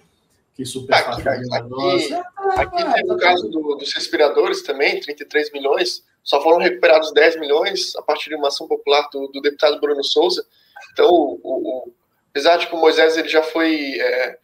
[0.55, 6.03] que superfaturou aqui, aqui, aqui, aqui tem o caso do, dos respiradores também, 33 milhões,
[6.25, 10.03] só foram recuperados 10 milhões a partir de uma ação popular do, do deputado Bruno
[10.03, 10.43] Souza.
[10.91, 11.93] Então, o, o,
[12.31, 13.99] apesar de que o Moisés ele já foi.
[13.99, 14.39] É,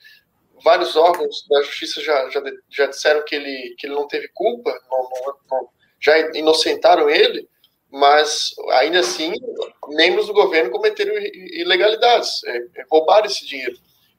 [0.63, 4.71] vários órgãos da justiça já, já, já, disseram que ele, que ele não teve culpa,
[4.89, 5.69] não, não, não,
[5.99, 7.47] já inocentaram ele,
[7.91, 9.33] mas ainda assim,
[9.89, 13.77] membros do governo cometeram ilegalidades, é, é, roubaram esse dinheiro.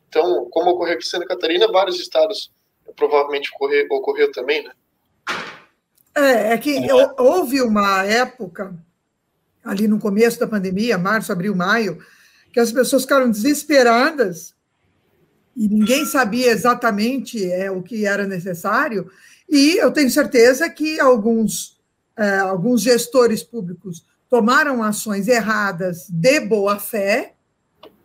[0.09, 2.53] Então, como ocorreu aqui em Santa Catarina, vários estados
[2.97, 4.73] provavelmente ocorreu, ocorreu também, né?
[6.15, 6.79] É, é que
[7.19, 8.75] houve uma época,
[9.65, 12.05] ali no começo da pandemia, março, abril, maio,
[12.53, 14.55] que as pessoas ficaram desesperadas
[15.57, 19.11] e ninguém sabia exatamente é, o que era necessário.
[19.49, 21.79] E eu tenho certeza que alguns,
[22.17, 27.35] é, alguns gestores públicos tomaram ações erradas de boa fé,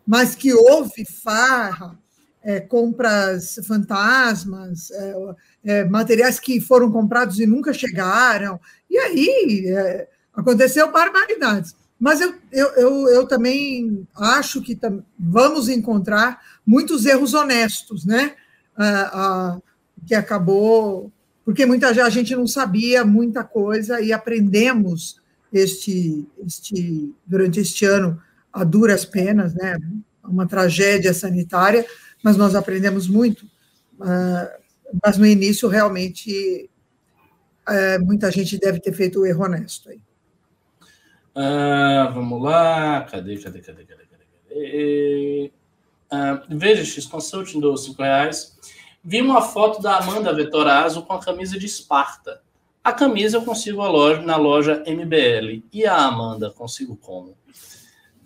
[0.05, 1.97] mas que houve farra,
[2.43, 5.15] é, compras fantasmas, é,
[5.63, 8.59] é, materiais que foram comprados e nunca chegaram.
[8.89, 11.75] E aí é, aconteceu barbaridades.
[11.99, 18.35] Mas eu, eu, eu, eu também acho que tam, vamos encontrar muitos erros honestos, né?
[18.75, 19.61] Ah, ah,
[20.05, 21.11] que acabou.
[21.43, 25.19] Porque muita a gente não sabia muita coisa e aprendemos
[25.51, 28.21] este, este durante este ano
[28.53, 29.77] a duras penas, né?
[30.23, 31.85] Uma tragédia sanitária,
[32.23, 33.45] mas nós aprendemos muito.
[33.99, 34.51] Ah,
[35.03, 36.69] mas no início, realmente,
[37.67, 39.99] é, muita gente deve ter feito o erro honesto aí.
[41.39, 43.01] Ah, vamos lá.
[43.03, 44.25] Cadê, cadê, cadê, cadê, cadê?
[44.49, 45.51] cadê?
[46.09, 48.57] Ah, veja, X Consulting dos 5 reais.
[49.03, 52.41] Vi uma foto da Amanda Vetorazzo com a camisa de Esparta.
[52.83, 55.63] A camisa eu consigo a loja, na loja MBL.
[55.71, 57.37] E a Amanda, consigo como?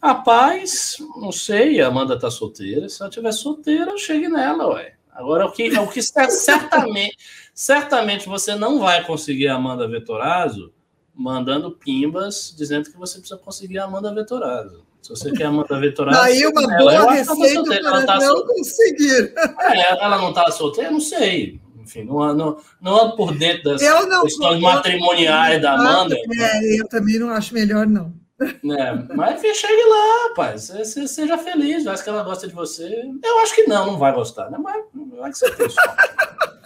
[0.01, 2.87] Rapaz, não sei, a Amanda tá solteira.
[2.87, 4.93] Se ela estiver solteira, eu chegue nela, ué.
[5.11, 7.17] Agora, o que, o que certamente,
[7.53, 10.71] certamente você não vai conseguir a Amanda Vetorazzo
[11.13, 14.85] mandando pimbas dizendo que você precisa conseguir a Amanda Vetorazzo.
[15.01, 16.21] Se você quer a Amanda Vetorazzo...
[16.21, 19.33] Aí uma boa receita para ela tá não conseguir.
[19.59, 20.91] É, ela não está solteira?
[20.91, 21.59] Não sei.
[21.79, 26.15] Enfim, não, não, não ando por dentro das não, questões matrimoniais da Amanda.
[26.15, 28.13] É, eu também não acho melhor, não.
[28.41, 30.69] É, mas chegue lá, rapaz.
[30.69, 33.03] Você, seja feliz, acho que ela gosta de você.
[33.23, 34.57] Eu acho que não, não vai gostar, né?
[34.57, 34.83] Mas
[35.17, 35.67] vai que você tem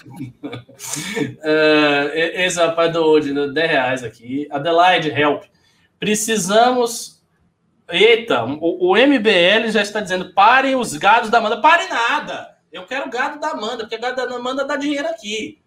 [1.43, 3.65] é, esse rapaz do hoje, 10 né?
[3.65, 4.47] reais aqui.
[4.52, 5.43] Adelaide, help.
[5.99, 7.15] Precisamos.
[7.89, 11.61] Eita, o, o, MBL já está dizendo: parem os gados da Amanda.
[11.61, 12.56] Parem nada!
[12.72, 15.61] Eu quero gado da Amanda, porque gado da Amanda dá dinheiro aqui.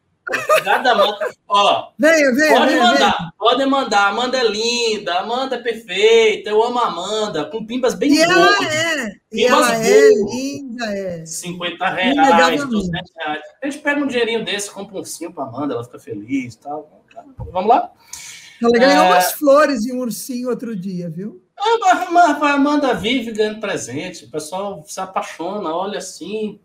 [0.64, 1.30] Gado da Amanda.
[1.48, 3.32] Ó, venha, venha, pode venha, mandar, venha.
[3.38, 4.08] pode mandar.
[4.08, 6.50] Amanda é linda, Amanda é perfeita.
[6.50, 8.36] Eu amo a Amanda, com pimbas bem e boas.
[8.36, 11.26] Ela é, e ela é linda, é.
[11.26, 13.42] 50 reais, 200 reais.
[13.62, 16.58] A gente pega um dinheirinho desse, compra um ursinho para Amanda, ela fica feliz e
[16.58, 17.04] tal.
[17.38, 17.90] Vamos lá?
[18.62, 19.08] Ela ganhou é...
[19.08, 21.42] umas flores e um ursinho outro dia, viu?
[21.56, 24.24] A Amanda vive ganhando presente.
[24.24, 26.60] O pessoal se apaixona, olha assim,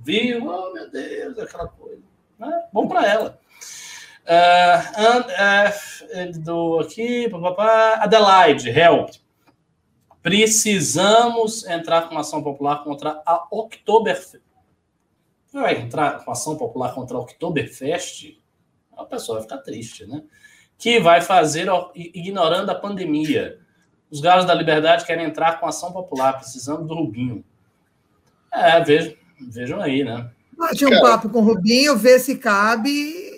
[0.00, 2.11] viu, oh meu Deus, aquela coisa.
[2.42, 3.38] É bom para ela.
[4.24, 7.94] Uh, and, uh, ele do aqui, papapá.
[8.02, 9.10] Adelaide, help.
[10.22, 14.40] Precisamos entrar com ação popular contra a Oktoberfest.
[15.52, 18.40] Vai entrar com ação popular contra a Oktoberfest?
[18.96, 20.22] A pessoa vai ficar triste, né?
[20.78, 23.58] Que vai fazer ignorando a pandemia.
[24.10, 27.44] Os galos da liberdade querem entrar com ação popular, precisando do Rubinho.
[28.52, 30.30] É, vejam, vejam aí, né?
[30.56, 33.30] Bate um papo com o Rubinho, ver se cabe.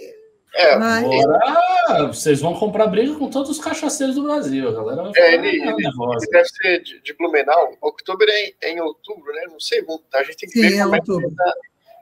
[0.54, 1.04] É, Mas...
[1.04, 5.34] agora vocês vão comprar briga com todos os cachaceiros do Brasil, a galera vai é,
[5.34, 7.76] ele, ele, ele, deve ser de, de Blumenau.
[7.80, 9.46] Outubro é em, é em, outubro, né?
[9.50, 9.84] Não sei,
[10.14, 11.12] a gente tem que Sim, ver é como é que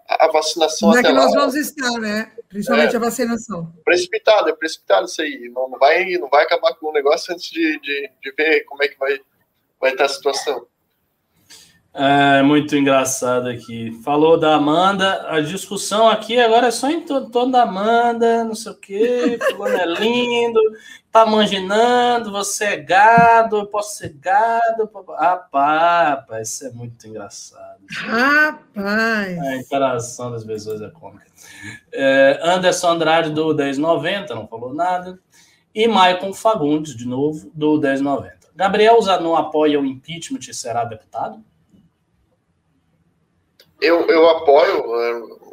[0.07, 2.31] a vacinação Como é que nós vamos estar, né?
[2.49, 3.73] Principalmente é, a vacinação.
[3.85, 5.51] Precipitado, é precipitado isso aí.
[5.55, 8.83] Não, não, vai, não vai acabar com o negócio antes de, de, de ver como
[8.83, 9.19] é que vai,
[9.81, 10.67] vai estar a situação.
[11.95, 13.93] É muito engraçado aqui.
[14.03, 18.73] Falou da Amanda, a discussão aqui agora é só em torno da Amanda, não sei
[18.73, 20.59] o quê, fulano é lindo,
[21.11, 24.89] tá manginando, você é gado, eu posso ser gado.
[25.19, 27.81] Rapaz, isso é muito engraçado.
[27.91, 29.39] Rapaz!
[29.39, 31.27] A interação das pessoas é cômica.
[31.93, 35.19] É, Anderson Andrade, do 1090, não falou nada.
[35.75, 38.39] E Maicon Fagundes, de novo, do 1090.
[38.57, 41.43] Gabriel Zanon apoia o impeachment e será deputado?
[43.83, 45.11] Eu, eu apoio, é,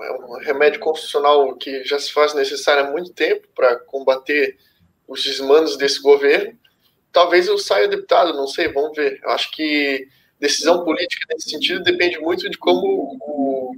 [0.07, 4.55] é um remédio constitucional que já se faz necessário há muito tempo para combater
[5.07, 6.55] os desmandos desse governo.
[7.11, 9.19] Talvez eu saia deputado, não sei, vamos ver.
[9.23, 10.07] Eu acho que
[10.39, 13.75] decisão política nesse sentido depende muito de como, o,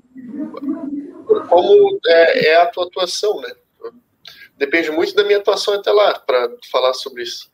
[1.47, 3.55] como é, é a tua atuação, né?
[4.57, 7.49] Depende muito da minha atuação até lá para falar sobre isso.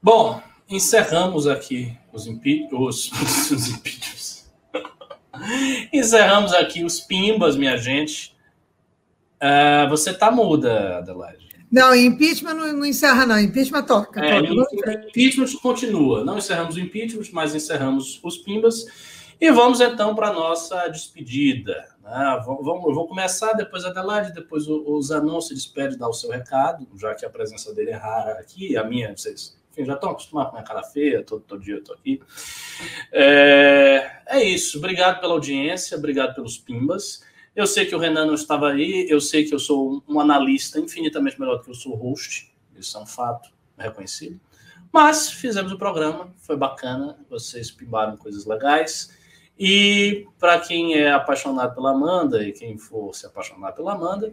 [0.00, 3.10] Bom, encerramos aqui os, impi os,
[3.50, 4.17] os impeachments.
[5.92, 8.36] Encerramos aqui os pimbas, minha gente.
[9.36, 11.48] Uh, você tá muda, Adelaide.
[11.70, 13.38] Não, impeachment não, não encerra, não.
[13.38, 14.24] Impeachment toca.
[14.24, 14.92] É, toca.
[15.08, 16.24] Impeachment continua.
[16.24, 18.86] Não encerramos o impeachment, mas encerramos os pimbas.
[19.40, 21.86] E vamos então para a nossa despedida.
[22.02, 22.42] Né?
[22.44, 26.12] Vamos, eu vou começar, depois a Adelaide, depois o, o Zanon se despede, dá o
[26.12, 29.94] seu recado, já que a presença dele é rara aqui, a minha, vocês enfim, já
[29.94, 32.20] estão acostumados com a minha cara feia, todo, todo dia eu estou aqui.
[33.12, 37.24] É, é isso, obrigado pela audiência, obrigado pelos pimbas.
[37.54, 40.78] Eu sei que o Renan não estava aí, eu sei que eu sou um analista
[40.80, 44.40] infinitamente melhor do que eu sou host, isso é um fato reconhecido.
[44.92, 49.16] Mas fizemos o programa, foi bacana, vocês pimbaram coisas legais.
[49.58, 54.32] E para quem é apaixonado pela Amanda e quem for se apaixonar pela Amanda,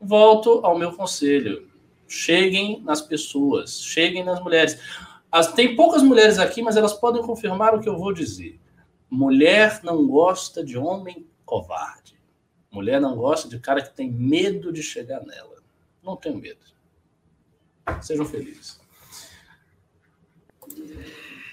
[0.00, 1.70] volto ao meu conselho.
[2.08, 4.78] Cheguem nas pessoas, cheguem nas mulheres.
[5.30, 8.60] As, tem poucas mulheres aqui, mas elas podem confirmar o que eu vou dizer.
[9.10, 12.16] Mulher não gosta de homem covarde.
[12.70, 15.56] Mulher não gosta de cara que tem medo de chegar nela.
[16.02, 16.60] Não tenho medo.
[18.02, 18.78] Sejam felizes.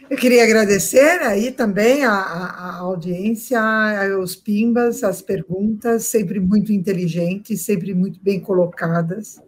[0.09, 3.59] Eu queria agradecer aí também a, a, audiência,
[4.19, 9.41] os pimbas, as perguntas, sempre muito inteligentes, sempre muito bem colocadas.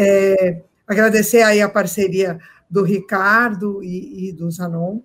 [0.00, 2.38] É, agradecer aí a parceria
[2.70, 5.00] do Ricardo e, e do Zanon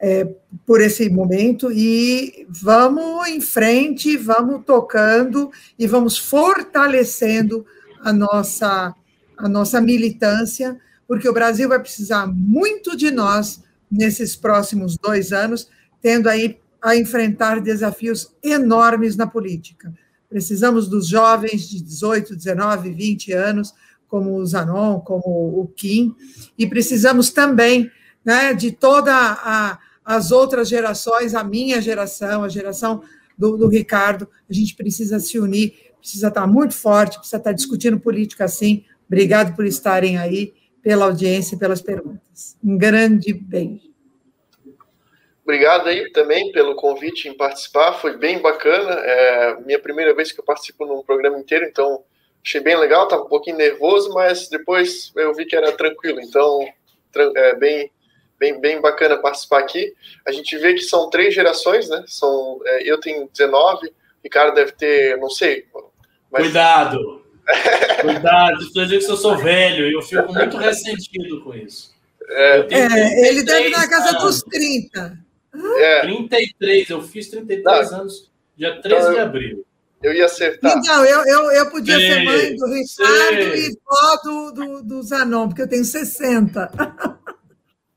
[0.00, 0.28] é,
[0.66, 7.64] por esse momento e vamos em frente, vamos tocando e vamos fortalecendo
[8.02, 8.94] a nossa,
[9.38, 15.68] a nossa militância, porque o Brasil vai precisar muito de nós nesses próximos dois anos,
[16.02, 19.94] tendo aí a enfrentar desafios enormes na política.
[20.28, 23.72] Precisamos dos jovens de 18, 19, 20 anos
[24.14, 25.24] como o Zanon, como
[25.60, 26.14] o Kim,
[26.56, 27.90] e precisamos também
[28.24, 29.12] né, de todas
[30.04, 33.02] as outras gerações, a minha geração, a geração
[33.36, 37.98] do, do, Ricardo, a gente precisa se unir, precisa estar muito forte, precisa estar discutindo
[37.98, 38.84] política assim.
[39.08, 42.56] Obrigado por estarem aí, pela audiência e pelas perguntas.
[42.62, 43.92] Um grande beijo.
[45.42, 48.92] Obrigado aí também pelo convite em participar, foi bem bacana.
[48.92, 52.04] É minha primeira vez que eu participo num programa inteiro, então
[52.44, 56.68] achei bem legal, estava um pouquinho nervoso, mas depois eu vi que era tranquilo, então
[57.36, 57.90] é bem,
[58.38, 59.94] bem, bem bacana participar aqui.
[60.26, 62.04] A gente vê que são três gerações, né?
[62.06, 63.90] São, é, eu tenho 19, o
[64.22, 65.64] Ricardo deve ter, não sei.
[66.30, 66.42] Mas...
[66.42, 67.24] Cuidado!
[68.00, 71.94] Cuidado, estou dizendo que eu sou velho, eu fico muito ressentido com isso.
[72.26, 74.22] É, é ele deve na casa anos.
[74.22, 75.18] dos 30.
[75.78, 76.00] É.
[76.00, 78.00] 33, eu fiz 33 não.
[78.00, 79.66] anos, dia 13 então, de abril
[80.04, 80.76] eu ia acertar.
[80.76, 85.48] Então, eu, eu, eu podia ser mãe do Ricardo e vó do, do, do Zanon,
[85.48, 86.70] porque eu tenho 60.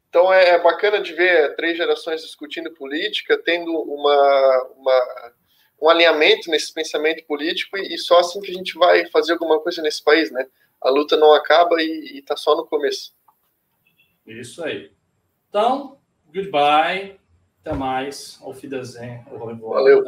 [0.10, 5.34] Então é, é bacana de ver três gerações discutindo política, tendo uma, uma,
[5.80, 9.60] um alinhamento nesse pensamento político, e, e, só assim que a gente vai fazer alguma
[9.60, 10.48] coisa nesse país, né?
[10.82, 13.14] A luta não acaba e está só no começo.
[14.26, 14.92] Isso aí.
[15.50, 16.00] Então,
[16.34, 17.20] goodbye,
[17.62, 20.04] até mais, auf Wiedersehen, Valeu.